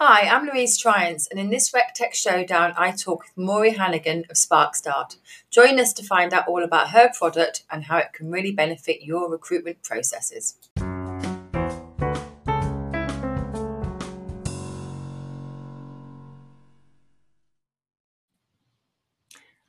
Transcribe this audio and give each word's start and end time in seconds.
Hi, 0.00 0.28
I'm 0.28 0.46
Louise 0.46 0.80
Triance, 0.80 1.26
and 1.28 1.40
in 1.40 1.50
this 1.50 1.72
RecTech 1.72 2.14
Showdown, 2.14 2.72
I 2.76 2.92
talk 2.92 3.24
with 3.24 3.36
Maury 3.36 3.72
Hanigan 3.72 4.30
of 4.30 4.36
SparkStart. 4.36 5.16
Join 5.50 5.80
us 5.80 5.92
to 5.94 6.04
find 6.04 6.32
out 6.32 6.46
all 6.46 6.62
about 6.62 6.90
her 6.90 7.10
product 7.18 7.64
and 7.68 7.82
how 7.82 7.98
it 7.98 8.12
can 8.12 8.30
really 8.30 8.52
benefit 8.52 9.04
your 9.04 9.28
recruitment 9.28 9.82
processes. 9.82 10.54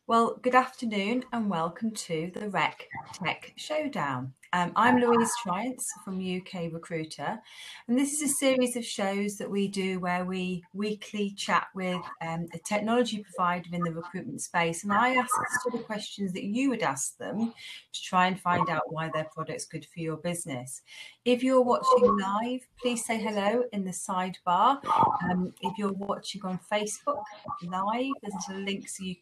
Well, 0.10 0.40
good 0.42 0.56
afternoon 0.56 1.24
and 1.32 1.52
welcome 1.52 1.92
to 1.92 2.32
the 2.34 2.50
Rec 2.50 2.88
Tech 3.14 3.54
Showdown. 3.58 4.34
Um, 4.54 4.72
I'm 4.76 5.00
Louise 5.00 5.30
Triance 5.46 5.84
from 6.04 6.18
UK 6.18 6.74
Recruiter, 6.74 7.40
and 7.88 7.96
this 7.96 8.14
is 8.14 8.24
a 8.24 8.34
series 8.40 8.76
of 8.76 8.84
shows 8.84 9.36
that 9.36 9.52
we 9.52 9.68
do 9.68 10.00
where 10.00 10.26
we 10.26 10.64
weekly 10.74 11.36
chat 11.38 11.68
with 11.76 12.02
um, 12.28 12.48
a 12.56 12.58
technology 12.68 13.24
provider 13.24 13.70
in 13.72 13.84
the 13.84 13.94
recruitment 13.94 14.42
space, 14.42 14.84
and 14.84 14.92
I 14.92 15.14
ask 15.14 15.30
the 15.30 15.60
sort 15.62 15.80
of 15.80 15.86
questions 15.86 16.34
that 16.34 16.44
you 16.44 16.70
would 16.70 16.82
ask 16.82 17.16
them 17.20 17.54
to 17.94 18.02
try 18.02 18.26
and 18.26 18.40
find 18.40 18.68
out 18.68 18.92
why 18.92 19.12
their 19.14 19.28
product's 19.32 19.66
good 19.66 19.86
for 19.94 20.00
your 20.00 20.18
business. 20.18 20.82
If 21.24 21.44
you're 21.44 21.62
watching 21.62 22.18
live, 22.18 22.62
please 22.82 23.06
say 23.06 23.20
hello 23.20 23.66
in 23.74 23.86
the 23.86 23.92
sidebar. 23.92 24.84
Um, 25.30 25.54
if 25.62 25.78
you're 25.78 25.94
watching 25.94 26.42
on 26.46 26.60
Facebook 26.74 27.22
live, 27.62 28.12
there's 28.24 28.50
a 28.50 28.54
link 28.54 28.90
so 28.90 29.04
you 29.04 29.18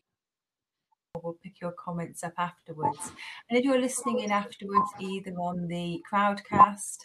we'll 1.23 1.38
pick 1.44 1.62
your 1.62 1.73
comments 1.73 2.23
up 2.23 2.34
afterwards. 2.38 3.12
And 3.49 3.57
if 3.57 3.66
you're 3.66 3.80
listening 3.80 4.20
in 4.20 4.31
afterwards, 4.31 4.89
either 4.99 5.31
on 5.31 5.67
the 5.67 6.02
Crowdcast, 6.12 6.98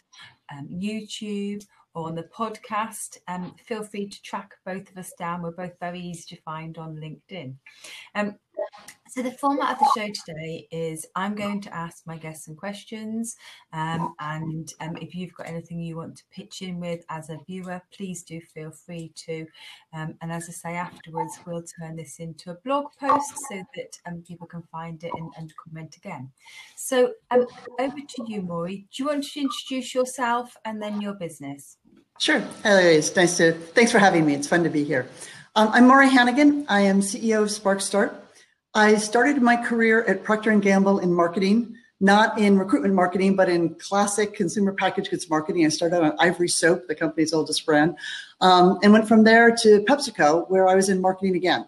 um, 0.51 0.67
YouTube, 0.69 1.65
or 1.95 2.07
on 2.07 2.15
the 2.15 2.23
podcast, 2.23 3.17
um, 3.27 3.53
feel 3.65 3.83
free 3.83 4.07
to 4.07 4.21
track 4.23 4.55
both 4.65 4.89
of 4.89 4.97
us 4.97 5.13
down. 5.17 5.41
We're 5.41 5.51
both 5.51 5.77
very 5.79 5.99
easy 5.99 6.35
to 6.35 6.41
find 6.41 6.77
on 6.77 6.95
LinkedIn. 6.95 7.55
Um, 8.15 8.37
so 9.13 9.21
the 9.21 9.31
format 9.31 9.73
of 9.73 9.77
the 9.77 9.91
show 9.95 10.11
today 10.25 10.67
is 10.71 11.05
I'm 11.15 11.35
going 11.35 11.61
to 11.61 11.75
ask 11.75 12.01
my 12.07 12.17
guests 12.17 12.45
some 12.45 12.55
questions, 12.55 13.35
um, 13.71 14.15
and 14.19 14.73
um, 14.79 14.97
if 14.97 15.13
you've 15.13 15.35
got 15.35 15.47
anything 15.47 15.79
you 15.79 15.97
want 15.97 16.17
to 16.17 16.23
pitch 16.31 16.63
in 16.63 16.79
with 16.79 17.05
as 17.09 17.29
a 17.29 17.37
viewer, 17.45 17.79
please 17.95 18.23
do 18.23 18.41
feel 18.41 18.71
free 18.71 19.11
to. 19.27 19.45
Um, 19.93 20.15
and 20.23 20.31
as 20.31 20.49
I 20.49 20.51
say, 20.51 20.75
afterwards 20.77 21.37
we'll 21.45 21.61
turn 21.61 21.95
this 21.95 22.17
into 22.17 22.49
a 22.49 22.55
blog 22.65 22.85
post 22.99 23.37
so 23.51 23.63
that 23.75 23.99
um, 24.07 24.23
people 24.27 24.47
can 24.47 24.63
find 24.71 25.03
it 25.03 25.11
and, 25.15 25.31
and 25.37 25.53
comment 25.63 25.95
again. 25.95 26.31
So 26.75 27.13
um, 27.29 27.45
over 27.79 27.95
to 27.95 28.25
you, 28.25 28.41
Maury. 28.41 28.87
Do 28.91 29.03
you 29.03 29.05
want 29.09 29.25
to 29.25 29.41
introduce 29.41 29.93
yourself 29.93 30.57
and 30.65 30.81
then 30.81 31.01
your 31.01 31.13
business? 31.13 31.77
Sure. 32.19 32.39
Hello, 32.63 32.79
it's 32.79 33.15
nice 33.15 33.37
to. 33.37 33.53
Thanks 33.53 33.91
for 33.91 33.99
having 33.99 34.25
me. 34.25 34.33
It's 34.33 34.47
fun 34.47 34.63
to 34.63 34.71
be 34.71 34.83
here. 34.83 35.07
Um, 35.55 35.69
I'm 35.71 35.87
Maury 35.87 36.09
Hanigan. 36.09 36.65
I 36.67 36.81
am 36.81 37.01
CEO 37.01 37.43
of 37.43 37.49
SparkStart. 37.49 38.22
I 38.75 38.95
started 38.95 39.39
my 39.39 39.55
career 39.55 40.03
at 40.05 40.23
Procter 40.23 40.55
& 40.55 40.59
Gamble 40.59 40.97
in 40.97 41.13
marketing, 41.13 41.75
not 41.99 42.39
in 42.39 42.57
recruitment 42.57 42.95
marketing, 42.95 43.35
but 43.35 43.47
in 43.47 43.75
classic 43.75 44.33
consumer 44.33 44.73
packaged 44.73 45.11
goods 45.11 45.29
marketing. 45.29 45.63
I 45.63 45.69
started 45.69 46.01
on 46.01 46.15
Ivory 46.19 46.47
Soap, 46.47 46.87
the 46.87 46.95
company's 46.95 47.33
oldest 47.33 47.67
brand, 47.67 47.95
um, 48.41 48.79
and 48.81 48.91
went 48.91 49.07
from 49.07 49.23
there 49.23 49.55
to 49.57 49.85
PepsiCo, 49.87 50.49
where 50.49 50.67
I 50.67 50.73
was 50.73 50.89
in 50.89 51.01
marketing 51.01 51.35
again. 51.35 51.67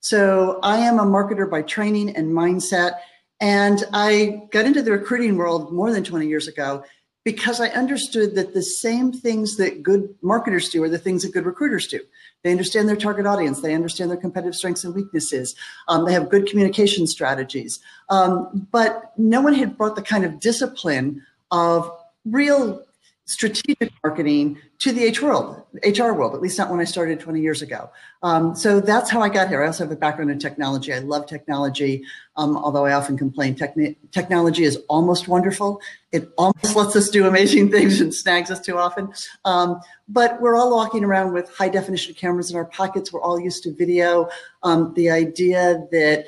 So 0.00 0.58
I 0.62 0.78
am 0.78 0.98
a 0.98 1.04
marketer 1.04 1.50
by 1.50 1.60
training 1.60 2.16
and 2.16 2.32
mindset. 2.32 2.92
And 3.40 3.84
I 3.92 4.48
got 4.50 4.64
into 4.64 4.80
the 4.80 4.92
recruiting 4.92 5.36
world 5.36 5.74
more 5.74 5.92
than 5.92 6.04
20 6.04 6.26
years 6.26 6.48
ago 6.48 6.82
because 7.26 7.60
I 7.60 7.70
understood 7.70 8.36
that 8.36 8.54
the 8.54 8.62
same 8.62 9.10
things 9.10 9.56
that 9.56 9.82
good 9.82 10.14
marketers 10.22 10.68
do 10.68 10.84
are 10.84 10.88
the 10.88 10.96
things 10.96 11.24
that 11.24 11.32
good 11.32 11.44
recruiters 11.44 11.88
do. 11.88 11.98
They 12.44 12.52
understand 12.52 12.88
their 12.88 12.94
target 12.94 13.26
audience. 13.26 13.60
They 13.60 13.74
understand 13.74 14.12
their 14.12 14.16
competitive 14.16 14.54
strengths 14.54 14.84
and 14.84 14.94
weaknesses. 14.94 15.56
Um, 15.88 16.04
they 16.04 16.12
have 16.12 16.30
good 16.30 16.46
communication 16.46 17.04
strategies. 17.08 17.80
Um, 18.10 18.68
but 18.70 19.12
no 19.16 19.40
one 19.40 19.54
had 19.54 19.76
brought 19.76 19.96
the 19.96 20.02
kind 20.02 20.24
of 20.24 20.38
discipline 20.38 21.20
of 21.50 21.90
real 22.24 22.85
strategic 23.26 23.92
marketing 24.04 24.56
to 24.78 24.92
the 24.92 25.02
H 25.02 25.20
world, 25.20 25.60
HR 25.84 26.12
world, 26.12 26.34
at 26.34 26.40
least 26.40 26.56
not 26.58 26.70
when 26.70 26.78
I 26.78 26.84
started 26.84 27.18
20 27.18 27.40
years 27.40 27.60
ago. 27.60 27.90
Um, 28.22 28.54
so 28.54 28.80
that's 28.80 29.10
how 29.10 29.20
I 29.20 29.28
got 29.28 29.48
here. 29.48 29.62
I 29.62 29.66
also 29.66 29.84
have 29.84 29.92
a 29.92 29.96
background 29.96 30.30
in 30.30 30.38
technology. 30.38 30.92
I 30.92 31.00
love 31.00 31.26
technology, 31.26 32.04
um, 32.36 32.56
although 32.56 32.86
I 32.86 32.92
often 32.92 33.18
complain 33.18 33.56
techni- 33.56 33.96
technology 34.12 34.62
is 34.62 34.78
almost 34.88 35.26
wonderful. 35.26 35.80
It 36.12 36.30
almost 36.38 36.76
lets 36.76 36.94
us 36.94 37.10
do 37.10 37.26
amazing 37.26 37.70
things 37.72 38.00
and 38.00 38.14
snags 38.14 38.50
us 38.50 38.60
too 38.60 38.78
often. 38.78 39.12
Um, 39.44 39.80
but 40.08 40.40
we're 40.40 40.56
all 40.56 40.70
walking 40.70 41.02
around 41.02 41.32
with 41.32 41.52
high 41.52 41.68
definition 41.68 42.14
cameras 42.14 42.52
in 42.52 42.56
our 42.56 42.64
pockets. 42.64 43.12
We're 43.12 43.22
all 43.22 43.40
used 43.40 43.64
to 43.64 43.74
video. 43.74 44.28
Um, 44.62 44.94
the 44.94 45.10
idea 45.10 45.84
that 45.90 46.26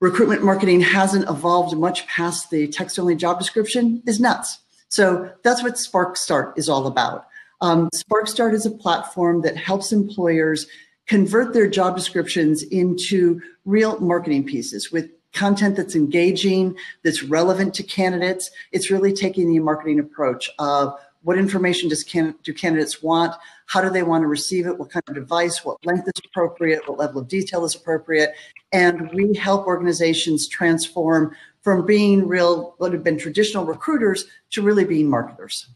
recruitment 0.00 0.42
marketing 0.42 0.80
hasn't 0.80 1.28
evolved 1.28 1.76
much 1.76 2.06
past 2.06 2.50
the 2.50 2.68
text 2.68 2.98
only 2.98 3.16
job 3.16 3.38
description 3.38 4.02
is 4.06 4.18
nuts. 4.18 4.60
So 4.88 5.30
that's 5.42 5.62
what 5.62 5.74
SparkStart 5.74 6.58
is 6.58 6.68
all 6.68 6.86
about. 6.86 7.26
Um, 7.60 7.90
SparkStart 7.90 8.54
is 8.54 8.66
a 8.66 8.70
platform 8.70 9.42
that 9.42 9.56
helps 9.56 9.92
employers 9.92 10.66
convert 11.06 11.54
their 11.54 11.68
job 11.68 11.96
descriptions 11.96 12.62
into 12.62 13.40
real 13.64 13.98
marketing 14.00 14.44
pieces 14.44 14.92
with 14.92 15.10
content 15.32 15.76
that's 15.76 15.94
engaging, 15.94 16.76
that's 17.02 17.22
relevant 17.22 17.74
to 17.74 17.82
candidates. 17.82 18.50
It's 18.72 18.90
really 18.90 19.12
taking 19.12 19.48
the 19.48 19.58
marketing 19.58 19.98
approach 19.98 20.50
of 20.58 20.98
what 21.22 21.36
information 21.36 21.88
does 21.88 22.04
can, 22.04 22.34
do 22.42 22.54
candidates 22.54 23.02
want? 23.02 23.34
How 23.66 23.82
do 23.82 23.90
they 23.90 24.02
want 24.02 24.22
to 24.22 24.28
receive 24.28 24.66
it? 24.66 24.78
What 24.78 24.90
kind 24.90 25.02
of 25.08 25.14
device? 25.14 25.64
What 25.64 25.84
length 25.84 26.06
is 26.06 26.22
appropriate? 26.24 26.88
What 26.88 26.98
level 26.98 27.20
of 27.20 27.28
detail 27.28 27.64
is 27.64 27.74
appropriate? 27.74 28.34
And 28.72 29.10
we 29.12 29.34
help 29.34 29.66
organizations 29.66 30.46
transform 30.46 31.34
from 31.68 31.84
being 31.84 32.26
real, 32.26 32.74
what 32.78 32.94
have 32.94 33.04
been 33.04 33.18
traditional 33.18 33.66
recruiters 33.66 34.24
to 34.48 34.62
really 34.62 34.86
being 34.86 35.06
marketers. 35.06 35.68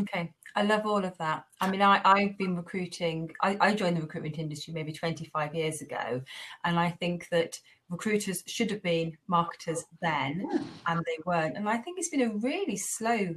Okay. 0.00 0.30
I 0.54 0.64
love 0.64 0.84
all 0.84 1.02
of 1.02 1.16
that. 1.16 1.44
I 1.62 1.70
mean, 1.70 1.80
I, 1.80 2.02
I've 2.04 2.36
been 2.36 2.54
recruiting, 2.54 3.30
I, 3.40 3.56
I 3.58 3.74
joined 3.74 3.96
the 3.96 4.02
recruitment 4.02 4.38
industry 4.38 4.74
maybe 4.74 4.92
25 4.92 5.54
years 5.54 5.80
ago. 5.80 6.20
And 6.64 6.78
I 6.78 6.90
think 6.90 7.26
that 7.30 7.58
recruiters 7.88 8.44
should 8.46 8.70
have 8.70 8.82
been 8.82 9.16
marketers 9.28 9.86
then, 10.02 10.46
and 10.86 11.00
they 11.06 11.16
weren't. 11.24 11.56
And 11.56 11.70
I 11.70 11.78
think 11.78 11.98
it's 11.98 12.10
been 12.10 12.30
a 12.30 12.34
really 12.34 12.76
slow 12.76 13.34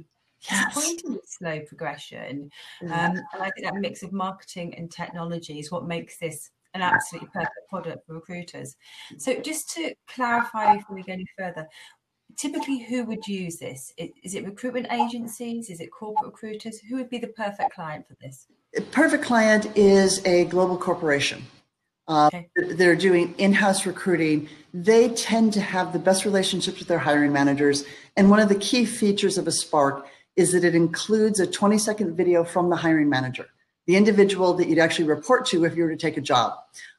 yes. 0.50 0.74
disappointingly 0.74 1.20
slow 1.26 1.60
progression. 1.60 2.50
Um, 2.82 2.90
and 2.90 3.22
I 3.40 3.50
think 3.50 3.64
that 3.64 3.76
mix 3.76 4.02
of 4.02 4.12
marketing 4.12 4.74
and 4.74 4.90
technology 4.90 5.58
is 5.58 5.70
what 5.70 5.86
makes 5.86 6.18
this 6.18 6.50
an 6.74 6.82
absolutely 6.82 7.28
perfect 7.32 7.68
product 7.68 8.06
for 8.06 8.14
recruiters. 8.14 8.76
So, 9.18 9.40
just 9.40 9.70
to 9.74 9.94
clarify 10.08 10.76
before 10.76 10.96
we 10.96 11.02
go 11.02 11.12
any 11.12 11.26
further, 11.38 11.66
typically 12.36 12.78
who 12.80 13.04
would 13.04 13.26
use 13.26 13.58
this? 13.58 13.92
Is 13.96 14.34
it 14.34 14.44
recruitment 14.44 14.86
agencies? 14.92 15.70
Is 15.70 15.80
it 15.80 15.90
corporate 15.90 16.26
recruiters? 16.26 16.80
Who 16.80 16.96
would 16.96 17.10
be 17.10 17.18
the 17.18 17.28
perfect 17.28 17.74
client 17.74 18.06
for 18.06 18.16
this? 18.20 18.46
Perfect 18.90 19.24
client 19.24 19.76
is 19.76 20.24
a 20.24 20.46
global 20.46 20.78
corporation. 20.78 21.44
Uh, 22.08 22.26
okay. 22.26 22.48
They're 22.56 22.96
doing 22.96 23.34
in 23.38 23.52
house 23.52 23.86
recruiting. 23.86 24.48
They 24.74 25.10
tend 25.10 25.52
to 25.52 25.60
have 25.60 25.92
the 25.92 25.98
best 25.98 26.24
relationships 26.24 26.78
with 26.78 26.88
their 26.88 26.98
hiring 26.98 27.32
managers. 27.32 27.84
And 28.16 28.28
one 28.28 28.40
of 28.40 28.48
the 28.48 28.56
key 28.56 28.84
features 28.84 29.38
of 29.38 29.46
a 29.46 29.52
Spark 29.52 30.06
is 30.34 30.52
that 30.52 30.64
it 30.64 30.74
includes 30.74 31.38
a 31.38 31.46
20 31.46 31.78
second 31.78 32.16
video 32.16 32.42
from 32.42 32.70
the 32.70 32.76
hiring 32.76 33.08
manager, 33.08 33.46
the 33.86 33.96
individual 33.96 34.54
that 34.54 34.68
you'd 34.68 34.78
actually 34.78 35.06
report 35.06 35.46
to 35.46 35.64
if 35.64 35.76
you 35.76 35.82
were 35.84 35.90
to 35.90 35.96
take 35.96 36.16
a 36.16 36.20
job. 36.20 36.54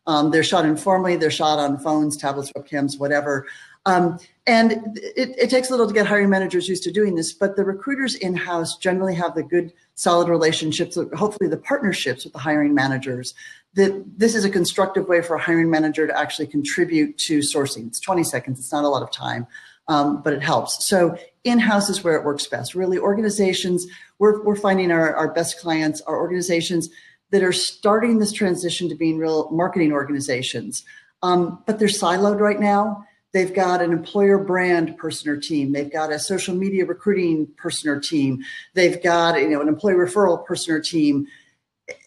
Um, 0.06 0.32
they're 0.32 0.44
shot 0.44 0.66
informally, 0.66 1.16
they're 1.16 1.32
shot 1.32 1.60
on 1.60 1.78
phones, 1.78 2.18
tablets, 2.18 2.52
webcams, 2.52 3.00
whatever. 3.00 3.48
Um, 3.86 4.20
and 4.48 4.98
it, 4.98 5.36
it, 5.38 5.50
takes 5.50 5.70
a 5.70 5.72
little 5.72 5.88
to 5.88 5.94
get 5.94 6.06
hiring 6.06 6.30
managers 6.30 6.70
used 6.70 6.84
to 6.84 6.92
doing 6.92 7.16
this, 7.16 7.34
but 7.34 7.56
the 7.56 7.66
recruiters 7.66 8.16
in 8.16 8.36
house 8.36 8.78
generally 8.78 9.14
have 9.16 9.36
the 9.36 9.44
good, 9.44 9.74
solid 9.96 10.30
relationships, 10.30 10.98
hopefully 11.14 11.50
the 11.50 11.58
partnerships 11.58 12.24
with 12.24 12.34
the 12.34 12.40
hiring 12.40 12.74
managers. 12.74 13.34
That 13.76 14.04
this 14.18 14.36
is 14.36 14.46
a 14.46 14.50
constructive 14.50 15.08
way 15.08 15.22
for 15.22 15.36
a 15.36 15.42
hiring 15.42 15.70
manager 15.70 16.08
to 16.08 16.18
actually 16.18 16.48
contribute 16.48 17.18
to 17.20 17.40
sourcing. 17.40 17.88
It's 17.88 18.00
20 18.00 18.24
seconds, 18.24 18.60
it's 18.60 18.72
not 18.72 18.84
a 18.84 18.90
lot 18.90 19.04
of 19.04 19.12
time 19.12 19.48
um, 19.88 20.22
but 20.22 20.34
it 20.34 20.42
helps. 20.42 20.88
So 20.88 21.18
in-house 21.44 21.90
is 21.90 22.04
where 22.04 22.16
it 22.16 22.26
works 22.26 22.48
best. 22.48 22.76
Really, 22.76 22.98
organizations, 22.98 23.86
we're, 24.20 24.44
we're 24.44 24.56
finding 24.56 24.92
our, 24.92 25.16
our 25.16 25.34
best 25.34 25.60
clients 25.60 26.02
are 26.02 26.18
organizations 26.18 26.90
that 27.32 27.44
are 27.44 27.54
starting 27.54 28.20
this 28.20 28.32
transition 28.32 28.88
to 28.90 28.96
being 28.96 29.18
real 29.18 29.50
marketing 29.52 29.92
organizations. 29.92 30.84
Um, 31.24 31.64
but 31.66 31.80
they're 31.80 31.88
siloed 31.88 32.40
right 32.40 32.60
now. 32.60 33.06
They've 33.32 33.54
got 33.54 33.82
an 33.82 33.92
employer 33.92 34.38
brand 34.38 34.96
person 34.98 35.32
or 35.32 35.38
team. 35.38 35.72
They've 35.72 35.92
got 35.92 36.12
a 36.12 36.20
social 36.20 36.56
media 36.56 36.86
recruiting 36.86 37.48
person 37.58 37.90
or 37.90 38.00
team. 38.00 38.44
They've 38.76 39.02
got 39.02 39.40
you 39.40 39.50
know 39.50 39.62
an 39.62 39.68
employee 39.68 39.96
referral 39.96 40.46
person 40.46 40.76
or 40.76 40.80
team, 40.80 41.26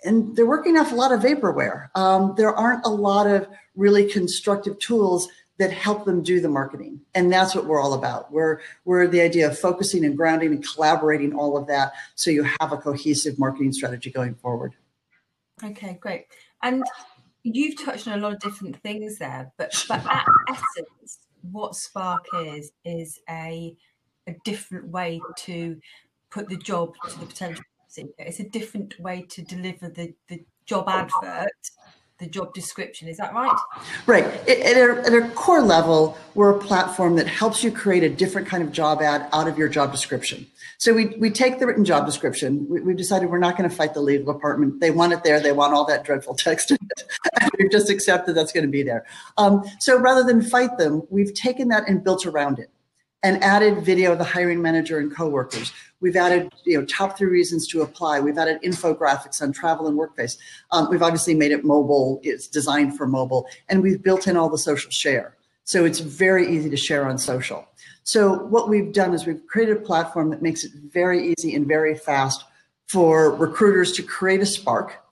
and 0.05 0.37
they're 0.37 0.47
working 0.47 0.77
off 0.77 0.93
a 0.93 0.95
lot 0.95 1.13
of 1.13 1.21
vaporware. 1.21 1.89
Um, 1.97 2.35
there 2.37 2.55
aren't 2.55 2.87
a 2.87 2.91
lot 2.91 3.27
of 3.27 3.49
really 3.75 4.09
constructive 4.09 4.79
tools 4.79 5.29
that 5.59 5.73
help 5.73 6.05
them 6.05 6.23
do 6.23 6.41
the 6.41 6.49
marketing. 6.49 7.01
And 7.15 7.33
that's 7.33 7.55
what 7.55 7.67
we're 7.67 7.81
all 7.81 7.95
about. 7.95 8.31
We're, 8.31 8.61
we're 8.85 9.07
the 9.07 9.21
idea 9.21 9.49
of 9.49 9.59
focusing 9.59 10.05
and 10.05 10.17
grounding 10.17 10.53
and 10.53 10.67
collaborating 10.67 11.35
all 11.35 11.57
of 11.57 11.67
that 11.69 11.93
so 12.15 12.31
you 12.31 12.47
have 12.61 12.73
a 12.73 12.77
cohesive 12.77 13.39
marketing 13.39 13.73
strategy 13.73 14.11
going 14.11 14.35
forward. 14.35 14.75
Okay, 15.65 15.99
great. 16.01 16.27
And 16.63 16.85
you've 17.43 17.83
touched 17.83 18.07
on 18.09 18.19
a 18.19 18.23
lot 18.23 18.33
of 18.33 18.41
different 18.41 18.77
things 18.83 19.19
there, 19.19 19.53
but 19.57 19.73
but 19.89 20.05
at 20.07 20.27
essence, 20.49 21.19
what 21.51 21.75
Spark 21.75 22.27
is 22.35 22.73
is 22.85 23.21
a 23.31 23.77
a 24.27 24.35
different 24.45 24.89
way 24.89 25.21
to 25.37 25.81
put 26.31 26.49
the 26.49 26.57
job 26.57 26.95
to 27.09 27.19
the 27.19 27.27
potential 27.27 27.65
seeker. 27.89 28.13
It's 28.19 28.41
a 28.41 28.49
different 28.49 28.99
way 28.99 29.25
to 29.31 29.43
deliver 29.43 29.89
the, 29.89 30.13
the 30.29 30.45
job 30.67 30.89
advert, 30.89 31.49
the 32.19 32.27
job 32.27 32.55
description. 32.55 33.09
Is 33.09 33.19
that 33.19 33.35
right? 33.35 33.57
Right. 34.07 34.25
At 34.25 34.77
a, 34.77 35.03
at 35.07 35.13
a 35.13 35.29
core 35.35 35.61
level, 35.61 36.17
we're 36.35 36.51
a 36.51 36.59
platform 36.59 37.17
that 37.17 37.27
helps 37.27 37.63
you 37.63 37.71
create 37.71 38.03
a 38.03 38.09
different 38.09 38.49
kind 38.49 38.63
of 38.63 38.73
job 38.73 39.03
ad 39.03 39.29
out 39.33 39.49
of 39.49 39.59
your 39.59 39.69
job 39.69 39.93
description. 39.93 40.47
So 40.79 40.95
we, 40.95 41.07
we 41.19 41.31
take 41.31 41.59
the 41.59 41.67
written 41.67 41.85
job 41.85 42.07
description. 42.07 42.67
We, 42.69 42.81
have 42.81 42.97
decided 42.97 43.31
we're 43.31 43.39
not 43.39 43.57
going 43.59 43.69
to 43.69 43.75
fight 43.75 43.93
the 43.93 44.01
legal 44.01 44.33
department. 44.33 44.81
They 44.81 44.91
want 44.91 45.13
it 45.13 45.25
there. 45.25 45.41
They 45.41 45.53
want 45.53 45.75
all 45.75 45.85
that 45.87 46.05
dreadful 46.05 46.35
text 46.39 46.71
in 46.71 46.79
it. 46.81 47.05
we've 47.59 47.71
just 47.71 47.91
accepted 47.91 48.35
that's 48.35 48.53
going 48.53 48.65
to 48.65 48.73
be 48.73 48.83
there. 48.83 49.05
Um, 49.37 49.65
so 49.79 49.99
rather 49.99 50.23
than 50.23 50.41
fight 50.41 50.79
them, 50.79 51.03
we've 51.11 51.35
taken 51.35 51.69
that 51.69 51.89
and 51.89 52.03
built 52.03 52.25
around 52.25 52.59
it 52.59 52.71
and 53.27 53.43
added 53.43 53.85
video 53.85 54.13
of 54.13 54.19
the 54.19 54.25
hiring 54.25 54.63
manager 54.63 55.01
and 55.01 55.13
coworkers. 55.13 55.73
We've 56.01 56.15
added, 56.15 56.53
you 56.65 56.79
know, 56.79 56.87
top 56.87 57.19
three 57.19 57.29
reasons 57.29 57.67
to 57.69 57.83
apply. 57.83 58.21
We've 58.21 58.39
added 58.39 58.63
infographics 58.63 59.43
on 59.43 59.51
travel 59.51 59.89
and 59.89 59.97
workplace. 59.97 60.39
Um, 60.71 60.89
we've 60.89 61.03
obviously 61.03 61.35
made 61.35 61.51
it 61.51 61.65
mobile. 61.65 62.21
It's 62.23 62.47
designed 62.47 62.97
for 62.97 63.05
mobile, 63.09 63.49
and 63.69 63.83
we've 63.83 64.01
built 64.01 64.29
in 64.29 64.37
all 64.37 64.49
the 64.49 64.59
social 64.59 64.93
share. 64.93 65.37
So 65.65 65.85
it's 65.85 65.99
very 65.99 66.49
easy 66.55 66.71
to 66.71 66.77
share 66.77 67.09
on 67.09 67.19
social. 67.19 67.67
So 68.05 68.45
what 68.45 68.69
we've 68.69 68.93
done 68.93 69.13
is 69.13 69.27
we've 69.27 69.45
created 69.49 69.79
a 69.79 69.81
platform 69.81 70.31
that 70.31 70.41
makes 70.41 70.63
it 70.63 70.71
very 70.93 71.35
easy 71.37 71.57
and 71.57 71.67
very 71.67 71.97
fast 71.97 72.45
for 72.87 73.35
recruiters 73.35 73.91
to 73.95 74.05
create 74.05 74.41
a 74.41 74.47
spark, 74.47 75.03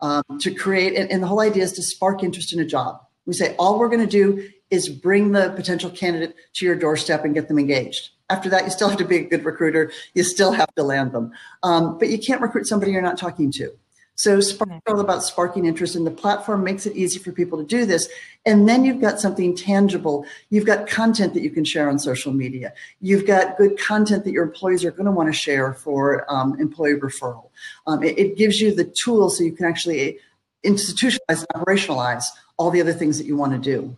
um, 0.00 0.24
to 0.40 0.52
create, 0.52 0.96
and, 0.96 1.08
and 1.12 1.22
the 1.22 1.28
whole 1.28 1.38
idea 1.38 1.62
is 1.62 1.74
to 1.74 1.84
spark 1.84 2.24
interest 2.24 2.52
in 2.52 2.58
a 2.58 2.64
job. 2.64 3.00
We 3.26 3.34
say 3.34 3.54
all 3.60 3.78
we're 3.78 3.88
going 3.88 4.00
to 4.00 4.08
do 4.08 4.48
is 4.70 4.88
bring 4.88 5.32
the 5.32 5.50
potential 5.56 5.90
candidate 5.90 6.34
to 6.54 6.64
your 6.64 6.74
doorstep 6.74 7.24
and 7.24 7.34
get 7.34 7.48
them 7.48 7.58
engaged. 7.58 8.10
After 8.28 8.48
that, 8.50 8.64
you 8.64 8.70
still 8.70 8.88
have 8.88 8.98
to 8.98 9.04
be 9.04 9.16
a 9.16 9.24
good 9.24 9.44
recruiter. 9.44 9.90
You 10.14 10.22
still 10.22 10.52
have 10.52 10.72
to 10.76 10.82
land 10.84 11.12
them. 11.12 11.32
Um, 11.62 11.98
but 11.98 12.08
you 12.08 12.18
can't 12.18 12.40
recruit 12.40 12.66
somebody 12.66 12.92
you're 12.92 13.02
not 13.02 13.18
talking 13.18 13.50
to. 13.52 13.72
So 14.20 14.38
Spark 14.40 14.70
is 14.70 14.80
all 14.86 15.00
about 15.00 15.22
sparking 15.22 15.64
interest, 15.64 15.96
and 15.96 16.06
the 16.06 16.10
platform 16.10 16.62
makes 16.62 16.84
it 16.84 16.94
easy 16.94 17.18
for 17.18 17.32
people 17.32 17.56
to 17.56 17.64
do 17.64 17.86
this. 17.86 18.06
And 18.44 18.68
then 18.68 18.84
you've 18.84 19.00
got 19.00 19.18
something 19.18 19.56
tangible. 19.56 20.26
You've 20.50 20.66
got 20.66 20.86
content 20.86 21.32
that 21.32 21.42
you 21.42 21.48
can 21.48 21.64
share 21.64 21.88
on 21.88 21.98
social 21.98 22.30
media. 22.30 22.74
You've 23.00 23.26
got 23.26 23.56
good 23.56 23.78
content 23.78 24.24
that 24.24 24.32
your 24.32 24.44
employees 24.44 24.84
are 24.84 24.90
going 24.90 25.06
to 25.06 25.10
want 25.10 25.30
to 25.30 25.32
share 25.32 25.72
for 25.72 26.30
um, 26.30 26.60
employee 26.60 26.96
referral. 27.00 27.48
Um, 27.86 28.02
it, 28.02 28.18
it 28.18 28.36
gives 28.36 28.60
you 28.60 28.74
the 28.74 28.84
tools 28.84 29.38
so 29.38 29.44
you 29.44 29.52
can 29.52 29.64
actually 29.64 30.18
institutionalize 30.66 31.18
and 31.28 31.48
operationalize 31.54 32.24
all 32.58 32.70
the 32.70 32.82
other 32.82 32.92
things 32.92 33.16
that 33.16 33.24
you 33.24 33.38
want 33.38 33.52
to 33.52 33.58
do. 33.58 33.96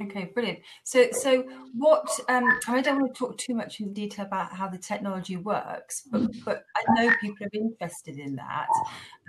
Okay, 0.00 0.30
brilliant. 0.32 0.60
So, 0.84 1.08
so 1.12 1.44
what? 1.74 2.08
Um, 2.28 2.44
I 2.66 2.80
don't 2.80 3.00
want 3.00 3.14
to 3.14 3.18
talk 3.18 3.36
too 3.36 3.54
much 3.54 3.80
in 3.80 3.92
detail 3.92 4.24
about 4.24 4.52
how 4.52 4.68
the 4.68 4.78
technology 4.78 5.36
works, 5.36 6.02
but 6.10 6.22
but 6.44 6.64
I 6.76 6.82
know 6.94 7.12
people 7.20 7.46
are 7.46 7.50
interested 7.52 8.18
in 8.18 8.36
that, 8.36 8.68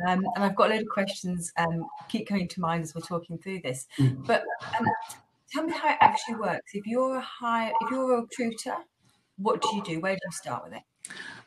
um, 0.08 0.26
and 0.36 0.44
I've 0.44 0.56
got 0.56 0.72
a 0.72 0.76
load 0.76 0.82
of 0.84 0.88
questions 0.88 1.52
um, 1.58 1.86
keep 2.10 2.28
coming 2.28 2.48
to 2.48 2.62
mind 2.62 2.84
as 2.84 2.96
we're 2.96 3.02
talking 3.02 3.38
through 3.38 3.62
this. 3.62 3.88
Mm. 4.00 4.26
But 4.26 4.44
um, 4.80 4.86
tell 5.52 5.64
me 5.64 5.74
how 5.74 5.90
it 5.90 5.98
actually 6.02 6.36
works. 6.36 6.72
If 6.74 6.86
you're 6.86 7.18
a 7.18 7.22
hire, 7.22 7.72
if 7.82 7.92
you're 7.92 8.18
a 8.18 8.22
recruiter, 8.22 8.76
what 9.38 9.62
do 9.62 9.76
you 9.76 9.84
do? 9.84 10.00
Where 10.00 10.14
do 10.14 10.20
you 10.24 10.32
start 10.32 10.64
with 10.64 10.74
it? 10.74 10.84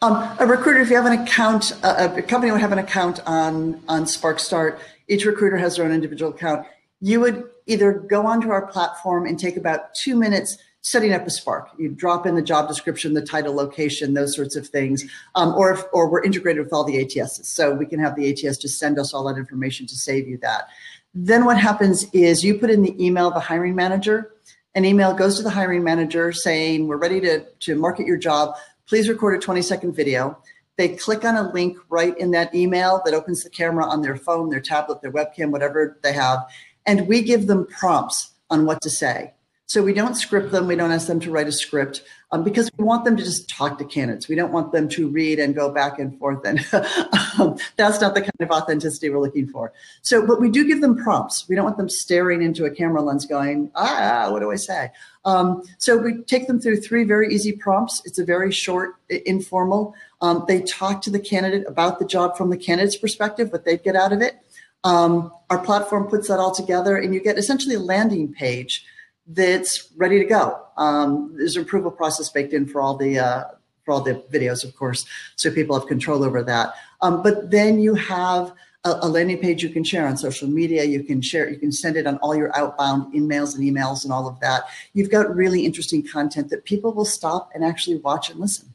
Um, 0.03 0.37
a 0.39 0.47
recruiter, 0.47 0.81
if 0.81 0.91
you 0.91 0.97
have 0.97 1.07
an 1.07 1.23
account, 1.23 1.73
a, 1.83 2.17
a 2.17 2.23
company 2.23 2.53
would 2.53 2.61
have 2.61 2.73
an 2.73 2.79
account 2.79 3.21
on 3.27 3.83
on 3.89 4.05
SparkStart. 4.05 4.79
Each 5.09 5.25
recruiter 5.25 5.57
has 5.57 5.77
their 5.77 5.87
own 5.87 5.93
individual 5.93 6.33
account 6.33 6.67
you 7.07 7.21
would 7.21 7.45
either 7.67 7.93
go 7.93 8.27
onto 8.27 8.51
our 8.51 8.67
platform 8.67 9.27
and 9.27 9.39
take 9.39 9.57
about 9.57 9.95
two 9.95 10.17
minutes 10.17 10.59
setting 10.81 11.13
up 11.13 11.25
a 11.25 11.31
Spark. 11.31 11.69
You 11.79 11.89
drop 11.89 12.27
in 12.27 12.35
the 12.35 12.43
job 12.43 12.67
description, 12.67 13.15
the 13.15 13.23
title, 13.23 13.55
location, 13.55 14.15
those 14.15 14.35
sorts 14.35 14.57
of 14.57 14.67
things, 14.67 15.05
um, 15.37 15.55
or 15.55 15.73
if, 15.73 15.85
or 15.93 16.11
we're 16.11 16.25
integrated 16.25 16.65
with 16.65 16.73
all 16.73 16.83
the 16.83 17.05
ATSs, 17.05 17.45
so 17.45 17.73
we 17.73 17.87
can 17.87 18.01
have 18.01 18.17
the 18.17 18.29
ATS 18.29 18.59
just 18.59 18.81
send 18.81 18.99
us 18.99 19.15
all 19.15 19.23
that 19.29 19.39
information 19.39 19.87
to 19.87 19.95
save 19.95 20.27
you 20.27 20.37
that. 20.39 20.67
Then 21.15 21.45
what 21.45 21.59
happens 21.59 22.07
is 22.13 22.43
you 22.43 22.59
put 22.59 22.71
in 22.71 22.83
the 22.83 23.05
email 23.05 23.29
of 23.29 23.35
the 23.35 23.41
hiring 23.41 23.77
manager. 23.77 24.33
An 24.75 24.85
email 24.85 25.15
goes 25.15 25.37
to 25.37 25.45
the 25.45 25.51
hiring 25.51 25.85
manager 25.85 26.33
saying 26.33 26.89
we're 26.89 26.97
ready 26.97 27.21
to 27.21 27.45
to 27.61 27.77
market 27.77 28.07
your 28.07 28.19
job. 28.19 28.57
Please 28.89 29.09
record 29.09 29.37
a 29.37 29.39
20 29.39 29.63
second 29.63 29.93
video. 29.95 30.37
They 30.77 30.89
click 30.89 31.25
on 31.25 31.37
a 31.37 31.51
link 31.53 31.79
right 31.89 32.17
in 32.19 32.33
that 32.33 32.55
email 32.55 33.01
that 33.05 33.15
opens 33.15 33.43
the 33.43 33.51
camera 33.51 33.87
on 33.87 34.03
their 34.03 34.17
phone, 34.17 34.51
their 34.51 34.61
tablet, 34.61 35.01
their 35.01 35.13
webcam, 35.13 35.51
whatever 35.51 35.99
they 36.03 36.13
have, 36.13 36.41
and 36.87 37.09
we 37.09 37.23
give 37.23 37.47
them 37.47 37.67
prompts 37.67 38.33
on 38.51 38.65
what 38.65 38.81
to 38.83 38.91
say. 38.91 39.33
So 39.69 39.83
we 39.83 39.93
don't 39.93 40.15
script 40.15 40.53
them. 40.53 40.69
We 40.69 40.77
don't 40.77 40.93
ask 40.93 41.09
them 41.09 41.19
to 41.21 41.31
write 41.33 41.49
a 41.49 41.53
script 41.53 42.05
um, 42.31 42.45
because 42.45 42.71
we 42.79 42.85
want 42.85 43.05
them 43.05 43.17
to 43.17 43.23
just 43.23 43.49
talk 43.49 43.79
to 43.79 43.85
candidates. 43.85 44.29
We 44.29 44.37
don't 44.37 44.53
want 44.53 44.71
them 44.71 44.89
to 44.91 45.09
read 45.09 45.41
and 45.41 45.57
go 45.57 45.71
back 45.71 45.99
and 45.99 46.17
forth. 46.21 46.47
And 46.47 46.65
um, 47.39 47.59
that's 47.75 48.01
not 48.01 48.15
the 48.15 48.21
kind 48.21 48.31
of 48.39 48.51
authenticity 48.51 49.11
we're 49.11 49.21
looking 49.21 49.49
for. 49.49 49.73
So, 50.03 50.25
but 50.25 50.41
we 50.41 50.51
do 50.51 50.65
give 50.65 50.81
them 50.81 50.97
prompts. 50.97 51.49
We 51.49 51.57
don't 51.57 51.65
want 51.65 51.79
them 51.79 51.89
staring 51.89 52.43
into 52.43 52.65
a 52.65 52.71
camera 52.71 53.03
lens 53.03 53.27
going, 53.27 53.73
ah, 53.75 54.29
what 54.31 54.39
do 54.39 54.53
I 54.53 54.57
say? 54.57 54.93
Um, 55.25 55.65
so 55.79 55.97
we 55.97 56.23
take 56.23 56.47
them 56.47 56.61
through 56.61 56.81
three 56.81 57.03
very 57.03 57.35
easy 57.35 57.51
prompts. 57.51 58.03
It's 58.05 58.21
a 58.21 58.25
very 58.25 58.53
short, 58.53 58.95
informal. 59.09 59.97
Um, 60.21 60.45
they 60.47 60.63
talk 60.63 61.03
to 61.03 61.11
the 61.11 61.19
candidate 61.19 61.67
about 61.67 61.99
the 61.99 62.05
job 62.05 62.37
from 62.37 62.51
the 62.51 62.57
candidate's 62.57 62.97
perspective, 62.97 63.51
what 63.51 63.65
they 63.65 63.77
get 63.77 63.97
out 63.97 64.13
of 64.13 64.23
it. 64.23 64.37
Um, 64.85 65.33
our 65.51 65.59
platform 65.59 66.07
puts 66.07 66.29
that 66.29 66.39
all 66.39 66.55
together, 66.55 66.97
and 66.97 67.15
you 67.15 67.21
get 67.21 67.39
essentially 67.39 67.75
a 67.75 67.81
landing 67.81 68.33
page 68.33 68.85
that's 69.27 69.91
ready 69.97 70.19
to 70.19 70.25
go. 70.25 70.63
Um, 70.77 71.35
there's 71.37 71.57
an 71.57 71.63
approval 71.63 71.91
process 71.91 72.29
baked 72.29 72.53
in 72.53 72.67
for 72.67 72.81
all 72.81 72.97
the 72.97 73.19
uh, 73.19 73.45
for 73.85 73.93
all 73.93 74.01
the 74.01 74.15
videos, 74.33 74.65
of 74.65 74.75
course, 74.77 75.07
so 75.37 75.51
people 75.51 75.79
have 75.79 75.89
control 75.89 76.25
over 76.25 76.43
that. 76.43 76.75
Um, 77.01 77.23
but 77.23 77.51
then 77.51 77.79
you 77.79 77.95
have 77.95 78.53
a, 78.87 78.99
a, 79.03 79.09
landing 79.09 79.39
page 79.39 79.63
you 79.63 79.69
can 79.69 79.85
share 79.85 80.07
on 80.07 80.17
social 80.17 80.49
media. 80.49 80.85
You 80.85 81.03
can 81.03 81.21
share, 81.21 81.49
you 81.51 81.59
can 81.59 81.73
send 81.73 81.97
it 81.97 82.07
on 82.07 82.17
all 82.19 82.35
your 82.35 82.57
outbound 82.57 83.15
emails 83.15 83.55
and 83.55 83.65
emails 83.65 84.05
and 84.05 84.13
all 84.13 84.29
of 84.29 84.39
that. 84.41 84.65
You've 84.93 85.11
got 85.11 85.35
really 85.35 85.65
interesting 85.65 86.07
content 86.07 86.51
that 86.51 86.65
people 86.65 86.93
will 86.93 87.05
stop 87.05 87.51
and 87.55 87.65
actually 87.65 87.97
watch 87.97 88.31
and 88.31 88.41
listen. 88.41 88.75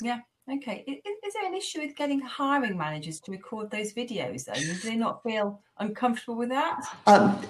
Yeah, 0.00 0.20
Okay. 0.52 0.84
Is, 0.86 1.16
is, 1.24 1.32
there 1.34 1.46
an 1.46 1.54
issue 1.54 1.80
with 1.80 1.96
getting 1.96 2.20
hiring 2.20 2.76
managers 2.76 3.20
to 3.20 3.30
record 3.30 3.70
those 3.70 3.92
videos 3.94 4.44
though? 4.44 4.54
Do 4.54 4.74
they 4.74 4.96
not 4.96 5.22
feel 5.22 5.60
uncomfortable 5.78 6.36
with 6.36 6.50
that? 6.50 6.80
Um, 7.06 7.40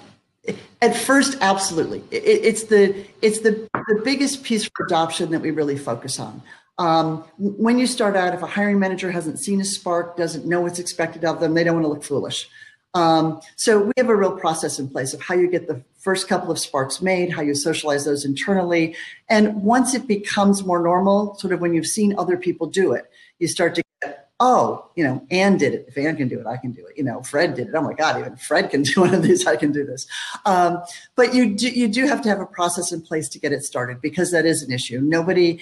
at 0.81 0.95
first, 0.95 1.37
absolutely. 1.41 2.03
It, 2.11 2.23
it's 2.23 2.63
the 2.65 3.05
it's 3.21 3.39
the 3.39 3.67
the 3.87 4.01
biggest 4.03 4.43
piece 4.43 4.65
for 4.65 4.85
adoption 4.85 5.31
that 5.31 5.41
we 5.41 5.51
really 5.51 5.77
focus 5.77 6.19
on. 6.19 6.41
Um, 6.77 7.23
when 7.37 7.77
you 7.77 7.85
start 7.85 8.15
out, 8.15 8.33
if 8.33 8.41
a 8.41 8.47
hiring 8.47 8.79
manager 8.79 9.11
hasn't 9.11 9.39
seen 9.39 9.61
a 9.61 9.65
Spark, 9.65 10.17
doesn't 10.17 10.45
know 10.45 10.61
what's 10.61 10.79
expected 10.79 11.23
of 11.23 11.39
them, 11.39 11.53
they 11.53 11.63
don't 11.63 11.75
want 11.75 11.85
to 11.85 11.89
look 11.89 12.03
foolish. 12.03 12.49
Um, 12.93 13.41
so 13.55 13.81
we 13.81 13.93
have 13.97 14.09
a 14.09 14.15
real 14.15 14.37
process 14.37 14.77
in 14.77 14.87
place 14.87 15.13
of 15.13 15.21
how 15.21 15.35
you 15.35 15.49
get 15.49 15.67
the 15.67 15.83
first 15.97 16.27
couple 16.27 16.51
of 16.51 16.59
sparks 16.59 17.01
made, 17.01 17.31
how 17.31 17.41
you 17.41 17.55
socialize 17.55 18.05
those 18.05 18.25
internally. 18.25 18.95
And 19.29 19.63
once 19.63 19.93
it 19.93 20.05
becomes 20.07 20.63
more 20.63 20.81
normal, 20.81 21.35
sort 21.35 21.53
of 21.53 21.61
when 21.61 21.73
you've 21.73 21.87
seen 21.87 22.13
other 22.17 22.37
people 22.37 22.67
do 22.67 22.91
it, 22.93 23.09
you 23.39 23.47
start 23.47 23.73
to 23.75 23.83
get, 24.01 24.29
oh, 24.39 24.89
you 24.95 25.03
know, 25.03 25.25
Anne 25.31 25.57
did 25.57 25.73
it. 25.73 25.85
If 25.87 25.97
Anne 25.97 26.17
can 26.17 26.27
do 26.27 26.39
it, 26.39 26.45
I 26.45 26.57
can 26.57 26.71
do 26.71 26.85
it. 26.85 26.97
You 26.97 27.03
know, 27.03 27.23
Fred 27.23 27.55
did 27.55 27.69
it. 27.69 27.73
Oh 27.73 27.81
my 27.81 27.93
God, 27.93 28.19
even 28.19 28.35
Fred 28.35 28.69
can 28.69 28.83
do 28.83 29.01
one 29.01 29.13
of 29.13 29.23
these. 29.23 29.47
I 29.47 29.55
can 29.55 29.71
do 29.71 29.85
this. 29.85 30.05
Um, 30.45 30.83
but 31.15 31.33
you 31.33 31.55
do, 31.55 31.69
you 31.69 31.87
do 31.87 32.05
have 32.05 32.21
to 32.23 32.29
have 32.29 32.39
a 32.39 32.45
process 32.45 32.91
in 32.91 33.01
place 33.01 33.27
to 33.29 33.39
get 33.39 33.51
it 33.51 33.63
started 33.63 34.01
because 34.01 34.31
that 34.31 34.45
is 34.45 34.61
an 34.61 34.71
issue. 34.71 35.01
Nobody, 35.01 35.59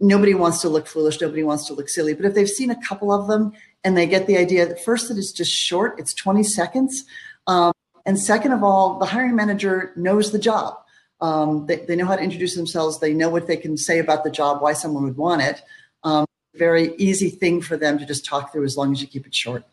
nobody 0.00 0.34
wants 0.34 0.60
to 0.62 0.68
look 0.68 0.86
foolish. 0.86 1.20
Nobody 1.20 1.44
wants 1.44 1.66
to 1.68 1.72
look 1.72 1.88
silly. 1.88 2.12
But 2.12 2.26
if 2.26 2.34
they've 2.34 2.48
seen 2.48 2.70
a 2.70 2.80
couple 2.82 3.10
of 3.10 3.26
them 3.26 3.52
and 3.84 3.96
they 3.96 4.06
get 4.06 4.26
the 4.26 4.38
idea 4.38 4.66
that 4.66 4.82
first 4.82 5.08
that 5.08 5.18
it's 5.18 5.32
just 5.32 5.52
short, 5.52 5.98
it's 5.98 6.14
20 6.14 6.42
seconds. 6.42 7.04
Um, 7.46 7.72
and 8.06 8.18
second 8.18 8.52
of 8.52 8.62
all, 8.62 8.98
the 8.98 9.06
hiring 9.06 9.36
manager 9.36 9.92
knows 9.96 10.32
the 10.32 10.38
job. 10.38 10.78
Um, 11.20 11.66
they, 11.66 11.76
they, 11.76 11.96
know 11.96 12.06
how 12.06 12.16
to 12.16 12.22
introduce 12.22 12.54
themselves. 12.54 12.98
They 12.98 13.14
know 13.14 13.30
what 13.30 13.46
they 13.46 13.56
can 13.56 13.76
say 13.76 13.98
about 13.98 14.24
the 14.24 14.30
job, 14.30 14.60
why 14.60 14.72
someone 14.72 15.04
would 15.04 15.16
want 15.16 15.42
it. 15.42 15.62
Um, 16.02 16.26
very 16.54 16.94
easy 16.96 17.30
thing 17.30 17.60
for 17.60 17.76
them 17.76 17.98
to 17.98 18.06
just 18.06 18.24
talk 18.24 18.52
through 18.52 18.64
as 18.64 18.76
long 18.76 18.92
as 18.92 19.00
you 19.00 19.06
keep 19.06 19.26
it 19.26 19.34
short. 19.34 19.64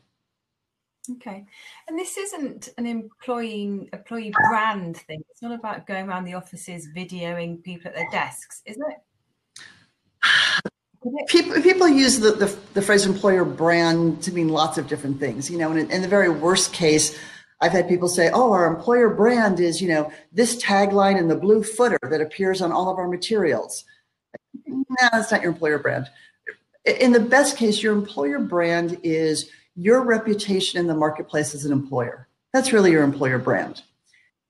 Okay, 1.10 1.46
and 1.88 1.98
this 1.98 2.16
isn't 2.16 2.70
an 2.78 2.86
employee 2.86 3.90
employee 3.92 4.32
brand 4.50 4.98
thing. 4.98 5.24
It's 5.32 5.42
not 5.42 5.52
about 5.52 5.88
going 5.88 6.08
around 6.08 6.26
the 6.26 6.36
offices 6.36 6.88
videoing 6.96 7.64
people 7.64 7.90
at 7.90 7.96
their 7.96 8.10
desks, 8.12 8.62
is 8.66 8.78
it? 8.78 10.62
People, 11.28 11.62
people 11.62 11.88
use 11.88 12.20
the, 12.20 12.32
the, 12.32 12.58
the, 12.76 12.82
phrase 12.82 13.08
employer 13.08 13.44
brand 13.44 14.22
to 14.22 14.32
mean 14.32 14.50
lots 14.50 14.78
of 14.78 14.88
different 14.88 15.20
things. 15.20 15.50
You 15.50 15.58
know, 15.58 15.72
in, 15.72 15.90
in 15.90 16.04
the 16.04 16.08
very 16.08 16.30
worst 16.30 16.74
case, 16.74 17.18
I've 17.60 17.72
had 17.72 17.90
people 17.90 18.08
say, 18.08 18.30
oh, 18.32 18.52
our 18.52 18.68
employer 18.68 19.10
brand 19.10 19.60
is, 19.60 19.82
you 19.82 19.88
know, 19.88 20.12
this 20.32 20.62
tagline 20.62 21.18
in 21.18 21.28
the 21.28 21.36
blue 21.36 21.64
footer 21.64 21.98
that 22.04 22.22
appears 22.22 22.62
on 22.62 22.72
all 22.72 22.92
of 22.92 23.00
our 23.00 23.08
materials. 23.08 23.84
No, 24.68 24.84
that's 25.12 25.32
not 25.32 25.42
your 25.42 25.52
employer 25.52 25.80
brand. 25.80 26.08
In 26.86 27.14
the 27.14 27.20
best 27.20 27.58
case, 27.58 27.82
your 27.82 27.94
employer 27.94 28.40
brand 28.40 29.00
is 29.02 29.50
your 29.76 30.02
reputation 30.02 30.80
in 30.80 30.86
the 30.86 30.96
marketplace 30.96 31.56
as 31.56 31.66
an 31.66 31.72
employer. 31.72 32.28
That's 32.54 32.74
really 32.74 32.92
your 32.92 33.04
employer 33.04 33.40
brand. 33.40 33.82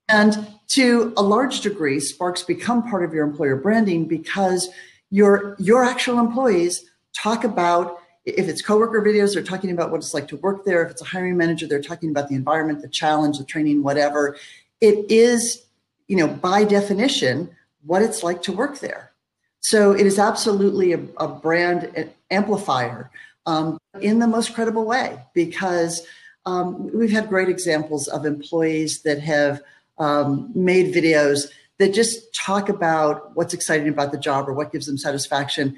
And 0.09 0.47
to 0.69 1.13
a 1.15 1.21
large 1.21 1.61
degree, 1.61 2.01
Sparks 2.01 2.43
become 2.43 2.89
part 2.89 3.05
of 3.05 3.13
your 3.13 3.25
employer 3.25 3.55
branding 3.55 4.05
because 4.05 4.69
your, 5.11 5.55
your 5.59 5.83
actual 5.83 6.19
employees 6.19 6.89
talk 7.13 7.43
about 7.43 7.99
if 8.25 8.47
it's 8.47 8.61
coworker 8.61 9.01
videos, 9.01 9.33
they're 9.33 9.43
talking 9.43 9.71
about 9.71 9.91
what 9.91 9.97
it's 9.97 10.13
like 10.13 10.27
to 10.27 10.37
work 10.37 10.63
there. 10.63 10.83
If 10.83 10.91
it's 10.91 11.01
a 11.01 11.05
hiring 11.05 11.37
manager, 11.37 11.67
they're 11.67 11.81
talking 11.81 12.11
about 12.11 12.29
the 12.29 12.35
environment, 12.35 12.81
the 12.81 12.87
challenge, 12.87 13.37
the 13.37 13.43
training, 13.43 13.83
whatever. 13.83 14.37
It 14.79 15.09
is, 15.09 15.63
you 16.07 16.17
know, 16.17 16.27
by 16.27 16.63
definition, 16.63 17.49
what 17.83 18.01
it's 18.01 18.23
like 18.23 18.43
to 18.43 18.51
work 18.51 18.79
there. 18.79 19.11
So 19.59 19.91
it 19.91 20.05
is 20.05 20.19
absolutely 20.19 20.93
a, 20.93 20.99
a 21.17 21.27
brand 21.27 22.09
amplifier 22.29 23.09
um, 23.45 23.79
in 23.99 24.19
the 24.19 24.27
most 24.27 24.53
credible 24.53 24.85
way 24.85 25.19
because 25.33 26.05
um, 26.45 26.91
we've 26.97 27.11
had 27.11 27.29
great 27.29 27.49
examples 27.49 28.07
of 28.07 28.25
employees 28.25 29.01
that 29.01 29.19
have 29.19 29.61
um, 29.97 30.51
made 30.55 30.93
videos 30.93 31.51
that 31.81 31.95
just 31.95 32.31
talk 32.35 32.69
about 32.69 33.35
what's 33.35 33.55
exciting 33.55 33.89
about 33.89 34.11
the 34.11 34.17
job 34.17 34.47
or 34.47 34.53
what 34.53 34.71
gives 34.71 34.85
them 34.85 34.99
satisfaction. 34.99 35.75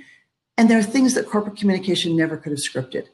And 0.57 0.69
there 0.69 0.77
are 0.77 0.83
things 0.83 1.13
that 1.13 1.29
corporate 1.29 1.55
communication 1.55 2.17
never 2.17 2.35
could 2.35 2.51
have 2.51 2.59
scripted. 2.59 3.05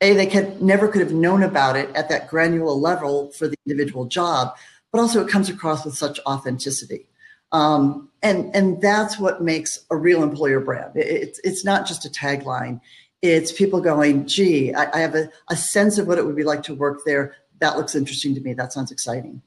A, 0.00 0.14
they 0.14 0.26
could 0.26 0.62
never 0.62 0.86
could 0.86 1.00
have 1.00 1.12
known 1.12 1.42
about 1.42 1.74
it 1.74 1.90
at 1.96 2.08
that 2.08 2.28
granular 2.28 2.70
level 2.70 3.32
for 3.32 3.48
the 3.48 3.56
individual 3.66 4.04
job, 4.04 4.56
but 4.92 5.00
also 5.00 5.24
it 5.24 5.28
comes 5.28 5.48
across 5.48 5.84
with 5.84 5.96
such 5.96 6.20
authenticity. 6.24 7.08
Um, 7.50 8.10
and 8.22 8.54
and 8.54 8.80
that's 8.80 9.18
what 9.18 9.42
makes 9.42 9.80
a 9.90 9.96
real 9.96 10.22
employer 10.22 10.60
brand. 10.60 10.92
It's 10.94 11.40
it's 11.42 11.64
not 11.64 11.84
just 11.84 12.06
a 12.06 12.10
tagline. 12.10 12.80
It's 13.22 13.50
people 13.50 13.80
going, 13.80 14.28
gee, 14.28 14.72
I, 14.72 14.98
I 14.98 15.00
have 15.00 15.16
a, 15.16 15.30
a 15.50 15.56
sense 15.56 15.98
of 15.98 16.06
what 16.06 16.18
it 16.18 16.24
would 16.24 16.36
be 16.36 16.44
like 16.44 16.62
to 16.64 16.74
work 16.76 17.00
there. 17.04 17.34
That 17.58 17.76
looks 17.76 17.96
interesting 17.96 18.36
to 18.36 18.40
me. 18.40 18.52
That 18.52 18.72
sounds 18.72 18.92
exciting. 18.92 19.42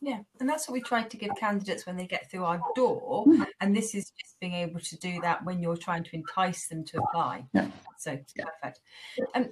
Yeah, 0.00 0.20
and 0.38 0.48
that's 0.48 0.68
what 0.68 0.74
we 0.74 0.80
try 0.80 1.02
to 1.02 1.16
give 1.16 1.30
candidates 1.38 1.84
when 1.86 1.96
they 1.96 2.06
get 2.06 2.30
through 2.30 2.44
our 2.44 2.60
door. 2.76 3.26
And 3.60 3.76
this 3.76 3.94
is 3.94 4.12
just 4.18 4.38
being 4.40 4.54
able 4.54 4.80
to 4.80 4.96
do 4.98 5.20
that 5.22 5.44
when 5.44 5.60
you're 5.60 5.76
trying 5.76 6.04
to 6.04 6.14
entice 6.14 6.68
them 6.68 6.84
to 6.84 6.98
apply. 6.98 7.46
Yeah. 7.52 7.68
So 7.98 8.18
perfect. 8.36 8.80
Um, 9.34 9.48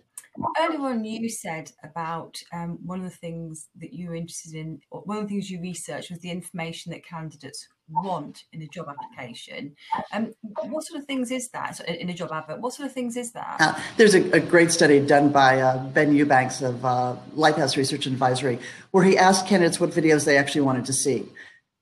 earlier 0.60 0.80
on, 0.80 1.04
you 1.04 1.28
said 1.28 1.72
about 1.82 2.36
um, 2.52 2.78
one 2.84 2.98
of 3.00 3.10
the 3.10 3.16
things 3.16 3.68
that 3.80 3.92
you 3.92 4.08
were 4.08 4.14
interested 4.14 4.54
in, 4.54 4.80
or 4.90 5.00
one 5.00 5.18
of 5.18 5.24
the 5.24 5.28
things 5.30 5.50
you 5.50 5.60
researched 5.60 6.10
was 6.10 6.20
the 6.20 6.30
information 6.30 6.92
that 6.92 7.04
candidates 7.04 7.66
want 7.88 8.44
in 8.52 8.62
a 8.62 8.66
job 8.66 8.88
application. 8.88 9.76
Um, 10.12 10.32
what 10.68 10.84
sort 10.84 11.00
of 11.00 11.06
things 11.06 11.30
is 11.30 11.48
that 11.50 11.80
in 11.88 12.08
a 12.08 12.14
job 12.14 12.30
advert? 12.32 12.60
What 12.60 12.74
sort 12.74 12.86
of 12.86 12.92
things 12.92 13.16
is 13.16 13.32
that? 13.32 13.56
Uh, 13.60 13.78
there's 13.96 14.14
a, 14.14 14.30
a, 14.32 14.40
great 14.40 14.72
study 14.72 15.00
done 15.00 15.30
by 15.30 15.60
uh, 15.60 15.84
Ben 15.88 16.14
Eubanks 16.14 16.62
of 16.62 16.84
uh, 16.84 17.16
Lighthouse 17.34 17.76
Research 17.76 18.06
Advisory, 18.06 18.58
where 18.90 19.04
he 19.04 19.16
asked 19.16 19.46
candidates 19.46 19.78
what 19.78 19.90
videos 19.90 20.24
they 20.24 20.36
actually 20.36 20.62
wanted 20.62 20.84
to 20.86 20.92
see. 20.92 21.26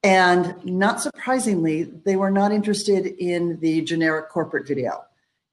And 0.03 0.63
not 0.65 1.01
surprisingly, 1.01 1.85
they 1.85 2.17
were 2.17 2.31
not 2.31 2.53
interested 2.53 3.07
in 3.07 3.59
the 3.61 3.81
generic 3.83 4.29
corporate 4.29 4.69
video. 4.69 5.05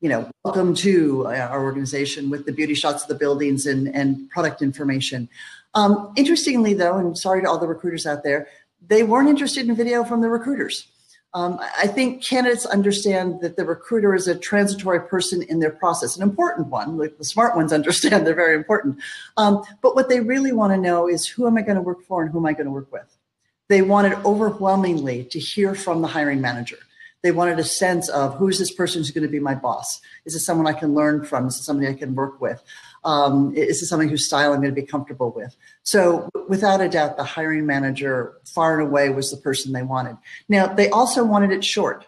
You 0.02 0.10
know, 0.10 0.30
welcome 0.44 0.74
to 0.76 1.28
uh, 1.28 1.48
our 1.52 1.64
organization 1.64 2.30
with 2.30 2.46
the 2.46 2.52
beauty 2.52 2.74
shots 2.74 3.04
of 3.04 3.08
the 3.08 3.16
buildings 3.16 3.66
and, 3.66 3.88
and 3.96 4.30
product 4.30 4.62
information. 4.62 5.30
Um, 5.74 6.12
interestingly, 6.18 6.74
though, 6.74 6.98
and 6.98 7.18
sorry 7.18 7.42
to 7.44 7.50
all 7.50 7.60
the 7.60 7.68
recruiters 7.68 8.06
out 8.06 8.24
there, 8.24 8.48
they 8.86 9.04
weren't 9.04 9.30
interested 9.30 9.68
in 9.68 9.76
video 9.76 10.04
from 10.04 10.22
the 10.22 10.30
recruiters. 10.30 10.88
Um, 11.34 11.60
I 11.78 11.88
think 11.88 12.24
candidates 12.24 12.66
understand 12.66 13.40
that 13.40 13.56
the 13.56 13.64
recruiter 13.64 14.14
is 14.14 14.28
a 14.28 14.36
transitory 14.36 15.00
person 15.00 15.42
in 15.44 15.60
their 15.60 15.72
process, 15.72 16.18
an 16.18 16.24
important 16.24 16.68
one. 16.68 16.98
Like 16.98 17.18
the 17.18 17.24
smart 17.24 17.56
ones 17.56 17.72
understand 17.80 18.28
they're 18.28 18.36
very 18.36 18.56
important. 18.56 18.98
Um, 19.38 19.64
but 19.82 19.96
what 19.96 20.10
they 20.10 20.20
really 20.20 20.52
want 20.52 20.74
to 20.74 20.78
know 20.78 21.08
is 21.08 21.26
who 21.26 21.48
am 21.48 21.58
I 21.58 21.62
going 21.62 21.78
to 21.78 21.82
work 21.82 22.04
for 22.04 22.22
and 22.22 22.32
who 22.32 22.40
am 22.40 22.46
I 22.46 22.54
going 22.54 22.66
to 22.66 22.72
work 22.72 22.92
with? 22.92 23.18
They 23.70 23.82
wanted 23.82 24.14
overwhelmingly 24.26 25.24
to 25.26 25.40
hear 25.40 25.74
from 25.74 26.02
the 26.02 26.08
hiring 26.08 26.42
manager. 26.42 26.78
They 27.22 27.32
wanted 27.32 27.60
a 27.60 27.64
sense 27.64 28.10
of 28.10 28.36
who 28.36 28.50
is 28.50 28.60
this 28.60 28.74
person 28.74 29.00
who's 29.00 29.12
going 29.12 29.26
to 29.26 29.30
be 29.30 29.40
my 29.40 29.56
boss? 29.56 30.02
Is 30.26 30.34
this 30.34 30.46
someone 30.46 30.68
I 30.68 30.74
can 30.74 30.94
learn 30.94 31.24
from? 31.24 31.48
Is 31.48 31.56
this 31.56 31.66
somebody 31.66 31.88
I 31.88 31.94
can 31.94 32.16
work 32.16 32.42
with? 32.42 32.62
Um, 33.04 33.54
is 33.56 33.80
this 33.80 33.90
something 33.90 34.10
whose 34.10 34.26
style 34.26 34.54
I'm 34.54 34.62
going 34.62 34.74
to 34.74 34.82
be 34.82 34.86
comfortable 34.86 35.32
with? 35.32 35.56
So, 35.84 36.30
without 36.48 36.82
a 36.82 36.90
doubt, 36.90 37.18
the 37.18 37.24
hiring 37.24 37.66
manager 37.66 38.34
far 38.46 38.80
and 38.80 38.88
away 38.88 39.10
was 39.10 39.32
the 39.32 39.38
person 39.38 39.72
they 39.72 39.84
wanted. 39.84 40.18
Now, 40.48 40.68
they 40.68 40.90
also 40.90 41.24
wanted 41.24 41.52
it 41.52 41.64
short. 41.64 42.06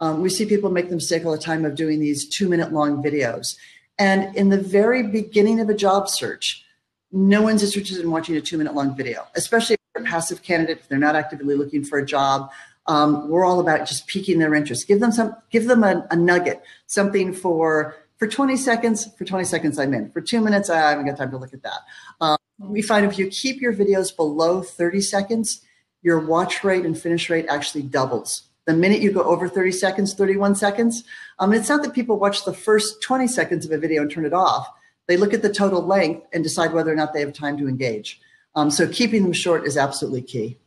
Um, 0.00 0.20
we 0.20 0.28
see 0.28 0.44
people 0.44 0.70
make 0.70 0.90
the 0.90 0.94
mistake 0.94 1.24
all 1.24 1.32
the 1.32 1.38
time 1.38 1.64
of 1.64 1.74
doing 1.74 2.00
these 2.00 2.28
two 2.28 2.48
minute 2.48 2.72
long 2.72 3.02
videos. 3.02 3.56
And 3.98 4.36
in 4.36 4.50
the 4.50 4.60
very 4.60 5.02
beginning 5.02 5.60
of 5.60 5.70
a 5.70 5.74
job 5.74 6.08
search, 6.08 6.64
no 7.12 7.40
one's 7.40 7.62
interested 7.62 8.04
in 8.04 8.10
watching 8.10 8.36
a 8.36 8.40
two 8.40 8.58
minute 8.58 8.74
long 8.74 8.94
video, 8.94 9.26
especially 9.36 9.74
if 9.74 9.80
they're 9.94 10.02
a 10.02 10.06
passive 10.06 10.42
candidate, 10.42 10.78
if 10.78 10.88
they're 10.88 10.98
not 10.98 11.16
actively 11.16 11.54
looking 11.54 11.82
for 11.82 11.98
a 11.98 12.04
job. 12.04 12.50
Um, 12.88 13.28
we're 13.28 13.44
all 13.44 13.58
about 13.58 13.88
just 13.88 14.06
piquing 14.06 14.38
their 14.38 14.54
interest. 14.54 14.86
Give 14.86 15.00
them 15.00 15.12
some, 15.12 15.34
give 15.50 15.66
them 15.66 15.82
a, 15.82 16.06
a 16.10 16.16
nugget, 16.16 16.62
something 16.86 17.32
for 17.32 17.96
for 18.18 18.26
20 18.26 18.56
seconds, 18.56 19.08
for 19.16 19.24
20 19.24 19.44
seconds, 19.44 19.78
I'm 19.78 19.94
in. 19.94 20.10
For 20.10 20.20
two 20.20 20.40
minutes, 20.40 20.70
I 20.70 20.90
haven't 20.90 21.06
got 21.06 21.16
time 21.16 21.30
to 21.30 21.36
look 21.36 21.52
at 21.52 21.62
that. 21.62 21.80
Um, 22.20 22.36
we 22.58 22.82
find 22.82 23.04
if 23.04 23.18
you 23.18 23.28
keep 23.28 23.60
your 23.60 23.74
videos 23.74 24.14
below 24.14 24.62
30 24.62 25.00
seconds, 25.00 25.62
your 26.02 26.20
watch 26.20 26.64
rate 26.64 26.84
and 26.84 26.98
finish 26.98 27.28
rate 27.28 27.46
actually 27.48 27.82
doubles. 27.82 28.44
The 28.66 28.74
minute 28.74 29.00
you 29.00 29.12
go 29.12 29.22
over 29.22 29.48
30 29.48 29.70
seconds, 29.72 30.14
31 30.14 30.54
seconds, 30.54 31.04
um, 31.38 31.52
it's 31.52 31.68
not 31.68 31.82
that 31.82 31.94
people 31.94 32.18
watch 32.18 32.44
the 32.44 32.54
first 32.54 33.02
20 33.02 33.28
seconds 33.28 33.64
of 33.64 33.72
a 33.72 33.78
video 33.78 34.02
and 34.02 34.10
turn 34.10 34.24
it 34.24 34.32
off. 34.32 34.68
They 35.06 35.16
look 35.16 35.34
at 35.34 35.42
the 35.42 35.52
total 35.52 35.86
length 35.86 36.26
and 36.32 36.42
decide 36.42 36.72
whether 36.72 36.92
or 36.92 36.96
not 36.96 37.12
they 37.12 37.20
have 37.20 37.32
time 37.32 37.56
to 37.58 37.68
engage. 37.68 38.20
Um, 38.54 38.70
so 38.70 38.88
keeping 38.88 39.22
them 39.22 39.32
short 39.32 39.66
is 39.66 39.76
absolutely 39.76 40.22
key. 40.22 40.58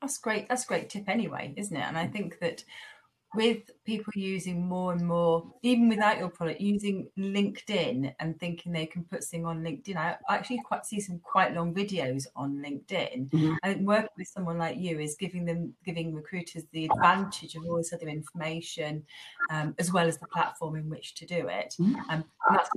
That's 0.00 0.18
great. 0.18 0.48
That's 0.48 0.64
a 0.64 0.66
great 0.66 0.88
tip 0.88 1.08
anyway, 1.08 1.52
isn't 1.56 1.76
it? 1.76 1.82
And 1.82 1.98
I 1.98 2.06
think 2.06 2.38
that 2.40 2.64
with 3.34 3.70
people 3.84 4.12
using 4.14 4.66
more 4.66 4.92
and 4.92 5.06
more, 5.06 5.52
even 5.62 5.88
without 5.88 6.18
your 6.18 6.28
product, 6.28 6.60
using 6.60 7.08
LinkedIn 7.18 8.14
and 8.20 8.38
thinking 8.38 8.72
they 8.72 8.86
can 8.86 9.04
put 9.04 9.24
something 9.24 9.46
on 9.46 9.62
LinkedIn. 9.62 9.96
I 9.96 10.16
actually 10.28 10.60
quite 10.64 10.84
see 10.84 11.00
some 11.00 11.18
quite 11.20 11.54
long 11.54 11.74
videos 11.74 12.26
on 12.36 12.56
LinkedIn. 12.56 13.30
Mm-hmm. 13.30 13.54
And 13.62 13.86
working 13.86 14.10
with 14.18 14.28
someone 14.28 14.58
like 14.58 14.76
you 14.76 15.00
is 15.00 15.16
giving 15.18 15.44
them 15.44 15.74
giving 15.84 16.14
recruiters 16.14 16.64
the 16.72 16.86
advantage 16.86 17.54
of 17.54 17.64
all 17.64 17.76
this 17.76 17.92
other 17.92 18.08
information, 18.08 19.04
um, 19.50 19.74
as 19.78 19.92
well 19.92 20.06
as 20.06 20.18
the 20.18 20.26
platform 20.26 20.76
in 20.76 20.88
which 20.88 21.14
to 21.14 21.26
do 21.26 21.48
it. 21.48 21.74
Mm-hmm. 21.80 22.10
Um, 22.10 22.24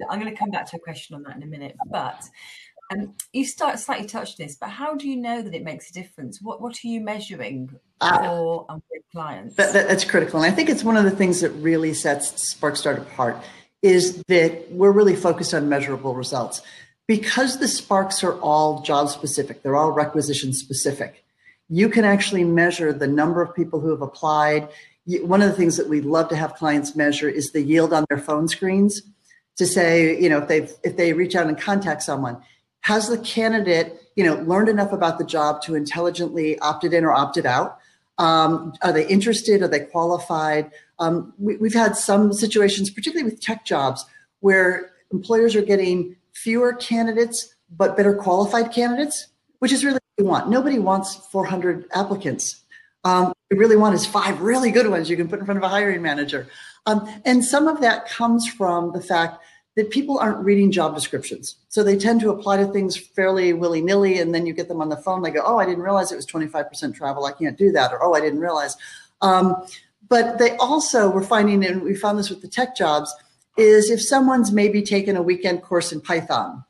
I'm 0.09 0.19
going 0.19 0.31
to 0.31 0.39
come 0.39 0.51
back 0.51 0.69
to 0.71 0.77
a 0.77 0.79
question 0.79 1.15
on 1.15 1.23
that 1.23 1.35
in 1.35 1.43
a 1.43 1.47
minute, 1.47 1.75
but 1.91 2.23
um, 2.91 3.15
you 3.33 3.45
start 3.45 3.79
slightly 3.79 4.07
touched 4.07 4.37
this, 4.37 4.57
but 4.59 4.69
how 4.69 4.95
do 4.95 5.09
you 5.09 5.17
know 5.17 5.41
that 5.41 5.53
it 5.53 5.63
makes 5.63 5.89
a 5.89 5.93
difference? 5.93 6.39
What 6.41 6.61
what 6.61 6.75
are 6.83 6.87
you 6.87 7.01
measuring 7.01 7.69
uh, 8.01 8.19
for 8.19 8.65
uh, 8.69 8.75
with 8.91 9.01
clients? 9.11 9.55
That, 9.55 9.73
that, 9.73 9.87
that's 9.87 10.05
critical, 10.05 10.41
and 10.41 10.51
I 10.51 10.55
think 10.55 10.69
it's 10.69 10.83
one 10.83 10.97
of 10.97 11.03
the 11.03 11.11
things 11.11 11.41
that 11.41 11.49
really 11.51 11.93
sets 11.93 12.53
SparkStart 12.55 12.97
apart 12.97 13.37
is 13.81 14.23
that 14.27 14.71
we're 14.71 14.91
really 14.91 15.15
focused 15.15 15.53
on 15.53 15.69
measurable 15.69 16.15
results 16.15 16.61
because 17.07 17.59
the 17.59 17.67
sparks 17.67 18.23
are 18.23 18.33
all 18.39 18.81
job 18.81 19.09
specific. 19.09 19.61
They're 19.61 19.75
all 19.75 19.91
requisition 19.91 20.53
specific. 20.53 21.23
You 21.69 21.89
can 21.89 22.03
actually 22.03 22.43
measure 22.43 22.93
the 22.93 23.07
number 23.07 23.41
of 23.41 23.55
people 23.55 23.79
who 23.79 23.89
have 23.89 24.01
applied. 24.01 24.69
One 25.05 25.41
of 25.41 25.49
the 25.49 25.55
things 25.55 25.77
that 25.77 25.87
we 25.87 26.01
love 26.01 26.29
to 26.29 26.35
have 26.35 26.55
clients 26.55 26.95
measure 26.95 27.29
is 27.29 27.51
the 27.51 27.61
yield 27.61 27.93
on 27.93 28.05
their 28.09 28.17
phone 28.17 28.47
screens 28.47 29.01
to 29.57 29.65
say, 29.65 30.19
you 30.19 30.29
know, 30.29 30.39
if 30.39 30.47
they 30.47 30.69
if 30.83 30.97
they 30.97 31.13
reach 31.13 31.35
out 31.35 31.47
and 31.47 31.59
contact 31.59 32.03
someone 32.03 32.41
has 32.85 33.09
the 33.09 33.17
candidate, 33.17 33.99
you 34.15 34.23
know, 34.23 34.35
learned 34.43 34.69
enough 34.69 34.91
about 34.91 35.17
the 35.17 35.23
job 35.23 35.59
to 35.59 35.73
intelligently 35.73 36.59
opted 36.59 36.93
in 36.93 37.03
or 37.03 37.11
opted 37.11 37.43
out? 37.43 37.79
Um, 38.19 38.73
are 38.83 38.93
they 38.93 39.07
interested? 39.07 39.63
Are 39.63 39.67
they 39.67 39.79
qualified? 39.79 40.69
Um, 40.99 41.33
we, 41.39 41.57
we've 41.57 41.73
had 41.73 41.97
some 41.97 42.31
situations, 42.31 42.91
particularly 42.91 43.27
with 43.27 43.41
tech 43.41 43.65
jobs, 43.65 44.05
where 44.41 44.91
employers 45.11 45.55
are 45.55 45.63
getting 45.63 46.15
fewer 46.33 46.73
candidates 46.73 47.55
but 47.75 47.97
better 47.97 48.13
qualified 48.13 48.71
candidates, 48.71 49.29
which 49.57 49.71
is 49.71 49.83
really 49.83 49.95
what 49.95 50.23
we 50.23 50.23
want. 50.23 50.49
Nobody 50.49 50.77
wants 50.77 51.15
400 51.15 51.85
applicants. 51.91 52.61
Um, 53.03 53.33
we 53.49 53.57
really 53.57 53.77
want 53.77 53.95
is 53.95 54.05
five 54.05 54.41
really 54.41 54.69
good 54.69 54.87
ones 54.91 55.09
you 55.09 55.17
can 55.17 55.27
put 55.27 55.39
in 55.39 55.45
front 55.45 55.57
of 55.57 55.63
a 55.63 55.69
hiring 55.69 56.03
manager. 56.03 56.45
Um, 56.85 57.09
and 57.25 57.43
some 57.43 57.67
of 57.67 57.81
that 57.81 58.07
comes 58.07 58.47
from 58.47 58.91
the 58.91 59.01
fact 59.01 59.43
that 59.75 59.89
people 59.89 60.17
aren't 60.17 60.43
reading 60.43 60.71
job 60.71 60.95
descriptions. 60.95 61.57
So 61.67 61.83
they 61.83 61.97
tend 61.97 62.21
to 62.21 62.29
apply 62.29 62.57
to 62.57 62.67
things 62.67 62.95
fairly 62.95 63.51
willy 63.53 63.81
nilly. 63.81 64.19
And 64.19 64.33
then 64.33 64.45
you 64.45 64.53
get 64.53 64.67
them 64.67 64.81
on 64.81 64.89
the 64.89 64.97
phone. 64.97 65.21
They 65.21 65.31
go, 65.31 65.43
Oh, 65.45 65.57
I 65.57 65.65
didn't 65.65 65.83
realize 65.83 66.11
it 66.11 66.15
was 66.15 66.25
25% 66.25 66.95
travel. 66.95 67.25
I 67.25 67.33
can't 67.33 67.57
do 67.57 67.71
that. 67.73 67.91
Or, 67.91 68.03
Oh, 68.03 68.13
I 68.13 68.21
didn't 68.21 68.39
realize. 68.39 68.77
Um, 69.21 69.55
but 70.07 70.37
they 70.37 70.55
also 70.57 71.09
were 71.09 71.23
finding, 71.23 71.65
and 71.65 71.81
we 71.81 71.95
found 71.95 72.19
this 72.19 72.29
with 72.29 72.41
the 72.41 72.47
tech 72.47 72.75
jobs, 72.75 73.13
is 73.57 73.89
if 73.89 74.01
someone's 74.01 74.51
maybe 74.51 74.81
taken 74.81 75.15
a 75.15 75.21
weekend 75.21 75.61
course 75.61 75.91
in 75.91 76.01
Python 76.01 76.63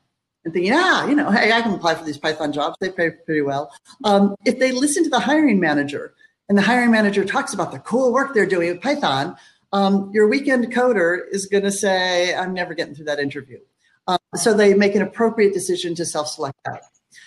and 0.44 0.54
thinking, 0.54 0.72
ah, 0.74 1.06
you 1.06 1.14
know, 1.14 1.30
hey, 1.30 1.52
I 1.52 1.60
can 1.60 1.74
apply 1.74 1.96
for 1.96 2.04
these 2.04 2.18
Python 2.18 2.52
jobs. 2.52 2.76
They 2.80 2.90
pay 2.90 3.10
pretty 3.10 3.42
well. 3.42 3.72
Um, 4.04 4.36
if 4.44 4.58
they 4.58 4.72
listen 4.72 5.04
to 5.04 5.10
the 5.10 5.20
hiring 5.20 5.60
manager 5.60 6.14
and 6.48 6.56
the 6.56 6.62
hiring 6.62 6.90
manager 6.90 7.24
talks 7.24 7.52
about 7.52 7.72
the 7.72 7.80
cool 7.80 8.12
work 8.12 8.32
they're 8.32 8.46
doing 8.46 8.70
with 8.70 8.80
Python, 8.80 9.36
um, 9.76 10.10
your 10.14 10.26
weekend 10.26 10.72
coder 10.72 11.20
is 11.30 11.44
going 11.44 11.64
to 11.64 11.70
say, 11.70 12.34
I'm 12.34 12.54
never 12.54 12.72
getting 12.72 12.94
through 12.94 13.04
that 13.06 13.20
interview. 13.20 13.58
Um, 14.06 14.18
so 14.34 14.54
they 14.54 14.72
make 14.72 14.94
an 14.94 15.02
appropriate 15.02 15.52
decision 15.52 15.94
to 15.96 16.06
self-select 16.06 16.56
out. 16.66 16.80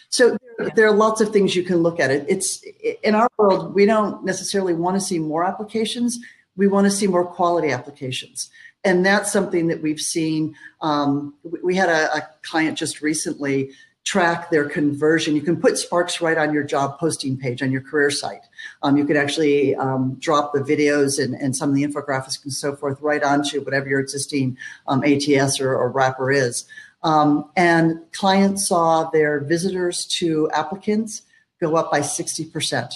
So 0.09 0.35
there, 0.57 0.71
there, 0.75 0.87
are 0.87 0.95
lots 0.95 1.21
of 1.21 1.29
things 1.29 1.55
you 1.55 1.61
can 1.61 1.77
look 1.77 1.99
at 1.99 2.09
it. 2.09 2.25
It's 2.27 2.63
in 3.03 3.13
our 3.13 3.29
world, 3.37 3.75
we 3.75 3.85
don't 3.85 4.25
necessarily 4.25 4.73
want 4.73 4.95
to 4.95 5.01
see 5.01 5.19
more 5.19 5.43
applications. 5.43 6.17
We 6.55 6.67
want 6.67 6.85
to 6.85 6.91
see 6.91 7.05
more 7.05 7.23
quality 7.23 7.69
applications. 7.69 8.49
And 8.83 9.05
that's 9.05 9.31
something 9.31 9.67
that 9.67 9.83
we've 9.83 9.99
seen. 9.99 10.55
Um, 10.81 11.35
we 11.63 11.75
had 11.75 11.89
a, 11.89 12.15
a 12.15 12.29
client 12.41 12.79
just 12.79 13.01
recently 13.01 13.71
track 14.09 14.49
their 14.49 14.67
conversion. 14.67 15.35
You 15.35 15.43
can 15.43 15.61
put 15.61 15.77
Sparks 15.77 16.19
right 16.19 16.35
on 16.35 16.51
your 16.51 16.63
job 16.63 16.97
posting 16.97 17.37
page 17.37 17.61
on 17.61 17.71
your 17.71 17.81
career 17.81 18.09
site. 18.09 18.41
Um, 18.81 18.97
you 18.97 19.05
could 19.05 19.15
actually 19.15 19.75
um, 19.75 20.15
drop 20.19 20.51
the 20.51 20.61
videos 20.61 21.23
and, 21.23 21.35
and 21.35 21.55
some 21.55 21.69
of 21.69 21.75
the 21.75 21.83
infographics 21.83 22.43
and 22.43 22.51
so 22.51 22.75
forth 22.75 22.99
right 23.01 23.21
onto 23.21 23.61
whatever 23.61 23.87
your 23.87 23.99
existing 23.99 24.57
um, 24.87 25.03
ATS 25.03 25.61
or, 25.61 25.75
or, 25.75 25.91
wrapper 25.91 26.31
is. 26.31 26.65
Um, 27.03 27.51
and 27.55 27.99
clients 28.11 28.67
saw 28.67 29.11
their 29.11 29.41
visitors 29.41 30.07
to 30.17 30.49
applicants 30.55 31.21
go 31.61 31.75
up 31.75 31.91
by 31.91 31.99
60%. 31.99 32.91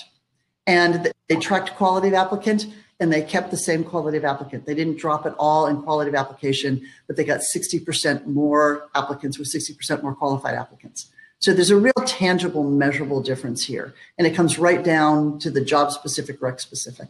And 0.65 1.13
they 1.29 1.35
tracked 1.35 1.75
quality 1.75 2.07
of 2.07 2.15
applicant 2.15 2.65
and 2.99 3.11
they 3.11 3.21
kept 3.21 3.51
the 3.51 3.57
same 3.57 3.83
quality 3.83 4.17
of 4.17 4.25
applicant. 4.25 4.65
They 4.65 4.75
didn't 4.75 4.97
drop 4.97 5.25
at 5.25 5.35
all 5.37 5.67
in 5.67 5.81
quality 5.81 6.09
of 6.09 6.15
application, 6.15 6.85
but 7.07 7.15
they 7.15 7.23
got 7.23 7.41
60% 7.41 8.25
more 8.27 8.89
applicants 8.95 9.37
with 9.37 9.51
60% 9.51 10.03
more 10.03 10.15
qualified 10.15 10.55
applicants. 10.55 11.11
So 11.39 11.53
there's 11.53 11.71
a 11.71 11.77
real 11.77 11.93
tangible, 12.05 12.63
measurable 12.63 13.21
difference 13.21 13.65
here. 13.65 13.93
And 14.17 14.25
it 14.25 14.33
comes 14.33 14.57
right 14.57 14.81
down 14.81 15.39
to 15.39 15.51
the 15.51 15.59
job 15.59 15.91
specific, 15.91 16.41
rec 16.41 16.59
specific. 16.59 17.09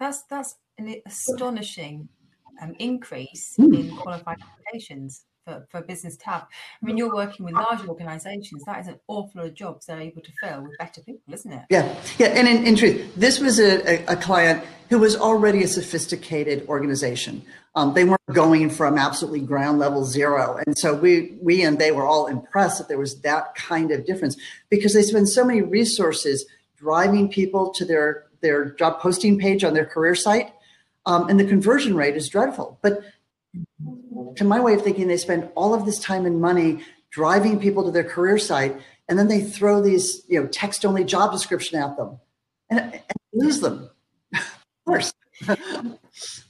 That's 0.00 0.22
that's 0.24 0.56
an 0.76 0.96
astonishing 1.06 2.08
um, 2.60 2.74
increase 2.78 3.54
mm. 3.58 3.78
in 3.78 3.96
qualified 3.96 4.38
applications 4.42 5.24
for, 5.46 5.66
for 5.70 5.80
business 5.80 6.16
to 6.16 6.26
have. 6.26 6.46
I 6.82 6.86
mean, 6.86 6.96
you're 6.96 7.14
working 7.14 7.44
with 7.44 7.54
large 7.54 7.86
organizations. 7.86 8.64
That 8.64 8.80
is 8.80 8.88
an 8.88 8.98
awful 9.06 9.40
lot 9.40 9.46
of 9.46 9.54
jobs 9.54 9.86
they're 9.86 10.00
able 10.00 10.20
to 10.20 10.32
fill 10.42 10.62
with 10.62 10.76
better 10.78 11.00
people, 11.02 11.32
isn't 11.32 11.52
it? 11.52 11.62
Yeah. 11.70 11.94
Yeah. 12.18 12.26
And 12.28 12.48
in, 12.48 12.66
in 12.66 12.76
truth, 12.76 13.14
this 13.14 13.38
was 13.38 13.60
a, 13.60 14.10
a, 14.10 14.14
a, 14.14 14.16
client 14.16 14.64
who 14.90 14.98
was 14.98 15.16
already 15.16 15.62
a 15.62 15.68
sophisticated 15.68 16.66
organization. 16.68 17.42
Um, 17.76 17.94
they 17.94 18.04
weren't 18.04 18.20
going 18.32 18.68
from 18.70 18.98
absolutely 18.98 19.40
ground 19.40 19.78
level 19.78 20.04
zero. 20.04 20.58
And 20.66 20.76
so 20.76 20.94
we, 20.94 21.36
we 21.40 21.62
and 21.62 21.78
they 21.78 21.92
were 21.92 22.06
all 22.06 22.26
impressed 22.26 22.78
that 22.78 22.88
there 22.88 22.98
was 22.98 23.20
that 23.20 23.54
kind 23.54 23.92
of 23.92 24.04
difference 24.04 24.36
because 24.68 24.94
they 24.94 25.02
spend 25.02 25.28
so 25.28 25.44
many 25.44 25.62
resources 25.62 26.44
driving 26.76 27.28
people 27.28 27.70
to 27.74 27.84
their, 27.84 28.26
their 28.40 28.70
job 28.72 28.98
posting 29.00 29.38
page 29.38 29.62
on 29.62 29.74
their 29.74 29.86
career 29.86 30.16
site. 30.16 30.52
Um, 31.06 31.28
and 31.28 31.38
the 31.38 31.44
conversion 31.44 31.94
rate 31.94 32.16
is 32.16 32.28
dreadful. 32.28 32.80
But 32.82 33.00
to 34.36 34.44
my 34.44 34.60
way 34.60 34.74
of 34.74 34.82
thinking, 34.82 35.08
they 35.08 35.16
spend 35.16 35.48
all 35.54 35.74
of 35.74 35.86
this 35.86 35.98
time 35.98 36.26
and 36.26 36.40
money 36.40 36.82
driving 37.10 37.58
people 37.58 37.84
to 37.84 37.90
their 37.90 38.04
career 38.04 38.38
site, 38.38 38.76
and 39.08 39.18
then 39.18 39.28
they 39.28 39.40
throw 39.40 39.80
these, 39.80 40.22
you 40.28 40.40
know, 40.40 40.46
text-only 40.48 41.04
job 41.04 41.32
description 41.32 41.78
at 41.78 41.96
them 41.96 42.18
and, 42.70 42.80
and 42.80 43.02
lose 43.32 43.60
them. 43.60 43.90
of 44.34 44.44
course. 44.86 45.12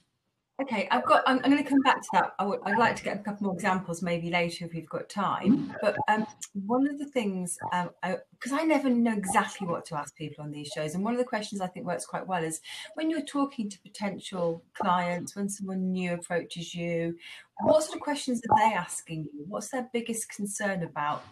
Okay, 0.63 0.89
I've 0.91 1.05
got. 1.05 1.23
I'm, 1.27 1.39
I'm, 1.45 1.51
going 1.51 1.63
to 1.63 1.69
come 1.69 1.83
back 1.83 2.01
to 2.01 2.09
that. 2.15 2.35
I 2.39 2.47
would, 2.47 2.61
I'd 2.65 2.79
like 2.79 2.97
to 2.97 3.05
get 3.05 3.17
a 3.17 3.23
couple 3.23 3.45
more 3.45 3.55
examples, 3.55 4.01
maybe 4.01 4.31
later 4.31 4.65
if 4.65 4.73
we've 4.73 4.89
got 4.89 5.11
time. 5.11 5.75
But 5.83 5.97
um, 6.09 6.27
one 6.65 6.89
of 6.89 6.99
the 6.99 7.05
things, 7.05 7.59
because 7.61 8.53
um, 8.53 8.59
I, 8.59 8.63
I, 8.63 8.65
never 8.65 8.89
know 8.89 9.13
exactly 9.13 9.67
what 9.67 9.85
to 9.87 9.99
ask 9.99 10.17
people 10.17 10.43
on 10.43 10.51
these 10.51 10.69
shows, 10.75 10.95
and 10.95 11.05
one 11.05 11.13
of 11.13 11.19
the 11.19 11.27
questions 11.27 11.61
I 11.61 11.67
think 11.67 11.85
works 11.85 12.07
quite 12.07 12.27
well 12.27 12.43
is 12.43 12.63
when 12.95 13.11
you're 13.11 13.21
talking 13.21 13.69
to 13.69 13.79
potential 13.81 14.65
clients, 14.73 15.37
when 15.37 15.51
someone 15.51 15.93
new 15.93 16.15
approaches 16.15 16.75
you, 16.75 17.17
what 17.61 17.83
sort 17.83 17.97
of 17.97 18.01
questions 18.01 18.41
are 18.49 18.59
they 18.59 18.75
asking 18.75 19.29
you? 19.35 19.45
What's 19.47 19.69
their 19.69 19.91
biggest 19.93 20.31
concern 20.31 20.83
about 20.83 21.23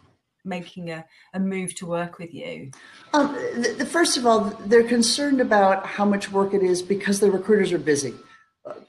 making 0.45 0.91
a, 0.91 1.07
a 1.33 1.41
move 1.41 1.75
to 1.77 1.87
work 1.87 2.19
with 2.19 2.35
you? 2.35 2.73
Um, 3.15 3.33
the, 3.33 3.75
the, 3.79 3.87
first 3.87 4.19
of 4.19 4.27
all, 4.27 4.41
they're 4.67 4.85
concerned 4.85 5.41
about 5.41 5.87
how 5.87 6.05
much 6.05 6.31
work 6.31 6.53
it 6.53 6.63
is 6.63 6.83
because 6.83 7.21
the 7.21 7.31
recruiters 7.31 7.73
are 7.73 7.79
busy 7.79 8.13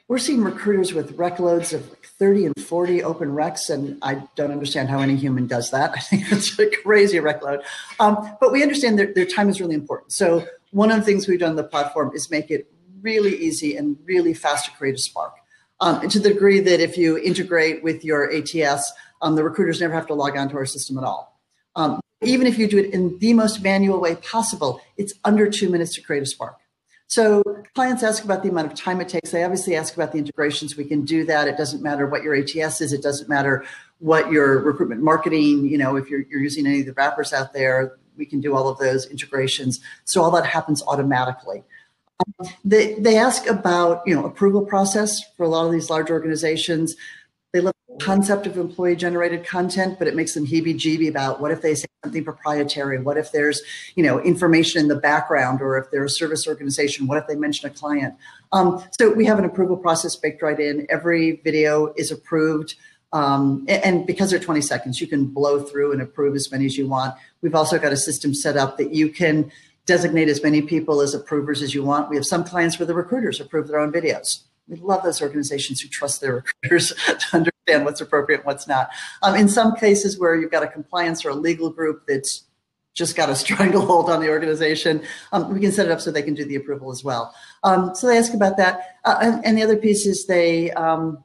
we're 0.07 0.17
seeing 0.17 0.43
recruiters 0.43 0.93
with 0.93 1.11
rec 1.13 1.39
loads 1.39 1.73
of 1.73 1.85
30 2.19 2.45
and 2.45 2.63
40 2.63 3.03
open 3.03 3.29
recs, 3.29 3.69
and 3.69 3.97
I 4.01 4.23
don't 4.35 4.51
understand 4.51 4.89
how 4.89 4.99
any 4.99 5.15
human 5.15 5.47
does 5.47 5.71
that. 5.71 5.91
I 5.95 5.99
think 5.99 6.29
that's 6.29 6.57
a 6.59 6.69
crazy 6.69 7.19
rec 7.19 7.43
load. 7.43 7.61
Um, 7.99 8.37
but 8.39 8.51
we 8.51 8.61
understand 8.61 8.99
that 8.99 9.15
their 9.15 9.25
time 9.25 9.49
is 9.49 9.59
really 9.59 9.75
important. 9.75 10.13
So 10.13 10.45
one 10.71 10.91
of 10.91 10.97
the 10.97 11.03
things 11.03 11.27
we've 11.27 11.39
done 11.39 11.51
on 11.51 11.55
the 11.55 11.63
platform 11.63 12.11
is 12.13 12.29
make 12.29 12.51
it 12.51 12.71
really 13.01 13.35
easy 13.37 13.75
and 13.75 13.97
really 14.05 14.33
fast 14.33 14.65
to 14.65 14.71
create 14.71 14.95
a 14.95 14.99
Spark. 14.99 15.35
Um, 15.81 16.01
and 16.01 16.11
to 16.11 16.19
the 16.19 16.29
degree 16.29 16.61
that 16.61 16.79
if 16.79 16.97
you 16.97 17.17
integrate 17.17 17.83
with 17.83 18.05
your 18.05 18.31
ATS, 18.33 18.93
um, 19.21 19.35
the 19.35 19.43
recruiters 19.43 19.81
never 19.81 19.93
have 19.93 20.07
to 20.07 20.13
log 20.13 20.37
on 20.37 20.49
to 20.49 20.55
our 20.55 20.65
system 20.65 20.97
at 20.97 21.03
all. 21.03 21.37
Um, 21.75 21.99
even 22.23 22.47
if 22.47 22.57
you 22.57 22.67
do 22.67 22.77
it 22.77 22.93
in 22.93 23.19
the 23.19 23.33
most 23.33 23.61
manual 23.61 23.99
way 23.99 24.15
possible, 24.15 24.81
it's 24.97 25.13
under 25.25 25.49
two 25.49 25.69
minutes 25.69 25.93
to 25.95 26.01
create 26.01 26.23
a 26.23 26.25
Spark. 26.25 26.57
So 27.15 27.41
clients 27.75 28.03
ask 28.03 28.25
about 28.25 28.43
the 28.43 28.49
amount 28.49 28.69
of 28.69 28.77
time 28.77 28.99
it 28.99 29.07
takes. 29.07 29.31
They 29.31 29.45
obviously 29.45 29.73
ask 29.73 29.95
about 29.95 30.11
the 30.11 30.17
integrations. 30.17 30.75
We 30.75 30.83
can 30.83 31.05
do 31.05 31.23
that. 31.23 31.47
It 31.47 31.55
doesn't 31.55 31.81
matter 31.81 32.05
what 32.07 32.23
your 32.23 32.35
ATS 32.35 32.81
is. 32.81 32.91
It 32.91 33.01
doesn't 33.01 33.29
matter 33.29 33.63
what 33.99 34.33
your 34.33 34.59
recruitment 34.59 35.01
marketing, 35.01 35.65
you 35.65 35.77
know, 35.77 35.95
if 35.95 36.09
you're, 36.09 36.23
you're 36.29 36.41
using 36.41 36.67
any 36.67 36.81
of 36.81 36.87
the 36.87 36.91
wrappers 36.91 37.31
out 37.31 37.53
there, 37.53 37.95
we 38.17 38.25
can 38.25 38.41
do 38.41 38.53
all 38.53 38.67
of 38.67 38.77
those 38.79 39.05
integrations. 39.05 39.79
So 40.03 40.23
all 40.23 40.31
that 40.31 40.45
happens 40.45 40.83
automatically. 40.83 41.63
Um, 42.19 42.49
they, 42.65 42.95
they 42.95 43.17
ask 43.17 43.47
about, 43.47 44.03
you 44.05 44.13
know, 44.13 44.25
approval 44.25 44.65
process 44.65 45.21
for 45.37 45.43
a 45.43 45.47
lot 45.47 45.65
of 45.65 45.71
these 45.71 45.89
large 45.89 46.11
organizations. 46.11 46.97
They 47.53 47.61
love 47.61 47.75
concept 47.99 48.47
of 48.47 48.57
employee 48.57 48.95
generated 48.95 49.45
content, 49.45 49.97
but 49.99 50.07
it 50.07 50.15
makes 50.15 50.33
them 50.33 50.45
heebie 50.45 50.75
jeebie 50.75 51.09
about 51.09 51.39
what 51.39 51.51
if 51.51 51.61
they 51.61 51.75
say 51.75 51.85
something 52.03 52.23
proprietary? 52.23 52.99
What 53.01 53.17
if 53.17 53.31
there's, 53.31 53.61
you 53.95 54.03
know, 54.03 54.19
information 54.21 54.81
in 54.81 54.87
the 54.87 54.95
background 54.95 55.61
or 55.61 55.77
if 55.77 55.91
they're 55.91 56.03
a 56.03 56.09
service 56.09 56.47
organization, 56.47 57.07
what 57.07 57.17
if 57.17 57.27
they 57.27 57.35
mention 57.35 57.69
a 57.69 57.73
client? 57.73 58.15
Um, 58.51 58.83
so 58.99 59.11
we 59.11 59.25
have 59.25 59.39
an 59.39 59.45
approval 59.45 59.77
process 59.77 60.15
baked 60.15 60.41
right 60.41 60.59
in. 60.59 60.85
Every 60.89 61.41
video 61.43 61.93
is 61.95 62.11
approved. 62.11 62.75
Um, 63.13 63.65
and 63.69 64.05
because 64.05 64.31
they're 64.31 64.39
20 64.39 64.61
seconds, 64.61 64.99
you 64.99 65.07
can 65.07 65.25
blow 65.27 65.61
through 65.61 65.93
and 65.93 66.01
approve 66.01 66.35
as 66.35 66.51
many 66.51 66.65
as 66.65 66.77
you 66.77 66.87
want. 66.87 67.15
We've 67.41 67.55
also 67.55 67.79
got 67.79 67.93
a 67.93 67.97
system 67.97 68.33
set 68.33 68.57
up 68.57 68.77
that 68.77 68.93
you 68.93 69.09
can 69.09 69.51
designate 69.85 70.27
as 70.27 70.43
many 70.43 70.61
people 70.61 70.99
as 70.99 71.13
approvers 71.13 71.61
as 71.61 71.73
you 71.73 71.83
want. 71.83 72.09
We 72.09 72.15
have 72.17 72.25
some 72.25 72.43
clients 72.43 72.77
where 72.77 72.85
the 72.85 72.95
recruiters 72.95 73.39
approve 73.39 73.67
their 73.67 73.79
own 73.79 73.91
videos 73.91 74.41
we 74.67 74.77
love 74.77 75.03
those 75.03 75.21
organizations 75.21 75.81
who 75.81 75.87
trust 75.87 76.21
their 76.21 76.35
recruiters 76.35 76.89
to 77.07 77.25
understand 77.33 77.85
what's 77.85 78.01
appropriate 78.01 78.39
and 78.39 78.45
what's 78.45 78.67
not. 78.67 78.89
Um, 79.21 79.35
in 79.35 79.47
some 79.47 79.75
cases 79.75 80.19
where 80.19 80.35
you've 80.35 80.51
got 80.51 80.63
a 80.63 80.67
compliance 80.67 81.25
or 81.25 81.29
a 81.29 81.35
legal 81.35 81.69
group 81.69 82.03
that's 82.07 82.43
just 82.93 83.15
got 83.15 83.29
a 83.29 83.35
stranglehold 83.35 84.09
on 84.09 84.21
the 84.21 84.29
organization, 84.29 85.03
um, 85.31 85.53
we 85.53 85.59
can 85.59 85.71
set 85.71 85.85
it 85.85 85.91
up 85.91 86.01
so 86.01 86.11
they 86.11 86.23
can 86.23 86.33
do 86.33 86.45
the 86.45 86.55
approval 86.55 86.91
as 86.91 87.03
well. 87.03 87.33
Um, 87.63 87.93
so 87.93 88.07
they 88.07 88.17
ask 88.17 88.33
about 88.33 88.57
that. 88.57 88.97
Uh, 89.03 89.17
and, 89.21 89.45
and, 89.45 89.57
the 89.57 89.63
other 89.63 89.77
piece 89.77 90.05
is 90.05 90.25
they, 90.25 90.71
um, 90.71 91.23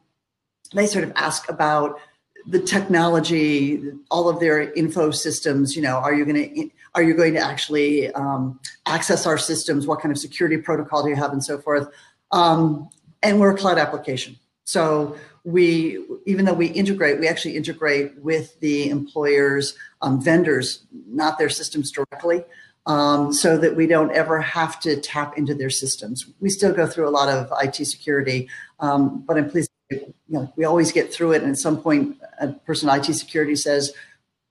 they 0.75 0.87
sort 0.87 1.05
of 1.05 1.13
ask 1.17 1.49
about 1.49 1.99
the 2.47 2.61
technology, 2.61 3.83
all 4.11 4.29
of 4.29 4.41
their 4.41 4.73
info 4.73 5.11
systems, 5.11 5.77
you 5.77 5.83
know, 5.83 5.97
are 5.97 6.15
you 6.15 6.25
going 6.25 6.55
to, 6.55 6.71
are 6.95 7.03
you 7.03 7.15
going 7.15 7.35
to 7.35 7.41
actually 7.41 8.11
um, 8.15 8.59
access 8.87 9.27
our 9.27 9.39
systems? 9.39 9.87
What 9.87 10.01
kind 10.01 10.11
of 10.11 10.19
security 10.19 10.57
protocol 10.57 11.03
do 11.03 11.11
you 11.11 11.17
have 11.17 11.33
and 11.33 11.45
so 11.45 11.59
forth? 11.59 11.89
Um, 12.33 12.89
and 13.23 13.41
we're 13.41 13.55
a 13.55 13.57
cloud 13.57 13.79
application. 13.79 14.37
So 14.65 15.17
we, 15.45 16.05
even 16.27 16.45
though 16.45 16.55
we 16.55 16.67
integrate, 16.67 17.19
we 17.19 17.29
actually 17.29 17.57
integrate 17.57 18.17
with 18.19 18.59
the 18.61 18.91
employer's 18.91 19.77
um, 20.03 20.23
vendors, 20.23 20.85
not 21.09 21.39
their 21.39 21.49
systems 21.49 21.91
directly, 21.91 22.45
um, 22.87 23.33
so 23.33 23.59
that 23.59 23.77
we 23.77 23.87
don't 23.87 24.13
ever 24.13 24.41
have 24.41 24.81
to 24.81 25.01
tap 25.01 25.37
into 25.37 25.55
their 25.55 25.71
systems. 25.71 26.27
We 26.41 26.51
still 26.51 26.73
go 26.73 26.87
through 26.87 27.09
a 27.09 27.11
lot 27.11 27.29
of 27.29 27.53
IT 27.63 27.85
security, 27.87 28.49
um, 28.79 29.23
but 29.27 29.37
I'm 29.37 29.51
pleased, 29.51 29.71
you 29.91 30.15
know, 30.29 30.53
we 30.57 30.65
always 30.65 30.93
get 30.93 31.13
through 31.13 31.33
it. 31.33 31.43
And 31.43 31.51
at 31.51 31.59
some 31.59 31.81
point, 31.83 32.17
a 32.41 32.49
person 32.49 32.89
in 32.89 32.97
IT 32.99 33.13
security 33.15 33.57
says, 33.57 33.93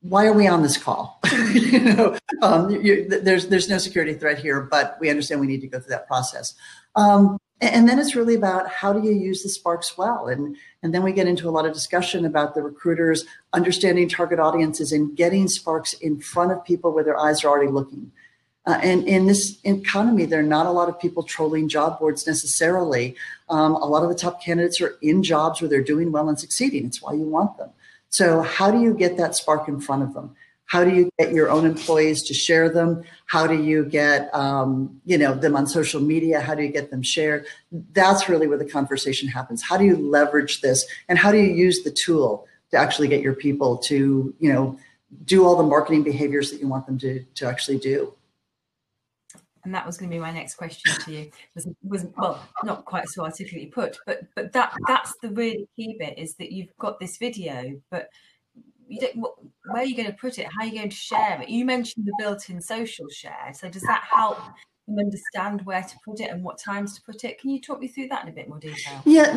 why 0.01 0.25
are 0.25 0.33
we 0.33 0.47
on 0.47 0.63
this 0.63 0.77
call? 0.77 1.19
you 1.53 1.79
know, 1.79 2.17
um, 2.41 2.69
you, 2.69 3.07
there's 3.07 3.47
there's 3.47 3.67
no 3.67 3.77
security 3.77 4.13
threat 4.13 4.39
here, 4.39 4.61
but 4.61 4.97
we 5.01 5.09
understand 5.09 5.41
we 5.41 5.47
need 5.47 5.61
to 5.61 5.67
go 5.67 5.79
through 5.79 5.89
that 5.89 6.07
process. 6.07 6.53
Um, 6.95 7.37
and 7.61 7.89
then 7.89 7.99
it's 7.99 8.15
really 8.15 8.35
about 8.35 8.69
how 8.69 8.93
do 8.93 9.05
you 9.05 9.13
use 9.13 9.43
the 9.43 9.49
sparks 9.49 9.97
well? 9.97 10.27
And 10.27 10.55
and 10.81 10.93
then 10.93 11.03
we 11.03 11.11
get 11.11 11.27
into 11.27 11.49
a 11.49 11.51
lot 11.51 11.65
of 11.65 11.73
discussion 11.73 12.25
about 12.25 12.55
the 12.55 12.61
recruiters 12.61 13.25
understanding 13.51 14.07
target 14.07 14.39
audiences 14.39 14.91
and 14.91 15.15
getting 15.15 15.47
sparks 15.47 15.93
in 15.93 16.21
front 16.21 16.51
of 16.51 16.63
people 16.63 16.93
where 16.93 17.03
their 17.03 17.19
eyes 17.19 17.43
are 17.43 17.49
already 17.49 17.71
looking. 17.71 18.11
Uh, 18.65 18.79
and 18.81 19.07
in 19.07 19.25
this 19.25 19.57
economy 19.63 20.25
there 20.25 20.39
are 20.39 20.43
not 20.43 20.67
a 20.67 20.71
lot 20.71 20.87
of 20.87 20.99
people 20.99 21.23
trolling 21.23 21.67
job 21.67 21.99
boards 21.99 22.25
necessarily. 22.25 23.15
Um, 23.49 23.75
a 23.75 23.85
lot 23.85 24.03
of 24.03 24.09
the 24.09 24.15
top 24.15 24.41
candidates 24.41 24.79
are 24.79 24.97
in 25.01 25.21
jobs 25.21 25.59
where 25.59 25.69
they're 25.69 25.81
doing 25.81 26.11
well 26.11 26.29
and 26.29 26.39
succeeding. 26.39 26.85
It's 26.85 27.01
why 27.01 27.13
you 27.13 27.23
want 27.23 27.57
them. 27.57 27.71
So 28.09 28.41
how 28.41 28.71
do 28.71 28.79
you 28.79 28.93
get 28.93 29.17
that 29.17 29.35
spark 29.35 29.67
in 29.67 29.81
front 29.81 30.03
of 30.03 30.13
them 30.13 30.35
how 30.69 30.83
do 30.83 30.91
you 30.91 31.09
get 31.19 31.33
your 31.33 31.49
own 31.49 31.65
employees 31.65 32.23
to 32.23 32.33
share 32.33 32.69
them? 32.69 33.03
How 33.25 33.45
do 33.47 33.61
you 33.61 33.85
get 33.85 34.33
um, 34.33 35.01
you 35.05 35.17
know 35.17 35.33
them 35.35 35.55
on 35.55 35.67
social 35.67 35.99
media? 36.01 36.39
How 36.39 36.55
do 36.55 36.63
you 36.63 36.71
get 36.71 36.91
them 36.91 37.03
shared? 37.03 37.45
That's 37.93 38.29
really 38.29 38.47
where 38.47 38.57
the 38.57 38.69
conversation 38.69 39.27
happens. 39.27 39.61
How 39.61 39.77
do 39.77 39.85
you 39.85 39.97
leverage 39.97 40.61
this, 40.61 40.85
and 41.09 41.19
how 41.19 41.31
do 41.31 41.37
you 41.37 41.53
use 41.53 41.83
the 41.83 41.91
tool? 41.91 42.47
to 42.71 42.77
actually 42.77 43.07
get 43.07 43.21
your 43.21 43.33
people 43.33 43.77
to, 43.77 44.33
you 44.39 44.53
know, 44.53 44.77
do 45.25 45.43
all 45.45 45.55
the 45.55 45.63
marketing 45.63 46.03
behaviors 46.03 46.51
that 46.51 46.59
you 46.59 46.67
want 46.67 46.85
them 46.85 46.97
to, 46.99 47.23
to 47.35 47.47
actually 47.47 47.79
do 47.79 48.13
and 49.63 49.75
that 49.75 49.85
was 49.85 49.97
going 49.97 50.09
to 50.09 50.15
be 50.15 50.19
my 50.19 50.31
next 50.31 50.55
question 50.55 50.93
to 51.01 51.11
you 51.11 51.31
was 51.55 51.67
was 51.83 52.05
well 52.17 52.41
not 52.63 52.85
quite 52.85 53.07
so 53.09 53.23
articulately 53.23 53.69
put 53.69 53.97
but 54.05 54.21
but 54.35 54.51
that 54.53 54.73
that's 54.87 55.13
the 55.21 55.29
really 55.29 55.67
key 55.75 55.95
bit 55.99 56.17
is 56.17 56.35
that 56.35 56.51
you've 56.51 56.75
got 56.79 56.99
this 56.99 57.17
video 57.17 57.79
but 57.91 58.09
you 58.89 58.99
don't, 58.99 59.15
where 59.17 59.83
are 59.83 59.85
you 59.85 59.95
going 59.95 60.07
to 60.07 60.17
put 60.17 60.39
it? 60.39 60.47
How 60.57 60.63
are 60.63 60.67
you 60.67 60.77
going 60.77 60.89
to 60.89 60.95
share 60.95 61.41
it? 61.41 61.49
You 61.49 61.63
mentioned 61.65 62.05
the 62.05 62.13
built-in 62.17 62.61
social 62.61 63.07
share 63.09 63.53
so 63.53 63.69
does 63.69 63.83
that 63.83 64.03
help 64.11 64.37
them 64.87 64.97
understand 64.99 65.65
where 65.65 65.83
to 65.83 65.95
put 66.03 66.19
it 66.19 66.29
and 66.31 66.43
what 66.43 66.59
times 66.59 66.95
to 66.95 67.01
put 67.01 67.23
it? 67.23 67.39
Can 67.39 67.49
you 67.49 67.61
talk 67.61 67.79
me 67.79 67.87
through 67.87 68.07
that 68.09 68.23
in 68.23 68.29
a 68.29 68.33
bit 68.33 68.49
more 68.49 68.59
detail? 68.59 69.01
Yeah 69.05 69.35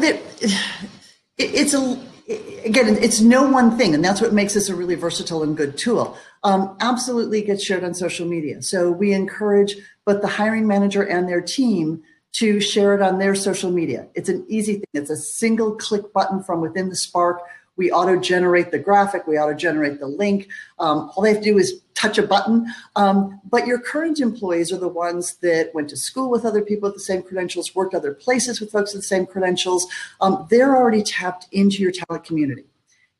it's 1.39 1.75
a 1.75 1.99
again 2.65 2.97
it's 2.99 3.21
no 3.21 3.49
one 3.49 3.77
thing 3.77 3.95
and 3.95 4.05
that's 4.05 4.21
what 4.21 4.33
makes 4.33 4.55
this 4.55 4.69
a 4.69 4.75
really 4.75 4.95
versatile 4.95 5.43
and 5.43 5.57
good 5.57 5.77
tool. 5.77 6.17
Um, 6.45 6.77
absolutely 6.81 7.43
gets 7.43 7.65
shared 7.65 7.85
on 7.85 7.95
social 7.95 8.27
media. 8.27 8.63
So 8.63 8.91
we 8.91 9.13
encourage 9.13 9.77
both 10.05 10.21
the 10.21 10.29
hiring 10.29 10.67
manager 10.67 11.03
and 11.03 11.29
their 11.29 11.41
team 11.41 12.03
to 12.33 12.61
share 12.61 12.95
it 12.95 13.03
on 13.03 13.19
their 13.19 13.35
social 13.35 13.71
media. 13.71 14.09
It's 14.15 14.29
an 14.29 14.45
easy 14.49 14.75
thing. 14.75 14.85
It's 14.95 15.11
a 15.11 15.17
single 15.17 15.77
click 15.77 16.13
button 16.13 16.43
from 16.43 16.61
within 16.61 16.89
the 16.89 16.97
spark 16.97 17.43
we 17.77 17.91
auto 17.91 18.19
generate 18.21 18.71
the 18.71 18.79
graphic 18.79 19.27
we 19.27 19.39
auto 19.39 19.55
generate 19.55 20.01
the 20.01 20.07
link 20.07 20.49
um, 20.79 21.11
all 21.15 21.23
they 21.23 21.33
have 21.33 21.43
to 21.43 21.51
do 21.53 21.59
is 21.59 21.83
touch 22.03 22.19
a 22.19 22.23
button. 22.23 22.67
Um, 22.97 23.41
but 23.49 23.67
your 23.67 23.79
current 23.79 24.19
employees 24.21 24.73
are 24.73 24.79
the 24.79 24.89
ones 24.89 25.37
that 25.37 25.71
went 25.73 25.89
to 25.91 25.97
school 25.97 26.31
with 26.31 26.45
other 26.45 26.61
people 26.61 26.89
with 26.89 26.95
the 26.95 27.01
same 27.01 27.23
credentials, 27.23 27.75
worked 27.75 27.95
other 27.95 28.13
places 28.13 28.61
with 28.61 28.73
folks 28.73 28.93
with 28.93 29.03
the 29.03 29.07
same 29.07 29.25
credentials. 29.25 29.87
Um, 30.21 30.47
they're 30.51 30.77
already 30.77 31.03
tapped 31.03 31.47
into 31.53 31.83
your 31.83 31.93
talent 31.93 32.25
community. 32.25 32.65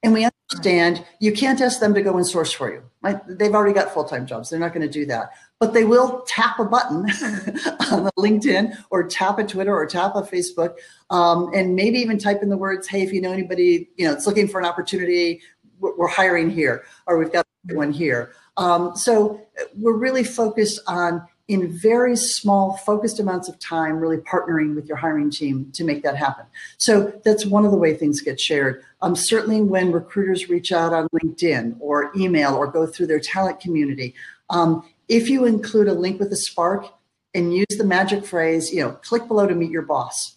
And 0.03 0.13
we 0.13 0.29
understand 0.53 1.07
you 1.21 1.33
can't 1.33 1.61
ask 1.61 1.79
them 1.79 1.95
to 1.95 2.03
go 2.03 2.17
and 2.17 2.27
source 2.27 2.51
for 2.51 2.73
you. 2.73 2.83
Right? 3.03 3.21
They've 3.27 3.55
already 3.55 3.73
got 3.73 3.95
full 3.95 4.05
time 4.05 4.27
jobs. 4.27 4.51
They're 4.51 4.59
not 4.59 4.75
going 4.75 4.87
to 4.87 4.93
do 4.93 5.07
that. 5.07 5.31
But 5.63 5.75
they 5.75 5.85
will 5.85 6.25
tap 6.27 6.59
a 6.59 6.65
button 6.65 6.97
on 7.93 8.11
LinkedIn 8.19 8.77
or 8.91 9.05
tap 9.05 9.39
a 9.39 9.45
Twitter 9.45 9.73
or 9.73 9.87
tap 9.87 10.17
a 10.17 10.23
Facebook 10.23 10.75
um, 11.09 11.53
and 11.55 11.77
maybe 11.77 12.01
even 12.01 12.19
type 12.19 12.43
in 12.43 12.49
the 12.49 12.57
words, 12.57 12.89
hey, 12.89 13.03
if 13.03 13.13
you 13.13 13.21
know 13.21 13.31
anybody, 13.31 13.89
you 13.97 14.05
know, 14.05 14.13
it's 14.13 14.27
looking 14.27 14.49
for 14.49 14.59
an 14.59 14.67
opportunity, 14.67 15.41
we're 15.79 16.09
hiring 16.09 16.51
here 16.51 16.83
or 17.07 17.17
we've 17.17 17.33
got 17.33 17.47
one 17.75 17.93
here. 17.93 18.33
Um, 18.57 18.97
so 18.97 19.41
we're 19.77 19.97
really 19.97 20.25
focused 20.25 20.81
on 20.89 21.29
in 21.47 21.71
very 21.71 22.17
small 22.17 22.77
focused 22.79 23.21
amounts 23.21 23.49
of 23.49 23.57
time 23.61 23.99
really 23.99 24.17
partnering 24.17 24.75
with 24.75 24.87
your 24.87 24.97
hiring 24.97 25.31
team 25.31 25.71
to 25.73 25.85
make 25.85 26.03
that 26.03 26.17
happen 26.17 26.47
so 26.79 27.13
that's 27.25 27.45
one 27.45 27.65
of 27.65 27.73
the 27.73 27.77
way 27.77 27.95
things 27.95 28.21
get 28.21 28.39
shared 28.41 28.85
um, 29.03 29.17
certainly 29.17 29.61
when 29.61 29.91
recruiters 29.91 30.49
reach 30.49 30.71
out 30.71 30.93
on 30.93 31.09
linkedin 31.09 31.77
or 31.81 32.13
email 32.17 32.55
or 32.55 32.69
go 32.69 32.87
through 32.87 33.09
their 33.09 33.19
talent 33.19 33.59
community 33.59 34.15
um, 34.51 34.85
if 35.09 35.29
you 35.29 35.45
include 35.45 35.89
a 35.89 35.95
link 35.95 36.21
with 36.21 36.33
a 36.33 36.37
spark 36.37 36.87
and 37.35 37.55
use 37.55 37.77
the 37.79 37.85
magic 37.85 38.25
phrase 38.25 38.73
you 38.73 38.81
know 38.81 38.93
click 38.93 39.27
below 39.29 39.47
to 39.47 39.55
meet 39.55 39.71
your 39.71 39.83
boss 39.83 40.37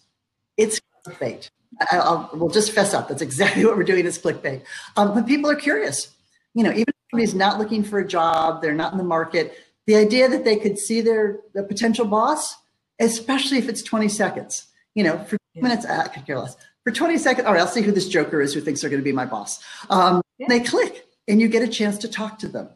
it's 0.56 0.80
clickbait 1.06 1.48
I, 1.90 2.28
will 2.32 2.48
just 2.48 2.72
fess 2.72 2.94
up 2.94 3.08
that's 3.08 3.22
exactly 3.22 3.64
what 3.66 3.76
we're 3.76 3.84
doing 3.84 4.06
is 4.06 4.18
clickbait 4.18 4.62
um, 4.96 5.14
but 5.14 5.26
people 5.26 5.50
are 5.50 5.56
curious 5.56 6.14
you 6.54 6.64
know 6.64 6.70
even 6.70 6.88
if 6.88 6.94
somebody's 7.10 7.34
not 7.34 7.58
looking 7.58 7.84
for 7.84 7.98
a 7.98 8.06
job, 8.06 8.62
they're 8.62 8.74
not 8.74 8.92
in 8.92 8.98
the 8.98 9.04
market, 9.04 9.58
the 9.86 9.96
idea 9.96 10.28
that 10.28 10.44
they 10.44 10.56
could 10.56 10.78
see 10.78 11.00
their 11.00 11.40
the 11.54 11.62
potential 11.62 12.04
boss, 12.04 12.56
especially 12.98 13.58
if 13.58 13.68
it's 13.68 13.82
20 13.82 14.08
seconds, 14.08 14.66
you 14.94 15.04
know, 15.04 15.18
for 15.18 15.36
yeah. 15.54 15.62
minutes, 15.62 15.86
I 15.86 16.08
could 16.08 16.26
care 16.26 16.38
less. 16.38 16.56
For 16.84 16.92
20 16.92 17.18
seconds, 17.18 17.46
all 17.46 17.52
right, 17.52 17.60
I'll 17.60 17.68
see 17.68 17.82
who 17.82 17.92
this 17.92 18.08
joker 18.08 18.40
is 18.40 18.54
who 18.54 18.60
thinks 18.60 18.80
they're 18.80 18.90
going 18.90 19.02
to 19.02 19.04
be 19.04 19.12
my 19.12 19.26
boss. 19.26 19.62
Um, 19.90 20.22
yeah. 20.38 20.46
They 20.48 20.60
click 20.60 21.06
and 21.26 21.40
you 21.40 21.48
get 21.48 21.62
a 21.62 21.68
chance 21.68 21.98
to 21.98 22.08
talk 22.08 22.38
to 22.40 22.48
them. 22.48 22.68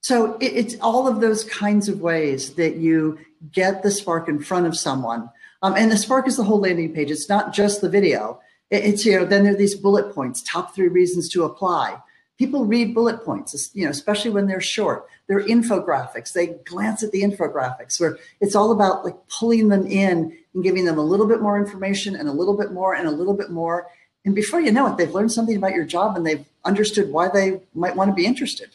So 0.00 0.36
it, 0.38 0.52
it's 0.54 0.76
all 0.80 1.06
of 1.06 1.20
those 1.20 1.44
kinds 1.44 1.88
of 1.88 2.00
ways 2.00 2.54
that 2.54 2.76
you 2.76 3.18
get 3.52 3.82
the 3.82 3.90
spark 3.90 4.28
in 4.28 4.40
front 4.40 4.66
of 4.66 4.76
someone. 4.76 5.30
Um, 5.62 5.74
and 5.76 5.90
the 5.90 5.96
spark 5.96 6.26
is 6.26 6.36
the 6.36 6.44
whole 6.44 6.60
landing 6.60 6.94
page. 6.94 7.10
It's 7.10 7.28
not 7.28 7.52
just 7.52 7.80
the 7.80 7.88
video. 7.88 8.40
It, 8.70 8.84
it's, 8.84 9.04
you 9.04 9.18
know, 9.18 9.24
then 9.24 9.44
there 9.44 9.52
are 9.52 9.56
these 9.56 9.74
bullet 9.74 10.14
points, 10.14 10.42
top 10.42 10.74
three 10.74 10.88
reasons 10.88 11.28
to 11.30 11.44
apply 11.44 11.98
people 12.40 12.64
read 12.64 12.94
bullet 12.94 13.22
points, 13.22 13.70
you 13.74 13.84
know, 13.84 13.90
especially 13.90 14.30
when 14.30 14.46
they're 14.46 14.62
short. 14.62 15.06
They're 15.28 15.46
infographics. 15.46 16.32
They 16.32 16.46
glance 16.64 17.02
at 17.02 17.12
the 17.12 17.20
infographics 17.20 18.00
where 18.00 18.16
it's 18.40 18.56
all 18.56 18.72
about 18.72 19.04
like 19.04 19.14
pulling 19.28 19.68
them 19.68 19.86
in 19.86 20.34
and 20.54 20.64
giving 20.64 20.86
them 20.86 20.96
a 20.96 21.02
little 21.02 21.28
bit 21.28 21.42
more 21.42 21.58
information 21.58 22.16
and 22.16 22.30
a 22.30 22.32
little 22.32 22.56
bit 22.56 22.72
more 22.72 22.94
and 22.94 23.06
a 23.06 23.10
little 23.10 23.34
bit 23.34 23.50
more. 23.50 23.88
And 24.24 24.34
before 24.34 24.58
you 24.58 24.72
know 24.72 24.86
it, 24.86 24.96
they've 24.96 25.14
learned 25.14 25.32
something 25.32 25.54
about 25.54 25.74
your 25.74 25.84
job 25.84 26.16
and 26.16 26.24
they've 26.24 26.46
understood 26.64 27.12
why 27.12 27.28
they 27.28 27.60
might 27.74 27.94
want 27.94 28.08
to 28.08 28.14
be 28.14 28.24
interested. 28.24 28.70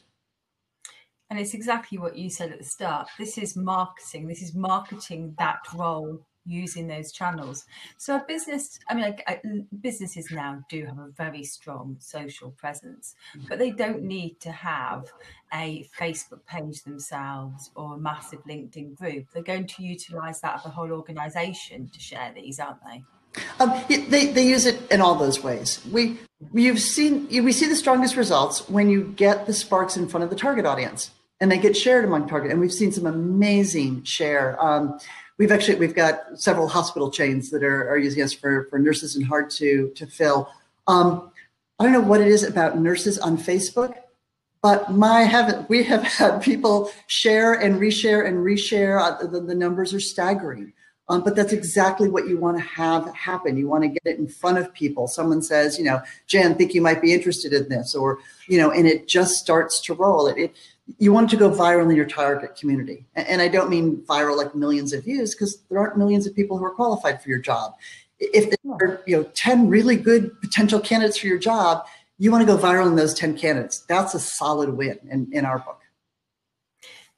And 1.29 1.39
it's 1.39 1.53
exactly 1.53 1.97
what 1.97 2.15
you 2.15 2.29
said 2.29 2.51
at 2.51 2.59
the 2.59 2.65
start. 2.65 3.07
This 3.17 3.37
is 3.37 3.55
marketing. 3.55 4.27
This 4.27 4.41
is 4.41 4.53
marketing 4.53 5.35
that 5.39 5.59
role 5.73 6.21
using 6.45 6.87
those 6.87 7.11
channels. 7.11 7.65
So 7.97 8.17
a 8.17 8.23
business, 8.27 8.79
I 8.87 8.93
mean, 8.93 9.15
I, 9.27 9.41
businesses 9.81 10.29
now 10.31 10.63
do 10.69 10.85
have 10.85 10.99
a 10.99 11.07
very 11.07 11.43
strong 11.43 11.97
social 11.99 12.51
presence, 12.51 13.15
but 13.49 13.57
they 13.57 13.71
don't 13.71 14.03
need 14.03 14.39
to 14.41 14.51
have 14.51 15.11
a 15.53 15.89
Facebook 15.99 16.45
page 16.45 16.83
themselves 16.83 17.71
or 17.75 17.95
a 17.95 17.97
massive 17.97 18.43
LinkedIn 18.45 18.95
group. 18.95 19.25
They're 19.33 19.43
going 19.43 19.67
to 19.67 19.83
utilize 19.83 20.41
that 20.41 20.55
of 20.55 20.63
the 20.63 20.69
whole 20.69 20.91
organization 20.91 21.89
to 21.89 21.99
share 21.99 22.31
these, 22.35 22.59
aren't 22.59 22.83
they? 22.85 23.03
Um, 23.59 23.73
they, 23.89 24.27
they 24.27 24.47
use 24.47 24.65
it 24.65 24.89
in 24.91 25.01
all 25.01 25.15
those 25.15 25.43
ways. 25.43 25.85
We 25.91 26.17
you've 26.53 26.79
seen 26.79 27.27
we 27.27 27.51
see 27.51 27.67
the 27.67 27.75
strongest 27.75 28.15
results 28.15 28.69
when 28.69 28.89
you 28.89 29.13
get 29.17 29.45
the 29.45 29.53
sparks 29.53 29.97
in 29.97 30.07
front 30.07 30.23
of 30.23 30.29
the 30.29 30.37
target 30.37 30.65
audience 30.65 31.11
and 31.41 31.51
they 31.51 31.57
get 31.57 31.75
shared 31.75 32.05
among 32.05 32.27
target. 32.27 32.51
And 32.51 32.59
we've 32.59 32.73
seen 32.73 32.91
some 32.91 33.05
amazing 33.05 34.03
share. 34.03 34.61
Um, 34.63 34.99
we've 35.37 35.51
actually 35.51 35.75
we've 35.75 35.95
got 35.95 36.39
several 36.39 36.67
hospital 36.67 37.11
chains 37.11 37.49
that 37.51 37.63
are, 37.63 37.89
are 37.89 37.97
using 37.97 38.23
us 38.23 38.33
for 38.33 38.65
for 38.65 38.79
nurses 38.79 39.15
and 39.15 39.25
hard 39.25 39.49
to 39.51 39.91
to 39.95 40.05
fill. 40.05 40.49
Um, 40.87 41.31
I 41.79 41.83
don't 41.83 41.93
know 41.93 42.01
what 42.01 42.21
it 42.21 42.27
is 42.27 42.43
about 42.43 42.79
nurses 42.79 43.19
on 43.19 43.37
Facebook, 43.37 43.95
but 44.61 44.91
my 44.91 45.21
heaven, 45.21 45.65
we 45.67 45.83
have 45.83 46.03
had 46.19 46.41
people 46.41 46.91
share 47.07 47.53
and 47.53 47.79
reshare 47.79 48.25
and 48.27 48.37
reshare. 48.37 49.01
Uh, 49.01 49.27
the, 49.27 49.41
the 49.41 49.55
numbers 49.55 49.93
are 49.93 49.99
staggering. 49.99 50.73
Um, 51.07 51.23
but 51.23 51.35
that's 51.35 51.53
exactly 51.53 52.09
what 52.09 52.27
you 52.27 52.37
want 52.37 52.57
to 52.57 52.63
have 52.63 53.13
happen. 53.13 53.57
You 53.57 53.67
want 53.67 53.83
to 53.83 53.89
get 53.89 54.01
it 54.05 54.17
in 54.17 54.27
front 54.27 54.57
of 54.57 54.73
people. 54.73 55.07
Someone 55.07 55.43
says, 55.43 55.77
you 55.77 55.83
know, 55.83 56.01
Jan, 56.25 56.55
think 56.55 56.73
you 56.73 56.81
might 56.81 56.99
be 56.99 57.13
interested 57.13 57.53
in 57.53 57.69
this, 57.69 57.93
or 57.93 58.17
you 58.47 58.57
know, 58.57 58.71
and 58.71 58.87
it 58.87 59.07
just 59.07 59.35
starts 59.35 59.79
to 59.81 59.93
roll. 59.93 60.25
It, 60.25 60.37
it 60.37 60.55
you 60.97 61.11
want 61.11 61.29
to 61.31 61.37
go 61.37 61.49
viral 61.49 61.89
in 61.89 61.95
your 61.95 62.05
target 62.05 62.55
community. 62.55 63.05
And 63.15 63.41
I 63.41 63.47
don't 63.47 63.69
mean 63.69 64.03
viral 64.07 64.37
like 64.37 64.53
millions 64.55 64.93
of 64.93 65.03
views 65.03 65.33
because 65.33 65.61
there 65.69 65.79
aren't 65.79 65.97
millions 65.97 66.27
of 66.27 66.35
people 66.35 66.57
who 66.57 66.65
are 66.65 66.73
qualified 66.73 67.21
for 67.21 67.29
your 67.29 67.39
job. 67.39 67.73
If 68.19 68.49
there 68.49 68.73
are 68.73 69.01
you 69.05 69.17
know 69.17 69.23
10 69.33 69.67
really 69.67 69.95
good 69.95 70.39
potential 70.41 70.79
candidates 70.79 71.17
for 71.17 71.27
your 71.27 71.39
job, 71.39 71.85
you 72.17 72.31
want 72.31 72.41
to 72.41 72.45
go 72.45 72.57
viral 72.57 72.87
in 72.87 72.95
those 72.95 73.13
10 73.13 73.37
candidates. 73.37 73.79
That's 73.79 74.13
a 74.13 74.19
solid 74.19 74.69
win 74.69 74.99
in, 75.09 75.27
in 75.31 75.45
our 75.45 75.59
book. 75.59 75.81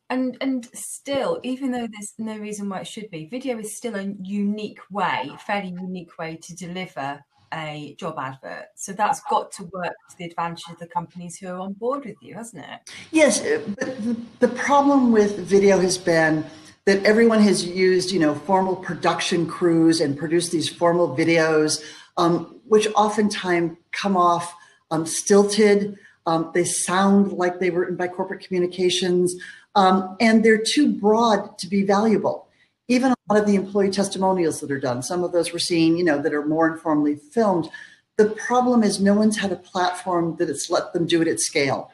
And 0.10 0.38
and 0.40 0.66
still, 0.74 1.42
even 1.44 1.72
though 1.72 1.88
there's 1.88 2.14
no 2.18 2.38
reason 2.38 2.70
why 2.70 2.80
it 2.80 2.88
should 2.88 3.12
be, 3.12 3.26
video 3.26 3.60
is 3.60 3.76
still 3.76 3.96
a 3.96 4.14
unique 4.22 4.80
way, 4.90 5.30
fairly 5.46 5.70
unique 5.70 6.18
way 6.18 6.38
to 6.38 6.56
deliver 6.56 7.26
a 7.54 7.96
job 7.98 8.18
advert. 8.20 8.68
So 8.76 8.94
that's 8.94 9.22
got 9.30 9.52
to 9.54 9.64
work 9.66 9.94
to 10.10 10.18
the 10.18 10.26
advantage 10.26 10.66
of 10.70 10.80
the 10.80 10.88
companies 10.88 11.38
who 11.38 11.48
are 11.48 11.60
on 11.60 11.74
board 11.74 12.06
with 12.06 12.18
you, 12.22 12.36
hasn't 12.36 12.64
it? 12.64 12.92
Yes, 13.12 13.42
uh, 13.42 13.62
but 13.78 13.98
the, 14.40 14.48
problem 14.48 15.12
with 15.12 15.38
video 15.38 15.80
has 15.80 15.98
been 15.98 16.46
that 16.86 17.04
everyone 17.06 17.42
has 17.42 17.66
used, 17.66 18.12
you 18.12 18.20
know, 18.20 18.34
formal 18.34 18.76
production 18.76 19.46
crews 19.46 20.02
and 20.02 20.18
produced 20.18 20.52
these 20.52 20.68
formal 20.68 21.16
videos, 21.16 21.84
um, 22.18 22.60
which 22.66 22.88
oftentimes 22.96 23.78
come 23.92 24.18
off 24.18 24.56
um, 24.92 25.06
stilted. 25.06 25.98
Um, 26.26 26.52
they 26.54 26.66
sound 26.66 27.34
like 27.34 27.60
they 27.60 27.70
were 27.70 27.82
written 27.82 27.96
by 27.96 28.08
corporate 28.08 28.42
communications, 28.42 29.36
um, 29.76 30.18
and 30.20 30.44
they're 30.44 30.62
too 30.62 30.94
broad 30.94 31.58
to 31.60 31.68
be 31.68 31.84
valuable 31.84 32.47
even 32.88 33.12
a 33.12 33.34
lot 33.34 33.39
of 33.41 33.47
the 33.47 33.56
employee 33.56 33.89
testimonials 33.89 34.60
that 34.62 34.71
are 34.71 34.80
done, 34.80 35.04
some 35.04 35.23
of 35.23 35.32
those 35.32 35.52
we're 35.52 35.60
seeing, 35.60 35.97
you 35.97 36.04
know, 36.04 36.21
that 36.21 36.34
are 36.34 36.45
more 36.45 36.71
informally 36.71 37.15
filmed. 37.15 37.69
The 38.17 38.30
problem 38.30 38.84
is 38.84 39.00
no 39.00 39.13
one's 39.13 39.38
had 39.38 39.52
a 39.52 39.58
platform 39.58 40.36
that 40.38 40.50
it's 40.50 40.69
let 40.69 40.93
them 40.93 41.06
do 41.06 41.21
it 41.21 41.28
at 41.28 41.39
scale. 41.39 41.91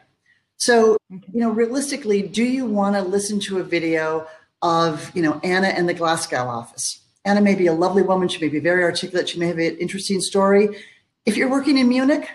So, 0.57 0.97
you 1.09 1.41
know, 1.41 1.49
realistically, 1.49 2.21
do 2.21 2.43
you 2.43 2.65
want 2.65 2.95
to 2.95 3.01
listen 3.01 3.39
to 3.41 3.59
a 3.59 3.63
video 3.63 4.27
of, 4.61 5.11
you 5.15 5.21
know, 5.21 5.41
Anna 5.43 5.69
in 5.69 5.87
the 5.87 5.93
Glasgow 5.93 6.45
office? 6.47 7.01
Anna 7.25 7.41
may 7.41 7.55
be 7.55 7.67
a 7.67 7.73
lovely 7.73 8.03
woman. 8.03 8.27
She 8.27 8.39
may 8.39 8.49
be 8.49 8.59
very 8.59 8.83
articulate. 8.83 9.29
She 9.29 9.39
may 9.39 9.47
have 9.47 9.57
an 9.57 9.77
interesting 9.77 10.21
story. 10.21 10.69
If 11.25 11.37
you're 11.37 11.49
working 11.49 11.77
in 11.77 11.89
Munich, 11.89 12.29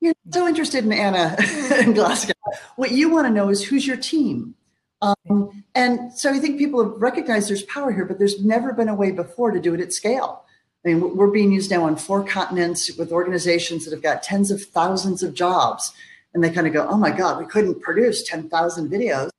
you're 0.00 0.14
so 0.30 0.46
interested 0.46 0.84
in 0.84 0.92
Anna 0.92 1.36
in 1.80 1.94
Glasgow. 1.94 2.34
What 2.76 2.92
you 2.92 3.10
want 3.10 3.26
to 3.26 3.32
know 3.32 3.48
is 3.48 3.62
who's 3.62 3.86
your 3.86 3.96
team? 3.96 4.54
Um, 5.00 5.64
and 5.74 6.12
so 6.12 6.32
I 6.32 6.38
think 6.38 6.58
people 6.58 6.82
have 6.82 7.00
recognized 7.00 7.48
there's 7.48 7.62
power 7.62 7.92
here, 7.92 8.04
but 8.04 8.18
there's 8.18 8.44
never 8.44 8.72
been 8.72 8.88
a 8.88 8.94
way 8.94 9.10
before 9.10 9.50
to 9.50 9.60
do 9.60 9.74
it 9.74 9.80
at 9.80 9.92
scale. 9.92 10.44
I 10.84 10.88
mean, 10.88 11.16
we're 11.16 11.30
being 11.30 11.52
used 11.52 11.70
now 11.70 11.84
on 11.84 11.96
four 11.96 12.24
continents 12.24 12.96
with 12.96 13.12
organizations 13.12 13.84
that 13.84 13.92
have 13.92 14.02
got 14.02 14.22
tens 14.22 14.50
of 14.50 14.62
thousands 14.62 15.22
of 15.22 15.34
jobs. 15.34 15.92
And 16.34 16.44
they 16.44 16.50
kind 16.50 16.66
of 16.66 16.72
go, 16.72 16.86
oh 16.88 16.96
my 16.96 17.10
God, 17.10 17.38
we 17.38 17.46
couldn't 17.46 17.80
produce 17.80 18.22
10,000 18.22 18.90
videos. 18.90 19.30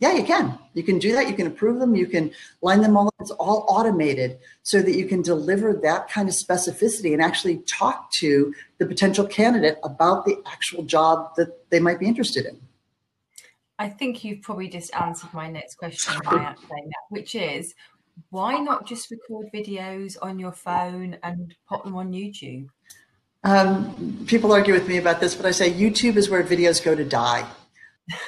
Yeah, 0.00 0.12
you 0.12 0.22
can. 0.22 0.56
You 0.74 0.84
can 0.84 1.00
do 1.00 1.12
that. 1.12 1.28
You 1.28 1.34
can 1.34 1.48
approve 1.48 1.80
them. 1.80 1.96
You 1.96 2.06
can 2.06 2.30
line 2.62 2.82
them 2.82 2.96
all 2.96 3.08
up. 3.08 3.14
It's 3.20 3.32
all 3.32 3.66
automated 3.68 4.38
so 4.62 4.80
that 4.80 4.94
you 4.94 5.06
can 5.06 5.22
deliver 5.22 5.74
that 5.74 6.08
kind 6.08 6.28
of 6.28 6.34
specificity 6.34 7.12
and 7.12 7.20
actually 7.20 7.58
talk 7.58 8.10
to 8.12 8.54
the 8.78 8.86
potential 8.86 9.26
candidate 9.26 9.78
about 9.82 10.24
the 10.24 10.40
actual 10.46 10.84
job 10.84 11.34
that 11.36 11.68
they 11.70 11.80
might 11.80 11.98
be 11.98 12.06
interested 12.06 12.46
in. 12.46 12.60
I 13.78 13.88
think 13.88 14.24
you've 14.24 14.42
probably 14.42 14.68
just 14.68 14.94
answered 14.94 15.32
my 15.32 15.48
next 15.48 15.76
question 15.76 16.14
by 16.24 16.30
saying 16.68 16.88
that, 16.88 17.04
which 17.10 17.34
is 17.34 17.74
why 18.30 18.58
not 18.58 18.86
just 18.86 19.10
record 19.10 19.46
videos 19.54 20.16
on 20.20 20.38
your 20.38 20.52
phone 20.52 21.16
and 21.22 21.54
put 21.68 21.84
them 21.84 21.94
on 21.94 22.12
YouTube? 22.12 22.68
Um, 23.44 24.24
people 24.26 24.52
argue 24.52 24.74
with 24.74 24.88
me 24.88 24.96
about 24.96 25.20
this, 25.20 25.34
but 25.34 25.46
I 25.46 25.52
say 25.52 25.70
YouTube 25.70 26.16
is 26.16 26.28
where 26.28 26.42
videos 26.42 26.82
go 26.84 26.94
to 26.94 27.04
die. 27.04 27.46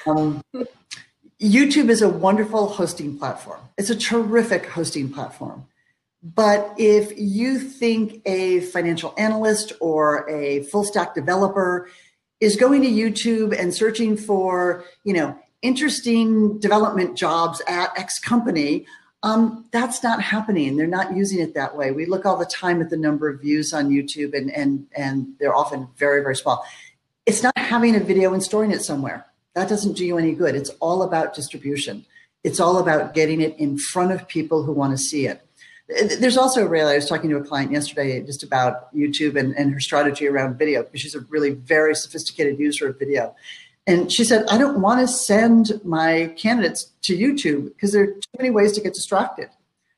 Um, 0.06 0.42
YouTube 1.40 1.88
is 1.88 2.02
a 2.02 2.08
wonderful 2.08 2.68
hosting 2.68 3.18
platform. 3.18 3.60
It's 3.76 3.90
a 3.90 3.96
terrific 3.96 4.66
hosting 4.66 5.10
platform. 5.10 5.66
But 6.22 6.74
if 6.76 7.12
you 7.16 7.58
think 7.58 8.20
a 8.26 8.60
financial 8.60 9.14
analyst 9.16 9.72
or 9.80 10.28
a 10.28 10.64
full 10.64 10.84
stack 10.84 11.14
developer 11.14 11.88
is 12.40 12.56
going 12.56 12.82
to 12.82 12.88
YouTube 12.88 13.58
and 13.58 13.74
searching 13.74 14.16
for, 14.16 14.84
you 15.04 15.12
know, 15.12 15.38
interesting 15.62 16.58
development 16.58 17.16
jobs 17.16 17.60
at 17.66 17.96
X 17.98 18.18
company, 18.18 18.86
um, 19.22 19.66
that's 19.70 20.02
not 20.02 20.22
happening. 20.22 20.76
They're 20.76 20.86
not 20.86 21.14
using 21.14 21.40
it 21.40 21.54
that 21.54 21.76
way. 21.76 21.90
We 21.90 22.06
look 22.06 22.24
all 22.24 22.38
the 22.38 22.46
time 22.46 22.80
at 22.80 22.88
the 22.88 22.96
number 22.96 23.28
of 23.28 23.40
views 23.40 23.72
on 23.74 23.90
YouTube, 23.90 24.34
and 24.34 24.50
and 24.50 24.86
and 24.96 25.34
they're 25.38 25.54
often 25.54 25.88
very 25.96 26.22
very 26.22 26.36
small. 26.36 26.64
It's 27.26 27.42
not 27.42 27.56
having 27.58 27.94
a 27.94 28.00
video 28.00 28.32
and 28.32 28.42
storing 28.42 28.70
it 28.70 28.82
somewhere. 28.82 29.26
That 29.54 29.68
doesn't 29.68 29.92
do 29.96 30.06
you 30.06 30.16
any 30.16 30.32
good. 30.32 30.54
It's 30.54 30.70
all 30.80 31.02
about 31.02 31.34
distribution. 31.34 32.06
It's 32.44 32.60
all 32.60 32.78
about 32.78 33.12
getting 33.12 33.42
it 33.42 33.58
in 33.58 33.76
front 33.76 34.12
of 34.12 34.26
people 34.26 34.62
who 34.62 34.72
want 34.72 34.92
to 34.92 34.98
see 34.98 35.26
it. 35.26 35.46
There's 36.20 36.36
also 36.36 36.64
a 36.64 36.68
real, 36.68 36.86
I 36.86 36.94
was 36.94 37.08
talking 37.08 37.30
to 37.30 37.36
a 37.36 37.44
client 37.44 37.72
yesterday 37.72 38.22
just 38.22 38.42
about 38.42 38.94
YouTube 38.94 39.36
and, 39.36 39.54
and 39.56 39.72
her 39.72 39.80
strategy 39.80 40.28
around 40.28 40.56
video 40.56 40.82
because 40.82 41.00
she's 41.00 41.14
a 41.16 41.20
really 41.20 41.50
very 41.50 41.94
sophisticated 41.96 42.58
user 42.58 42.88
of 42.88 42.98
video. 42.98 43.34
And 43.86 44.12
she 44.12 44.22
said, 44.22 44.44
I 44.48 44.56
don't 44.56 44.80
want 44.80 45.00
to 45.00 45.08
send 45.08 45.80
my 45.84 46.32
candidates 46.36 46.92
to 47.02 47.16
YouTube 47.16 47.74
because 47.74 47.92
there 47.92 48.04
are 48.04 48.06
too 48.06 48.36
many 48.38 48.50
ways 48.50 48.72
to 48.72 48.80
get 48.80 48.94
distracted. 48.94 49.48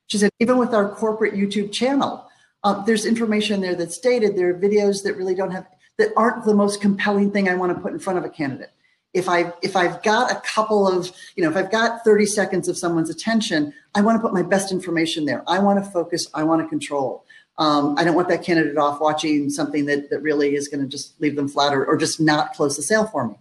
She 0.06 0.18
said, 0.18 0.30
even 0.40 0.56
with 0.56 0.72
our 0.72 0.88
corporate 0.94 1.34
YouTube 1.34 1.72
channel, 1.72 2.26
uh, 2.64 2.82
there's 2.84 3.04
information 3.04 3.60
there 3.60 3.74
that's 3.74 3.98
dated. 3.98 4.36
There 4.36 4.48
are 4.48 4.54
videos 4.54 5.02
that 5.02 5.16
really 5.16 5.34
don't 5.34 5.50
have, 5.50 5.66
that 5.98 6.10
aren't 6.16 6.44
the 6.44 6.54
most 6.54 6.80
compelling 6.80 7.32
thing 7.32 7.48
I 7.48 7.54
want 7.54 7.74
to 7.76 7.82
put 7.82 7.92
in 7.92 7.98
front 7.98 8.18
of 8.18 8.24
a 8.24 8.30
candidate. 8.30 8.70
If 9.14 9.28
I 9.28 9.52
if 9.62 9.76
I've 9.76 10.02
got 10.02 10.30
a 10.30 10.40
couple 10.40 10.88
of 10.88 11.10
you 11.36 11.44
know 11.44 11.50
if 11.50 11.56
I've 11.56 11.70
got 11.70 12.04
30 12.04 12.26
seconds 12.26 12.68
of 12.68 12.76
someone's 12.78 13.10
attention, 13.10 13.72
I 13.94 14.00
want 14.00 14.16
to 14.16 14.20
put 14.20 14.32
my 14.32 14.42
best 14.42 14.72
information 14.72 15.26
there. 15.26 15.42
I 15.46 15.58
want 15.58 15.82
to 15.84 15.90
focus. 15.90 16.28
I 16.34 16.44
want 16.44 16.62
to 16.62 16.68
control. 16.68 17.24
Um, 17.58 17.94
I 17.98 18.04
don't 18.04 18.14
want 18.14 18.28
that 18.28 18.42
candidate 18.42 18.78
off 18.78 19.00
watching 19.00 19.50
something 19.50 19.84
that 19.86 20.10
that 20.10 20.20
really 20.20 20.54
is 20.54 20.68
going 20.68 20.80
to 20.80 20.88
just 20.88 21.20
leave 21.20 21.36
them 21.36 21.48
flat 21.48 21.74
or, 21.74 21.84
or 21.84 21.96
just 21.96 22.20
not 22.20 22.54
close 22.54 22.76
the 22.76 22.82
sale 22.82 23.06
for 23.06 23.28
me. 23.28 23.34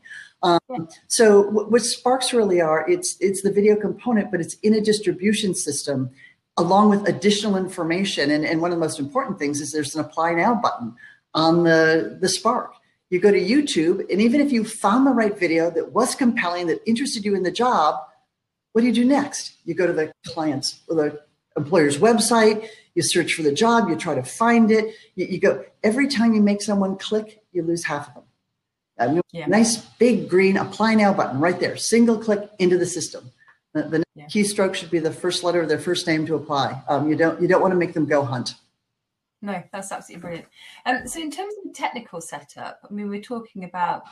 Um, 0.44 0.90
so 1.08 1.44
what 1.44 1.82
Sparks 1.84 2.34
really 2.34 2.60
are, 2.60 2.90
it's 2.90 3.16
it's 3.22 3.42
the 3.42 3.52
video 3.52 3.76
component, 3.76 4.32
but 4.32 4.42
it's 4.42 4.56
in 4.56 4.74
a 4.74 4.82
distribution 4.82 5.54
system 5.56 6.12
along 6.58 6.90
with 6.90 7.08
additional 7.08 7.58
information. 7.58 8.32
And, 8.32 8.46
and 8.46 8.62
one 8.62 8.72
of 8.72 8.78
the 8.78 8.82
most 8.82 9.00
important 9.00 9.40
things 9.40 9.62
is 9.62 9.72
there's 9.72 9.96
an 9.96 10.02
apply 10.02 10.34
now 10.34 10.56
button 10.56 10.96
on 11.34 11.64
the, 11.64 12.18
the 12.20 12.30
Spark. 12.30 12.76
You 13.12 13.20
go 13.20 13.30
to 13.30 13.40
YouTube, 13.40 14.10
and 14.10 14.22
even 14.22 14.40
if 14.40 14.54
you 14.54 14.64
found 14.64 15.06
the 15.06 15.12
right 15.12 15.38
video 15.38 15.70
that 15.70 15.92
was 15.92 16.16
compelling, 16.16 16.68
that 16.68 16.82
interested 16.88 17.26
you 17.26 17.36
in 17.36 17.44
the 17.44 17.52
job, 17.52 17.96
what 18.72 18.82
do 18.82 18.88
you 18.88 18.94
do 18.94 19.04
next? 19.04 19.58
You 19.66 19.74
go 19.74 19.86
to 19.86 19.92
the 19.92 20.14
client's 20.26 20.80
or 20.88 20.96
the 20.96 21.22
employer's 21.58 21.98
website, 21.98 22.68
you 22.96 23.02
search 23.02 23.34
for 23.34 23.42
the 23.44 23.52
job, 23.52 23.90
you 23.90 23.98
try 23.98 24.16
to 24.16 24.24
find 24.24 24.72
it. 24.72 24.96
You, 25.16 25.26
you 25.26 25.40
go 25.40 25.66
every 25.84 26.08
time 26.08 26.34
you 26.34 26.42
make 26.42 26.62
someone 26.62 26.98
click, 26.98 27.44
you 27.52 27.64
lose 27.64 27.84
half 27.84 28.08
of 28.08 28.14
them. 28.16 29.22
Yeah. 29.32 29.48
nice 29.48 29.78
big 29.78 30.30
green 30.30 30.56
apply 30.56 30.96
now 30.96 31.14
button 31.14 31.40
right 31.40 31.60
there. 31.60 31.76
Single 31.76 32.18
click 32.18 32.50
into 32.60 32.78
the 32.78 32.86
system. 32.86 33.32
The, 33.74 33.84
the 33.84 34.04
yeah. 34.16 34.28
keystroke 34.28 34.76
should 34.76 34.92
be 34.92 35.00
the 35.00 35.12
first 35.12 35.44
letter 35.44 35.62
of 35.62 35.68
their 35.70 35.80
first 35.80 36.08
name 36.08 36.26
to 36.28 36.36
apply. 36.36 36.82
Um, 36.88 37.10
you 37.10 37.18
don't 37.18 37.42
you 37.42 37.48
don't 37.48 37.62
want 37.62 37.74
to 37.74 37.78
make 37.78 37.94
them 37.94 38.06
go 38.06 38.24
hunt. 38.24 38.56
No, 39.42 39.64
that's 39.72 39.92
absolutely 39.92 40.22
brilliant. 40.22 40.48
Um, 40.86 41.08
so 41.08 41.20
in 41.20 41.32
terms 41.32 41.54
of 41.58 41.72
the 41.72 41.74
technical 41.74 42.22
setup, 42.22 42.80
I 42.88 42.94
mean, 42.94 43.10
we're 43.10 43.22
talking 43.22 43.64
about 43.64 44.04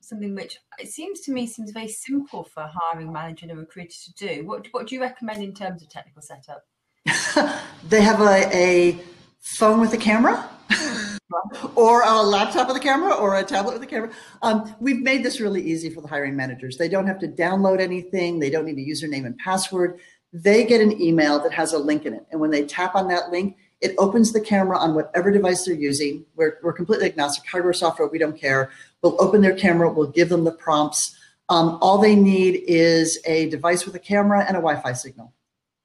something 0.00 0.34
which 0.34 0.58
it 0.78 0.88
seems 0.88 1.20
to 1.20 1.32
me 1.32 1.46
seems 1.46 1.70
very 1.70 1.88
simple 1.88 2.44
for 2.44 2.62
a 2.62 2.72
hiring 2.74 3.12
manager 3.12 3.44
and 3.44 3.52
a 3.52 3.56
recruiter 3.56 3.94
to 4.04 4.12
do. 4.14 4.46
What 4.46 4.66
what 4.72 4.86
do 4.86 4.94
you 4.94 5.00
recommend 5.00 5.42
in 5.42 5.54
terms 5.54 5.82
of 5.82 5.88
technical 5.88 6.22
setup? 6.22 6.64
they 7.88 8.02
have 8.02 8.20
a, 8.20 8.48
a 8.56 8.98
phone 9.40 9.80
with 9.80 9.92
a 9.92 9.98
camera 9.98 10.48
or 11.74 12.02
a 12.02 12.22
laptop 12.22 12.68
with 12.68 12.76
a 12.76 12.80
camera 12.80 13.12
or 13.14 13.36
a 13.36 13.44
tablet 13.44 13.74
with 13.74 13.82
a 13.82 13.86
camera. 13.86 14.10
Um, 14.42 14.74
we've 14.80 15.00
made 15.00 15.22
this 15.22 15.40
really 15.40 15.62
easy 15.62 15.90
for 15.90 16.00
the 16.00 16.08
hiring 16.08 16.36
managers. 16.36 16.76
They 16.76 16.88
don't 16.88 17.06
have 17.06 17.18
to 17.20 17.28
download 17.28 17.80
anything. 17.80 18.38
They 18.38 18.50
don't 18.50 18.64
need 18.64 18.78
a 18.78 18.90
username 18.90 19.26
and 19.26 19.36
password. 19.38 20.00
They 20.32 20.64
get 20.64 20.80
an 20.80 21.00
email 21.00 21.38
that 21.40 21.52
has 21.52 21.72
a 21.72 21.78
link 21.78 22.06
in 22.06 22.14
it. 22.14 22.26
And 22.30 22.40
when 22.40 22.50
they 22.50 22.64
tap 22.64 22.94
on 22.94 23.08
that 23.08 23.30
link, 23.30 23.56
it 23.80 23.94
opens 23.98 24.32
the 24.32 24.40
camera 24.40 24.78
on 24.78 24.94
whatever 24.94 25.30
device 25.30 25.64
they're 25.64 25.74
using. 25.74 26.24
We're, 26.36 26.58
we're 26.62 26.72
completely 26.72 27.06
agnostic, 27.06 27.48
hardware, 27.48 27.72
software, 27.72 28.08
we 28.08 28.18
don't 28.18 28.38
care. 28.38 28.70
We'll 29.02 29.20
open 29.20 29.40
their 29.40 29.56
camera, 29.56 29.90
we'll 29.90 30.08
give 30.08 30.28
them 30.28 30.44
the 30.44 30.52
prompts. 30.52 31.16
Um, 31.48 31.78
all 31.80 31.98
they 31.98 32.14
need 32.14 32.62
is 32.66 33.18
a 33.24 33.48
device 33.48 33.84
with 33.84 33.94
a 33.94 33.98
camera 33.98 34.44
and 34.46 34.56
a 34.56 34.60
Wi 34.60 34.80
Fi 34.80 34.92
signal. 34.92 35.32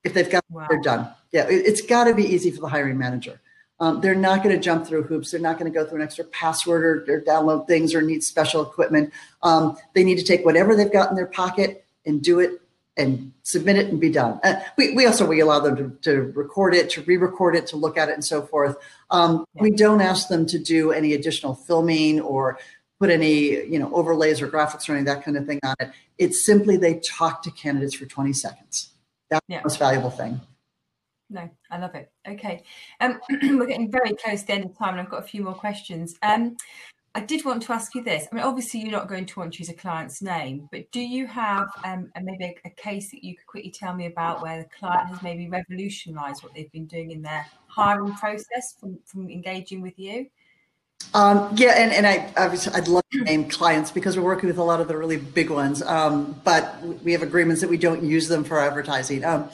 If 0.03 0.13
they've 0.13 0.29
got, 0.29 0.43
wow. 0.51 0.67
they're 0.69 0.81
done. 0.81 1.09
Yeah, 1.31 1.47
it, 1.49 1.65
has 1.65 1.81
got 1.81 2.03
to 2.03 2.13
be 2.13 2.23
easy 2.23 2.51
for 2.51 2.61
the 2.61 2.67
hiring 2.67 2.97
manager. 2.97 3.41
Um, 3.79 3.99
they're 3.99 4.15
not 4.15 4.43
going 4.43 4.55
to 4.55 4.61
jump 4.61 4.85
through 4.85 5.03
hoops. 5.03 5.31
They're 5.31 5.39
not 5.39 5.57
going 5.57 5.71
to 5.71 5.77
go 5.77 5.85
through 5.85 5.99
an 5.99 6.03
extra 6.03 6.23
password 6.25 7.09
or, 7.09 7.13
or 7.13 7.21
download 7.21 7.67
things 7.67 7.93
or 7.93 8.01
need 8.01 8.23
special 8.23 8.61
equipment. 8.61 9.11
Um, 9.41 9.75
they 9.93 10.03
need 10.03 10.17
to 10.17 10.23
take 10.23 10.45
whatever 10.45 10.75
they've 10.75 10.91
got 10.91 11.09
in 11.09 11.15
their 11.15 11.25
pocket 11.25 11.85
and 12.05 12.21
do 12.21 12.39
it 12.39 12.61
and 12.97 13.33
submit 13.43 13.77
it 13.77 13.87
and 13.87 13.99
be 13.99 14.09
done. 14.09 14.39
Uh, 14.43 14.55
we, 14.77 14.93
we 14.93 15.05
also 15.05 15.25
we 15.25 15.41
allow 15.41 15.59
them 15.59 15.75
to, 15.75 15.89
to 16.01 16.31
record 16.33 16.73
it, 16.73 16.89
to 16.91 17.01
re-record 17.01 17.55
it, 17.55 17.67
to 17.67 17.75
look 17.75 17.97
at 17.97 18.09
it, 18.09 18.13
and 18.13 18.23
so 18.23 18.41
forth. 18.41 18.77
Um, 19.11 19.45
yeah. 19.53 19.63
We 19.63 19.71
don't 19.71 20.01
ask 20.01 20.27
them 20.27 20.45
to 20.47 20.59
do 20.59 20.91
any 20.91 21.13
additional 21.13 21.55
filming 21.55 22.21
or 22.21 22.57
put 22.99 23.09
any 23.09 23.65
you 23.65 23.79
know 23.79 23.93
overlays 23.93 24.41
or 24.41 24.47
graphics 24.47 24.87
or 24.87 24.93
any 24.93 25.01
of 25.01 25.05
that 25.07 25.23
kind 25.23 25.37
of 25.37 25.45
thing 25.45 25.59
on 25.63 25.75
it. 25.79 25.91
It's 26.17 26.45
simply 26.45 26.77
they 26.77 26.99
talk 26.99 27.43
to 27.43 27.51
candidates 27.51 27.95
for 27.95 28.05
20 28.05 28.33
seconds. 28.33 28.89
That's 29.29 29.45
yeah. 29.47 29.59
the 29.59 29.63
most 29.63 29.79
valuable 29.79 30.11
thing. 30.11 30.39
No, 31.29 31.49
I 31.71 31.79
love 31.79 31.95
it. 31.95 32.11
Okay. 32.27 32.63
Um, 32.99 33.19
we're 33.29 33.65
getting 33.65 33.91
very 33.91 34.13
close 34.13 34.41
to 34.41 34.47
the 34.47 34.53
end 34.53 34.65
of 34.65 34.77
time 34.77 34.91
and 34.91 35.01
I've 35.01 35.09
got 35.09 35.23
a 35.23 35.27
few 35.27 35.43
more 35.43 35.55
questions. 35.55 36.15
Um, 36.21 36.55
I 37.15 37.21
did 37.21 37.45
want 37.45 37.63
to 37.63 37.71
ask 37.71 37.95
you 37.95 38.03
this. 38.03 38.27
I 38.29 38.35
mean, 38.35 38.43
obviously, 38.43 38.81
you're 38.81 38.91
not 38.91 39.07
going 39.07 39.25
to 39.25 39.39
want 39.39 39.53
to 39.53 39.59
use 39.59 39.69
a 39.69 39.73
client's 39.73 40.21
name, 40.21 40.67
but 40.69 40.91
do 40.91 40.99
you 40.99 41.25
have 41.27 41.69
um, 41.85 42.11
a, 42.13 42.21
maybe 42.21 42.43
a, 42.43 42.55
a, 42.67 42.69
case 42.71 43.09
that 43.11 43.23
you 43.23 43.37
could 43.37 43.47
quickly 43.47 43.71
tell 43.71 43.95
me 43.95 44.05
about 44.05 44.41
where 44.41 44.61
the 44.61 44.69
client 44.77 45.07
has 45.07 45.21
maybe 45.23 45.47
revolutionized 45.47 46.43
what 46.43 46.53
they've 46.53 46.71
been 46.73 46.87
doing 46.87 47.11
in 47.11 47.21
their 47.21 47.45
hiring 47.67 48.13
process 48.15 48.75
from, 48.77 48.99
from 49.05 49.29
engaging 49.29 49.81
with 49.81 49.97
you? 49.97 50.27
Um, 51.13 51.55
yeah, 51.55 51.75
and, 51.77 51.93
and 51.93 52.05
I 52.05 52.33
obviously 52.35 52.73
I'd 52.73 52.89
love 52.89 53.03
to 53.13 53.21
name 53.21 53.47
clients 53.47 53.91
because 53.91 54.17
we're 54.17 54.23
working 54.23 54.47
with 54.49 54.57
a 54.57 54.63
lot 54.63 54.81
of 54.81 54.89
the 54.89 54.97
really 54.97 55.17
big 55.17 55.49
ones, 55.49 55.81
um, 55.83 56.41
but 56.43 56.81
we 57.01 57.13
have 57.13 57.23
agreements 57.23 57.61
that 57.61 57.69
we 57.69 57.77
don't 57.77 58.03
use 58.03 58.27
them 58.27 58.43
for 58.43 58.59
advertising. 58.59 59.23
Um, 59.23 59.49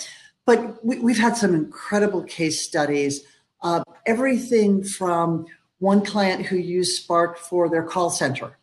but 0.47 0.84
we, 0.84 1.13
have 1.13 1.21
had 1.21 1.38
some 1.38 1.54
incredible 1.54 2.24
case 2.24 2.65
studies. 2.65 3.21
Uh, 3.62 3.84
everything 4.08 4.84
from 4.84 5.45
one 5.81 6.05
client 6.05 6.45
who 6.45 6.57
used 6.57 6.95
Spark 6.95 7.39
for 7.39 7.67
their 7.67 7.81
call 7.81 8.11
center. 8.11 8.55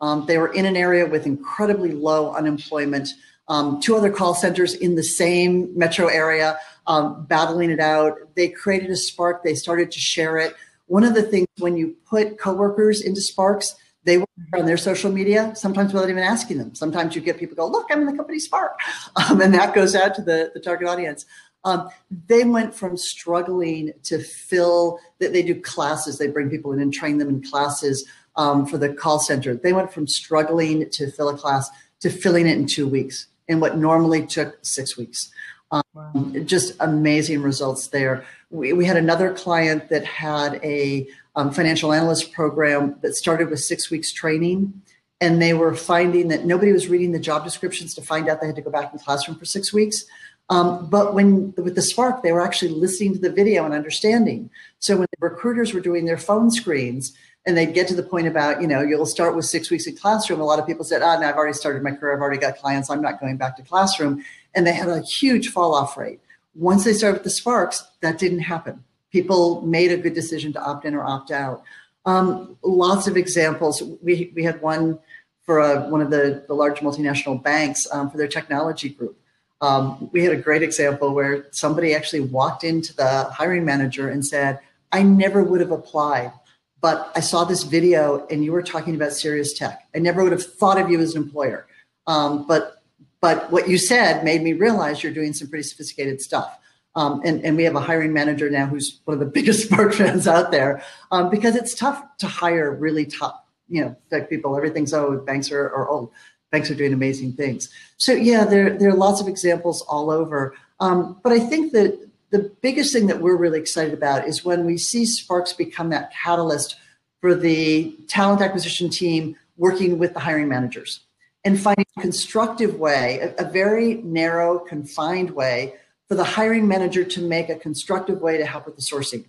Um, 0.00 0.24
they 0.26 0.38
were 0.38 0.52
in 0.52 0.66
an 0.66 0.76
area 0.76 1.04
with 1.04 1.26
incredibly 1.26 1.92
low 1.92 2.32
unemployment. 2.32 3.08
Um, 3.48 3.80
two 3.80 3.96
other 3.96 4.10
call 4.10 4.34
centers 4.34 4.74
in 4.74 4.94
the 4.94 5.02
same 5.02 5.76
metro 5.76 6.06
area 6.06 6.58
um, 6.86 7.26
battling 7.26 7.70
it 7.70 7.80
out. 7.80 8.18
They 8.36 8.48
created 8.48 8.88
a 8.90 8.96
Spark. 8.96 9.42
They 9.42 9.56
started 9.56 9.90
to 9.90 9.98
share 9.98 10.38
it. 10.38 10.54
One 10.86 11.02
of 11.02 11.14
the 11.14 11.22
things 11.22 11.48
when 11.58 11.76
you 11.76 11.96
put 12.08 12.38
coworkers 12.38 13.00
into 13.00 13.20
Sparks, 13.20 13.74
they 14.04 14.18
were 14.18 14.26
on 14.54 14.64
their 14.64 14.76
social 14.76 15.10
media, 15.10 15.52
sometimes 15.56 15.92
without 15.92 16.08
even 16.08 16.22
asking 16.22 16.58
them. 16.58 16.74
Sometimes 16.76 17.16
you 17.16 17.20
get 17.20 17.38
people 17.38 17.56
go, 17.56 17.66
look, 17.66 17.88
I'm 17.90 18.00
in 18.00 18.06
the 18.06 18.16
company 18.16 18.38
Spark. 18.38 18.78
Um, 19.16 19.40
and 19.40 19.52
that 19.54 19.74
goes 19.74 19.96
out 19.96 20.14
to 20.14 20.22
the, 20.22 20.52
the 20.54 20.60
target 20.60 20.88
audience. 20.88 21.26
Um, 21.64 21.90
they 22.26 22.44
went 22.44 22.74
from 22.74 22.96
struggling 22.96 23.92
to 24.04 24.18
fill 24.18 24.98
that 25.18 25.32
they 25.32 25.42
do 25.42 25.60
classes, 25.60 26.18
they 26.18 26.28
bring 26.28 26.48
people 26.48 26.72
in 26.72 26.80
and 26.80 26.92
train 26.92 27.18
them 27.18 27.28
in 27.28 27.42
classes 27.42 28.08
um, 28.36 28.66
for 28.66 28.78
the 28.78 28.92
call 28.92 29.18
center. 29.18 29.54
They 29.54 29.72
went 29.72 29.92
from 29.92 30.06
struggling 30.06 30.88
to 30.90 31.10
fill 31.10 31.28
a 31.28 31.36
class 31.36 31.68
to 32.00 32.10
filling 32.10 32.46
it 32.46 32.56
in 32.56 32.66
two 32.66 32.88
weeks 32.88 33.26
in 33.48 33.60
what 33.60 33.76
normally 33.76 34.26
took 34.26 34.58
six 34.62 34.96
weeks. 34.96 35.30
Um, 35.70 35.82
wow. 35.94 36.12
Just 36.44 36.74
amazing 36.80 37.42
results 37.42 37.88
there. 37.88 38.24
We, 38.50 38.72
we 38.72 38.84
had 38.84 38.96
another 38.96 39.32
client 39.32 39.88
that 39.90 40.04
had 40.04 40.60
a 40.64 41.08
um, 41.36 41.52
financial 41.52 41.92
analyst 41.92 42.32
program 42.32 42.96
that 43.02 43.14
started 43.14 43.50
with 43.50 43.60
six 43.60 43.90
weeks 43.90 44.12
training. 44.12 44.82
And 45.20 45.40
they 45.40 45.52
were 45.52 45.74
finding 45.74 46.28
that 46.28 46.46
nobody 46.46 46.72
was 46.72 46.88
reading 46.88 47.12
the 47.12 47.18
job 47.18 47.44
descriptions 47.44 47.94
to 47.94 48.02
find 48.02 48.28
out 48.28 48.40
they 48.40 48.46
had 48.46 48.56
to 48.56 48.62
go 48.62 48.70
back 48.70 48.90
in 48.90 48.98
the 48.98 49.04
classroom 49.04 49.38
for 49.38 49.44
six 49.44 49.72
weeks. 49.72 50.04
Um, 50.50 50.90
but 50.90 51.14
when 51.14 51.54
with 51.56 51.76
the 51.76 51.80
Sparc, 51.80 52.22
they 52.22 52.32
were 52.32 52.40
actually 52.40 52.72
listening 52.72 53.14
to 53.14 53.20
the 53.20 53.30
video 53.30 53.64
and 53.64 53.72
understanding. 53.72 54.50
So 54.80 54.96
when 54.96 55.06
the 55.12 55.28
recruiters 55.28 55.72
were 55.72 55.80
doing 55.80 56.04
their 56.04 56.18
phone 56.18 56.50
screens 56.50 57.12
and 57.46 57.56
they'd 57.56 57.72
get 57.72 57.86
to 57.88 57.94
the 57.94 58.02
point 58.02 58.26
about, 58.26 58.60
you 58.60 58.66
know, 58.66 58.82
you'll 58.82 59.06
start 59.06 59.36
with 59.36 59.44
six 59.44 59.70
weeks 59.70 59.86
in 59.86 59.96
classroom, 59.96 60.40
a 60.40 60.44
lot 60.44 60.58
of 60.58 60.66
people 60.66 60.84
said, 60.84 61.02
ah, 61.02 61.14
oh, 61.16 61.20
no, 61.20 61.28
I've 61.28 61.36
already 61.36 61.54
started 61.54 61.82
my 61.84 61.92
career, 61.92 62.14
I've 62.14 62.20
already 62.20 62.40
got 62.40 62.58
clients, 62.58 62.90
I'm 62.90 63.00
not 63.00 63.20
going 63.20 63.36
back 63.36 63.56
to 63.56 63.62
classroom. 63.62 64.24
And 64.54 64.66
they 64.66 64.72
had 64.72 64.88
a 64.88 65.00
huge 65.02 65.50
fall 65.50 65.72
off 65.72 65.96
rate. 65.96 66.20
Once 66.56 66.82
they 66.84 66.92
started 66.92 67.22
with 67.22 67.32
the 67.32 67.40
Sparcs, 67.40 67.84
that 68.00 68.18
didn't 68.18 68.40
happen. 68.40 68.82
People 69.12 69.62
made 69.62 69.92
a 69.92 69.96
good 69.96 70.14
decision 70.14 70.52
to 70.54 70.60
opt 70.60 70.84
in 70.84 70.96
or 70.96 71.04
opt 71.04 71.30
out. 71.30 71.62
Um, 72.06 72.56
lots 72.64 73.06
of 73.06 73.16
examples. 73.16 73.82
We, 74.02 74.32
we 74.34 74.42
had 74.42 74.60
one 74.60 74.98
for 75.44 75.60
a, 75.60 75.88
one 75.88 76.00
of 76.00 76.10
the, 76.10 76.44
the 76.48 76.54
large 76.54 76.80
multinational 76.80 77.40
banks 77.40 77.86
um, 77.92 78.10
for 78.10 78.18
their 78.18 78.28
technology 78.28 78.88
group. 78.88 79.16
Um, 79.60 80.08
we 80.12 80.24
had 80.24 80.32
a 80.32 80.40
great 80.40 80.62
example 80.62 81.14
where 81.14 81.46
somebody 81.50 81.94
actually 81.94 82.20
walked 82.20 82.64
into 82.64 82.94
the 82.94 83.24
hiring 83.24 83.64
manager 83.64 84.08
and 84.08 84.24
said, 84.24 84.60
I 84.92 85.02
never 85.02 85.42
would 85.42 85.60
have 85.60 85.70
applied, 85.70 86.32
but 86.80 87.12
I 87.14 87.20
saw 87.20 87.44
this 87.44 87.62
video 87.62 88.26
and 88.28 88.44
you 88.44 88.52
were 88.52 88.62
talking 88.62 88.94
about 88.94 89.12
serious 89.12 89.52
tech. 89.52 89.86
I 89.94 89.98
never 89.98 90.22
would 90.22 90.32
have 90.32 90.44
thought 90.44 90.80
of 90.80 90.90
you 90.90 91.00
as 91.00 91.14
an 91.14 91.22
employer. 91.22 91.66
Um, 92.06 92.46
but 92.46 92.76
but 93.20 93.52
what 93.52 93.68
you 93.68 93.76
said 93.76 94.24
made 94.24 94.42
me 94.42 94.54
realize 94.54 95.02
you're 95.02 95.12
doing 95.12 95.34
some 95.34 95.48
pretty 95.48 95.64
sophisticated 95.64 96.22
stuff. 96.22 96.58
Um, 96.96 97.20
and, 97.24 97.44
and 97.44 97.56
we 97.56 97.64
have 97.64 97.76
a 97.76 97.80
hiring 97.80 98.12
manager 98.12 98.50
now 98.50 98.66
who's 98.66 99.00
one 99.04 99.12
of 99.12 99.20
the 99.20 99.26
biggest 99.32 99.70
Sparc 99.70 99.94
fans 99.94 100.26
out 100.26 100.50
there 100.50 100.82
um, 101.12 101.30
because 101.30 101.54
it's 101.54 101.74
tough 101.74 102.02
to 102.18 102.26
hire 102.26 102.74
really 102.74 103.04
top, 103.04 103.46
you 103.68 103.84
know, 103.84 103.96
tech 104.08 104.30
people. 104.30 104.56
Everything's, 104.56 104.94
old, 104.94 105.26
banks 105.26 105.52
are, 105.52 105.66
are 105.66 105.88
old 105.88 106.10
banks 106.50 106.70
are 106.70 106.74
doing 106.74 106.92
amazing 106.92 107.32
things. 107.32 107.68
So 107.96 108.12
yeah, 108.12 108.44
there 108.44 108.76
there 108.76 108.90
are 108.90 108.96
lots 108.96 109.20
of 109.20 109.28
examples 109.28 109.82
all 109.82 110.10
over. 110.10 110.54
Um, 110.80 111.18
but 111.22 111.32
I 111.32 111.40
think 111.40 111.72
that 111.72 112.08
the 112.30 112.50
biggest 112.62 112.92
thing 112.92 113.06
that 113.08 113.20
we're 113.20 113.36
really 113.36 113.58
excited 113.58 113.92
about 113.92 114.26
is 114.26 114.44
when 114.44 114.64
we 114.64 114.78
see 114.78 115.02
Sparcs 115.02 115.56
become 115.56 115.90
that 115.90 116.12
catalyst 116.12 116.76
for 117.20 117.34
the 117.34 117.94
talent 118.08 118.40
acquisition 118.40 118.88
team 118.88 119.36
working 119.56 119.98
with 119.98 120.14
the 120.14 120.20
hiring 120.20 120.48
managers 120.48 121.00
and 121.44 121.60
finding 121.60 121.84
a 121.98 122.00
constructive 122.00 122.76
way, 122.78 123.18
a, 123.20 123.44
a 123.44 123.50
very 123.50 123.94
narrow, 124.02 124.58
confined 124.58 125.30
way 125.30 125.74
for 126.08 126.14
the 126.14 126.24
hiring 126.24 126.66
manager 126.66 127.04
to 127.04 127.20
make 127.20 127.48
a 127.48 127.56
constructive 127.56 128.20
way 128.20 128.38
to 128.38 128.46
help 128.46 128.66
with 128.66 128.76
the 128.76 128.82
sourcing. 128.82 129.24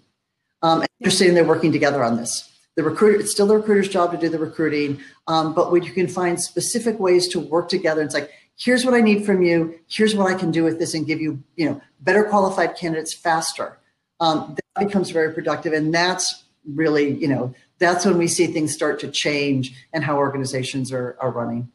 Um, 0.61 0.81
and 0.81 0.89
they're 0.99 1.11
saying 1.11 1.33
they're 1.33 1.43
working 1.43 1.71
together 1.71 2.03
on 2.03 2.17
this 2.17 2.50
the 2.75 2.83
recruiter 2.83 3.19
it's 3.19 3.31
still 3.31 3.47
the 3.47 3.55
recruiter's 3.55 3.89
job 3.89 4.11
to 4.11 4.17
do 4.17 4.29
the 4.29 4.39
recruiting 4.39 4.99
um, 5.27 5.53
but 5.53 5.71
when 5.71 5.83
you 5.83 5.91
can 5.91 6.07
find 6.07 6.41
specific 6.41 6.99
ways 6.99 7.27
to 7.27 7.39
work 7.39 7.69
together 7.69 8.01
it's 8.01 8.13
like 8.13 8.31
here's 8.57 8.85
what 8.85 8.93
i 8.93 9.01
need 9.01 9.25
from 9.25 9.41
you. 9.41 9.79
Here's 9.87 10.15
what 10.15 10.31
i 10.31 10.37
can 10.37 10.51
do 10.51 10.63
with 10.63 10.79
this 10.79 10.93
and 10.93 11.05
give 11.05 11.19
you 11.19 11.43
you 11.55 11.69
know 11.69 11.81
better 11.99 12.23
qualified 12.23 12.75
candidates 12.75 13.13
faster. 13.13 13.77
Um, 14.19 14.55
that 14.55 14.87
becomes 14.87 15.09
very 15.09 15.33
productive 15.33 15.73
and 15.73 15.93
that's 15.93 16.43
really 16.65 17.09
you 17.15 17.27
know 17.27 17.53
that's 17.79 18.05
when 18.05 18.17
we 18.17 18.27
see 18.27 18.47
things 18.47 18.73
start 18.73 18.99
to 18.99 19.09
change 19.09 19.73
and 19.91 20.03
how 20.03 20.17
organizations 20.17 20.91
are, 20.91 21.17
are 21.19 21.31
running. 21.31 21.71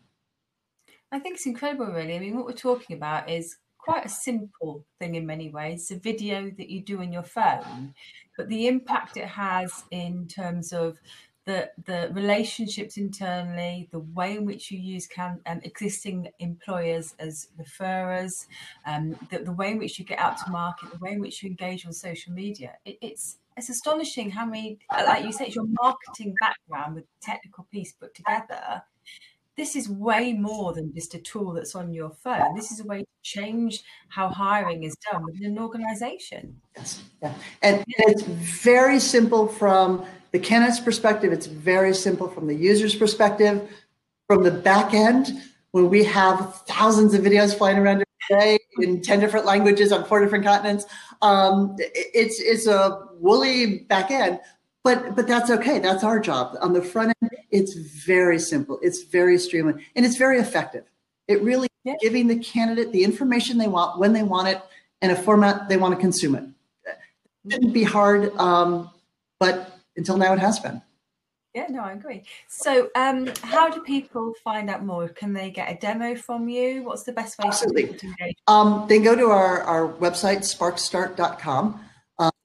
I 1.10 1.18
think 1.18 1.36
it's 1.36 1.46
incredible 1.46 1.86
really. 1.86 2.14
I 2.14 2.18
mean 2.18 2.36
what 2.36 2.46
we're 2.46 2.52
talking 2.52 2.96
about 2.96 3.28
is 3.28 3.56
quite 3.86 4.04
a 4.04 4.08
simple 4.08 4.84
thing 4.98 5.14
in 5.14 5.24
many 5.24 5.48
ways 5.48 5.90
a 5.90 5.96
video 5.96 6.50
that 6.58 6.68
you 6.68 6.80
do 6.82 7.00
on 7.00 7.12
your 7.12 7.22
phone 7.22 7.94
but 8.36 8.48
the 8.48 8.66
impact 8.66 9.16
it 9.16 9.28
has 9.28 9.84
in 9.90 10.26
terms 10.26 10.72
of 10.72 10.98
the 11.46 11.70
the 11.84 12.10
relationships 12.12 12.96
internally, 12.96 13.88
the 13.92 14.00
way 14.00 14.36
in 14.36 14.44
which 14.44 14.70
you 14.70 14.78
use 14.78 15.06
can, 15.06 15.40
um, 15.46 15.60
existing 15.62 16.28
employers 16.40 17.14
as 17.20 17.48
referrers, 17.58 18.46
um, 18.84 19.16
the, 19.30 19.38
the 19.38 19.52
way 19.52 19.70
in 19.70 19.78
which 19.78 19.98
you 19.98 20.04
get 20.04 20.18
out 20.18 20.36
to 20.38 20.50
market, 20.50 20.90
the 20.90 20.98
way 20.98 21.12
in 21.12 21.20
which 21.20 21.42
you 21.42 21.48
engage 21.48 21.86
on 21.86 21.92
social 21.92 22.32
media. 22.32 22.74
It, 22.84 22.98
it's 23.00 23.38
it's 23.56 23.70
astonishing 23.70 24.30
how 24.30 24.44
many, 24.44 24.78
like 24.92 25.24
you 25.24 25.32
said, 25.32 25.54
your 25.54 25.66
marketing 25.80 26.34
background 26.40 26.96
with 26.96 27.04
technical 27.22 27.66
piece 27.72 27.92
put 27.92 28.14
together 28.14 28.82
this 29.56 29.74
is 29.74 29.88
way 29.88 30.34
more 30.34 30.74
than 30.74 30.92
just 30.94 31.14
a 31.14 31.18
tool 31.18 31.52
that's 31.52 31.74
on 31.74 31.92
your 31.92 32.10
phone. 32.10 32.54
This 32.54 32.70
is 32.70 32.80
a 32.80 32.84
way 32.84 33.00
to 33.00 33.06
change 33.22 33.82
how 34.08 34.28
hiring 34.28 34.82
is 34.82 34.94
done 35.10 35.24
within 35.24 35.52
an 35.52 35.58
organization. 35.58 36.60
Yes. 36.76 37.02
Yeah. 37.22 37.34
And, 37.62 37.84
it's 37.88 38.22
very 38.22 39.00
simple 39.00 39.48
from 39.48 40.04
the 40.32 40.38
candidate's 40.38 40.80
perspective. 40.80 41.32
It's 41.32 41.46
very 41.46 41.94
simple 41.94 42.28
from 42.28 42.46
the 42.46 42.54
user's 42.54 42.94
perspective. 42.94 43.68
From 44.28 44.42
the 44.42 44.50
back 44.50 44.92
end, 44.92 45.42
when 45.70 45.88
we 45.88 46.04
have 46.04 46.62
thousands 46.66 47.14
of 47.14 47.22
videos 47.22 47.56
flying 47.56 47.78
around 47.78 48.04
every 48.30 48.40
day 48.40 48.58
in 48.80 49.00
10 49.00 49.20
different 49.20 49.46
languages 49.46 49.92
on 49.92 50.04
four 50.04 50.20
different 50.20 50.44
continents, 50.44 50.84
um, 51.22 51.76
it's, 51.78 52.40
it's 52.40 52.66
a 52.66 53.06
woolly 53.18 53.78
back 53.88 54.10
end, 54.10 54.38
but 54.84 55.16
but 55.16 55.26
that's 55.26 55.50
okay 55.50 55.80
that's 55.80 56.04
our 56.04 56.20
job 56.20 56.56
on 56.60 56.72
the 56.72 56.80
front 56.80 57.12
end 57.20 57.30
it's 57.50 57.74
very 57.74 58.38
simple. 58.38 58.78
It's 58.82 59.02
very 59.04 59.38
streamlined 59.38 59.80
and 59.94 60.04
it's 60.04 60.16
very 60.16 60.38
effective. 60.38 60.84
It 61.28 61.42
really 61.42 61.68
giving 62.00 62.26
the 62.26 62.38
candidate 62.38 62.92
the 62.92 63.04
information 63.04 63.58
they 63.58 63.68
want 63.68 63.98
when 63.98 64.12
they 64.12 64.22
want 64.22 64.48
it 64.48 64.60
in 65.02 65.10
a 65.10 65.16
format 65.16 65.68
they 65.68 65.76
want 65.76 65.94
to 65.94 66.00
consume 66.00 66.34
it. 66.34 66.44
It 66.84 67.52
shouldn't 67.52 67.72
be 67.72 67.84
hard 67.84 68.34
um, 68.36 68.90
but 69.38 69.78
until 69.96 70.16
now 70.16 70.32
it 70.32 70.38
has 70.38 70.58
been. 70.58 70.82
Yeah 71.54 71.66
no 71.70 71.80
i 71.80 71.92
agree. 71.92 72.24
So 72.48 72.90
um, 72.96 73.30
how 73.42 73.70
do 73.70 73.80
people 73.82 74.34
find 74.42 74.68
out 74.68 74.84
more? 74.84 75.08
Can 75.08 75.32
they 75.32 75.50
get 75.50 75.70
a 75.70 75.76
demo 75.76 76.14
from 76.16 76.48
you? 76.48 76.82
What's 76.82 77.04
the 77.04 77.12
best 77.12 77.38
way 77.38 77.46
Absolutely. 77.46 77.94
to 77.94 78.06
engage? 78.06 78.36
Um, 78.46 78.86
they 78.88 78.98
go 78.98 79.14
to 79.14 79.26
our, 79.30 79.62
our 79.62 79.92
website 79.94 80.38
sparcstart.com 80.38 81.80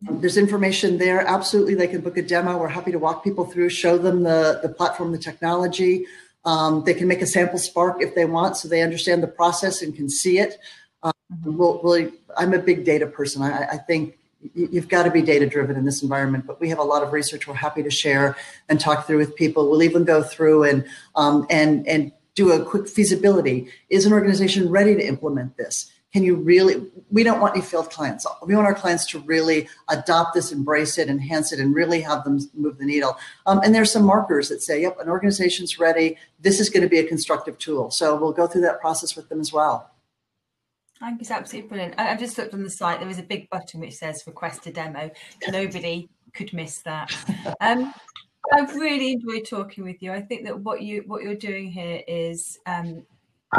there's 0.02 0.38
information 0.38 0.98
there. 0.98 1.26
Absolutely, 1.28 1.76
they 1.76 1.88
can 1.88 2.02
book 2.02 2.18
a 2.18 2.22
demo. 2.22 2.58
We're 2.58 2.68
happy 2.68 2.92
to 2.92 3.00
walk 3.00 3.24
people 3.24 3.46
through, 3.46 3.70
show 3.70 3.98
them 3.98 4.24
the, 4.24 4.60
the 4.62 4.70
platform, 4.70 5.12
the 5.12 5.18
technology. 5.18 6.06
Um, 6.44 6.84
they 6.86 6.96
can 6.96 7.08
make 7.08 7.22
a 7.22 7.28
sample 7.28 7.60
Sparc 7.60 8.02
if 8.02 8.16
they 8.16 8.26
want, 8.26 8.58
so 8.58 8.68
they 8.68 8.82
understand 8.82 9.22
the 9.22 9.28
process 9.28 9.82
and 9.82 9.96
can 9.96 10.10
see 10.10 10.40
it. 10.40 10.58
Um, 11.04 11.14
we'll, 11.44 11.82
we'll, 11.84 12.12
I'm 12.36 12.54
a 12.54 12.60
big 12.60 12.84
data 12.84 13.06
person. 13.06 13.44
I, 13.44 13.64
I 13.74 13.78
think 13.78 14.18
you've 14.56 14.90
got 14.90 15.04
to 15.04 15.12
be 15.12 15.22
data 15.22 15.46
driven 15.46 15.76
in 15.76 15.86
this 15.86 16.02
environment 16.02 16.48
but 16.48 16.60
we 16.60 16.68
have 16.70 16.80
a 16.80 16.84
lot 16.84 17.04
of 17.04 17.14
research 17.14 17.48
we're 17.48 17.54
happy 17.54 17.84
to 17.84 17.92
share 17.92 18.36
and 18.70 18.80
talk 18.80 19.06
through 19.06 19.18
with 19.18 19.36
people 19.36 19.70
we'll 19.70 19.84
even 19.84 20.04
go 20.04 20.24
through 20.24 20.64
and 20.64 20.84
um, 21.16 21.46
and 21.52 21.88
and 21.88 22.12
do 22.34 22.52
a 22.52 22.66
quick 22.66 22.88
feasibility 22.88 23.68
is 23.90 24.06
an 24.06 24.14
organization 24.14 24.70
ready 24.70 24.96
to 24.96 25.06
implement 25.06 25.56
this 25.58 25.91
can 26.14 26.24
you 26.24 26.36
really 26.36 26.86
we 27.10 27.24
don't 27.24 27.40
want 27.40 27.56
any 27.56 27.64
failed 27.64 27.90
clients 27.90 28.26
we 28.46 28.56
want 28.56 28.68
our 28.68 28.74
clients 28.74 29.06
to 29.06 29.20
really 29.20 29.68
adopt 29.90 30.34
this 30.34 30.52
embrace 30.52 30.98
it 30.98 31.10
enhance 31.10 31.52
it 31.52 31.60
and 31.60 31.74
really 31.74 32.02
have 32.02 32.24
them 32.24 32.40
move 32.54 32.78
the 32.78 32.86
needle 32.86 33.18
um, 33.46 33.60
and 33.64 33.74
there's 33.74 33.92
some 33.92 34.04
markers 34.04 34.50
that 34.50 34.62
say 34.62 34.82
yep 34.82 35.00
an 35.00 35.10
organization's 35.10 35.80
ready 35.80 36.18
this 36.40 36.60
is 36.60 36.70
going 36.70 36.84
to 36.84 36.90
be 36.90 37.00
a 37.00 37.08
constructive 37.08 37.58
tool 37.58 37.92
so 37.92 38.16
we'll 38.16 38.32
go 38.32 38.48
through 38.48 38.62
that 38.62 38.80
process 38.80 39.16
with 39.16 39.28
them 39.30 39.40
as 39.40 39.52
well 39.52 39.92
I 41.04 41.10
think 41.10 41.22
it's 41.22 41.32
absolutely 41.32 41.68
brilliant. 41.68 41.96
I've 41.98 42.20
just 42.20 42.38
looked 42.38 42.54
on 42.54 42.62
the 42.62 42.70
site. 42.70 43.00
There 43.00 43.10
is 43.10 43.18
a 43.18 43.24
big 43.24 43.50
button 43.50 43.80
which 43.80 43.96
says 43.96 44.24
request 44.28 44.68
a 44.68 44.72
demo. 44.72 45.10
Nobody 45.50 46.08
could 46.36 46.54
miss 46.54 46.78
that. 46.80 47.12
Um, 47.60 47.92
I've 48.54 48.76
really 48.76 49.14
enjoyed 49.14 49.48
talking 49.48 49.84
with 49.84 50.02
you. 50.02 50.12
I 50.12 50.22
think 50.22 50.46
that 50.46 50.60
what 50.60 50.82
you 50.82 51.04
what 51.08 51.24
you're 51.24 51.36
doing 51.36 51.72
here 51.72 52.04
is 52.08 52.60
um, 52.66 53.04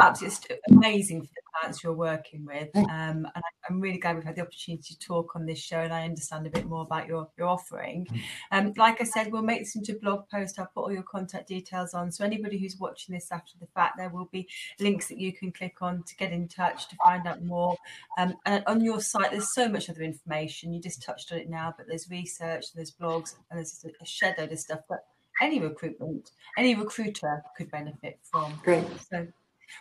absolutely 0.01 0.57
amazing 0.71 1.23
for 1.23 1.29
the 1.29 1.43
clients 1.53 1.83
you're 1.83 1.93
working 1.93 2.45
with. 2.45 2.69
Um, 2.77 3.27
and 3.35 3.45
I'm 3.69 3.81
really 3.81 3.99
glad 3.99 4.17
we've 4.17 4.25
had 4.25 4.37
the 4.37 4.43
opportunity 4.43 4.95
to 4.95 4.99
talk 4.99 5.37
on 5.37 5.47
this 5.47 5.59
show 5.59 5.79
and 5.79 5.93
I 5.93 6.05
understand 6.05 6.47
a 6.47 6.51
bit 6.51 6.67
more 6.67 6.83
about 6.83 7.07
your, 7.07 7.29
your 7.37 7.49
offering. 7.49 8.07
Mm. 8.07 8.21
Um, 8.53 8.73
like 8.77 9.01
I 9.01 9.05
said, 9.05 9.31
we'll 9.31 9.43
make 9.43 9.61
this 9.61 9.77
into 9.77 9.93
a 9.93 9.99
blog 9.99 10.29
post. 10.31 10.59
I'll 10.59 10.71
put 10.75 10.83
all 10.83 10.93
your 10.93 11.03
contact 11.03 11.49
details 11.49 11.95
on. 11.95 12.11
So 12.11 12.25
anybody 12.25 12.59
who's 12.59 12.79
watching 12.79 13.15
this 13.15 13.31
after 13.31 13.53
the 13.61 13.67
fact, 13.75 13.97
there 13.99 14.09
will 14.09 14.29
be 14.33 14.49
links 14.81 15.09
that 15.09 15.19
you 15.19 15.33
can 15.33 15.53
click 15.53 15.83
on 15.83 16.03
to 16.05 16.17
get 16.17 16.33
in 16.33 16.49
touch 16.49 16.89
to 16.89 16.97
find 17.05 17.27
out 17.27 17.45
more. 17.45 17.77
Um, 18.19 18.35
and 18.47 18.65
on 18.67 18.83
your 18.83 19.01
site, 19.01 19.31
there's 19.31 19.55
so 19.55 19.69
much 19.69 19.91
other 19.91 20.03
information. 20.03 20.73
You 20.73 20.81
just 20.81 21.03
touched 21.03 21.33
on 21.33 21.39
it 21.39 21.51
now, 21.51 21.75
but 21.77 21.87
there's 21.87 22.09
research, 22.11 22.67
there's 22.75 22.93
blogs, 22.93 23.35
and 23.51 23.59
there's 23.59 23.85
a 24.01 24.07
shed 24.07 24.37
load 24.39 24.53
of 24.53 24.59
stuff. 24.59 24.81
But 24.89 25.05
any 25.41 25.61
recruitment, 25.61 26.31
any 26.57 26.75
recruiter 26.75 27.43
could 27.57 27.71
benefit 27.71 28.19
from. 28.31 28.61
Great. 28.63 28.85
So 29.11 29.27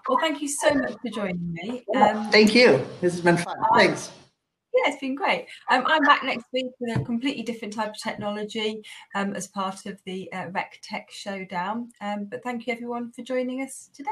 well, 0.07 0.17
thank 0.19 0.41
you 0.41 0.47
so 0.47 0.73
much 0.73 0.93
for 1.01 1.09
joining 1.09 1.53
me. 1.53 1.83
Um, 1.95 2.29
thank 2.31 2.55
you. 2.55 2.85
This 3.01 3.13
has 3.13 3.21
been 3.21 3.37
fun. 3.37 3.57
Thanks. 3.75 4.11
Yeah, 4.73 4.91
it's 4.91 5.01
been 5.01 5.15
great. 5.15 5.47
Um, 5.69 5.83
I'm 5.85 6.03
back 6.03 6.23
next 6.23 6.45
week 6.53 6.67
with 6.79 6.97
a 6.97 7.03
completely 7.03 7.43
different 7.43 7.73
type 7.73 7.89
of 7.89 7.97
technology 7.97 8.81
um, 9.15 9.33
as 9.35 9.47
part 9.47 9.85
of 9.85 9.99
the 10.05 10.31
uh, 10.31 10.47
Rec 10.51 10.79
Tech 10.81 11.09
Showdown. 11.11 11.89
Um, 11.99 12.25
but 12.25 12.41
thank 12.41 12.67
you 12.67 12.73
everyone 12.73 13.11
for 13.11 13.21
joining 13.21 13.61
us 13.61 13.89
today. 13.93 14.09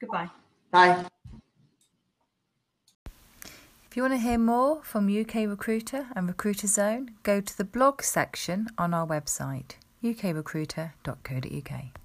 Goodbye. 0.00 0.30
Bye. 0.70 1.04
If 3.90 3.96
you 3.96 4.02
want 4.02 4.14
to 4.14 4.18
hear 4.18 4.38
more 4.38 4.82
from 4.82 5.08
UK 5.08 5.48
Recruiter 5.48 6.08
and 6.14 6.28
Recruiter 6.28 6.66
Zone, 6.66 7.12
go 7.22 7.40
to 7.40 7.56
the 7.56 7.64
blog 7.64 8.02
section 8.02 8.68
on 8.76 8.92
our 8.92 9.06
website, 9.06 9.76
ukrecruiter.co.uk. 10.04 11.98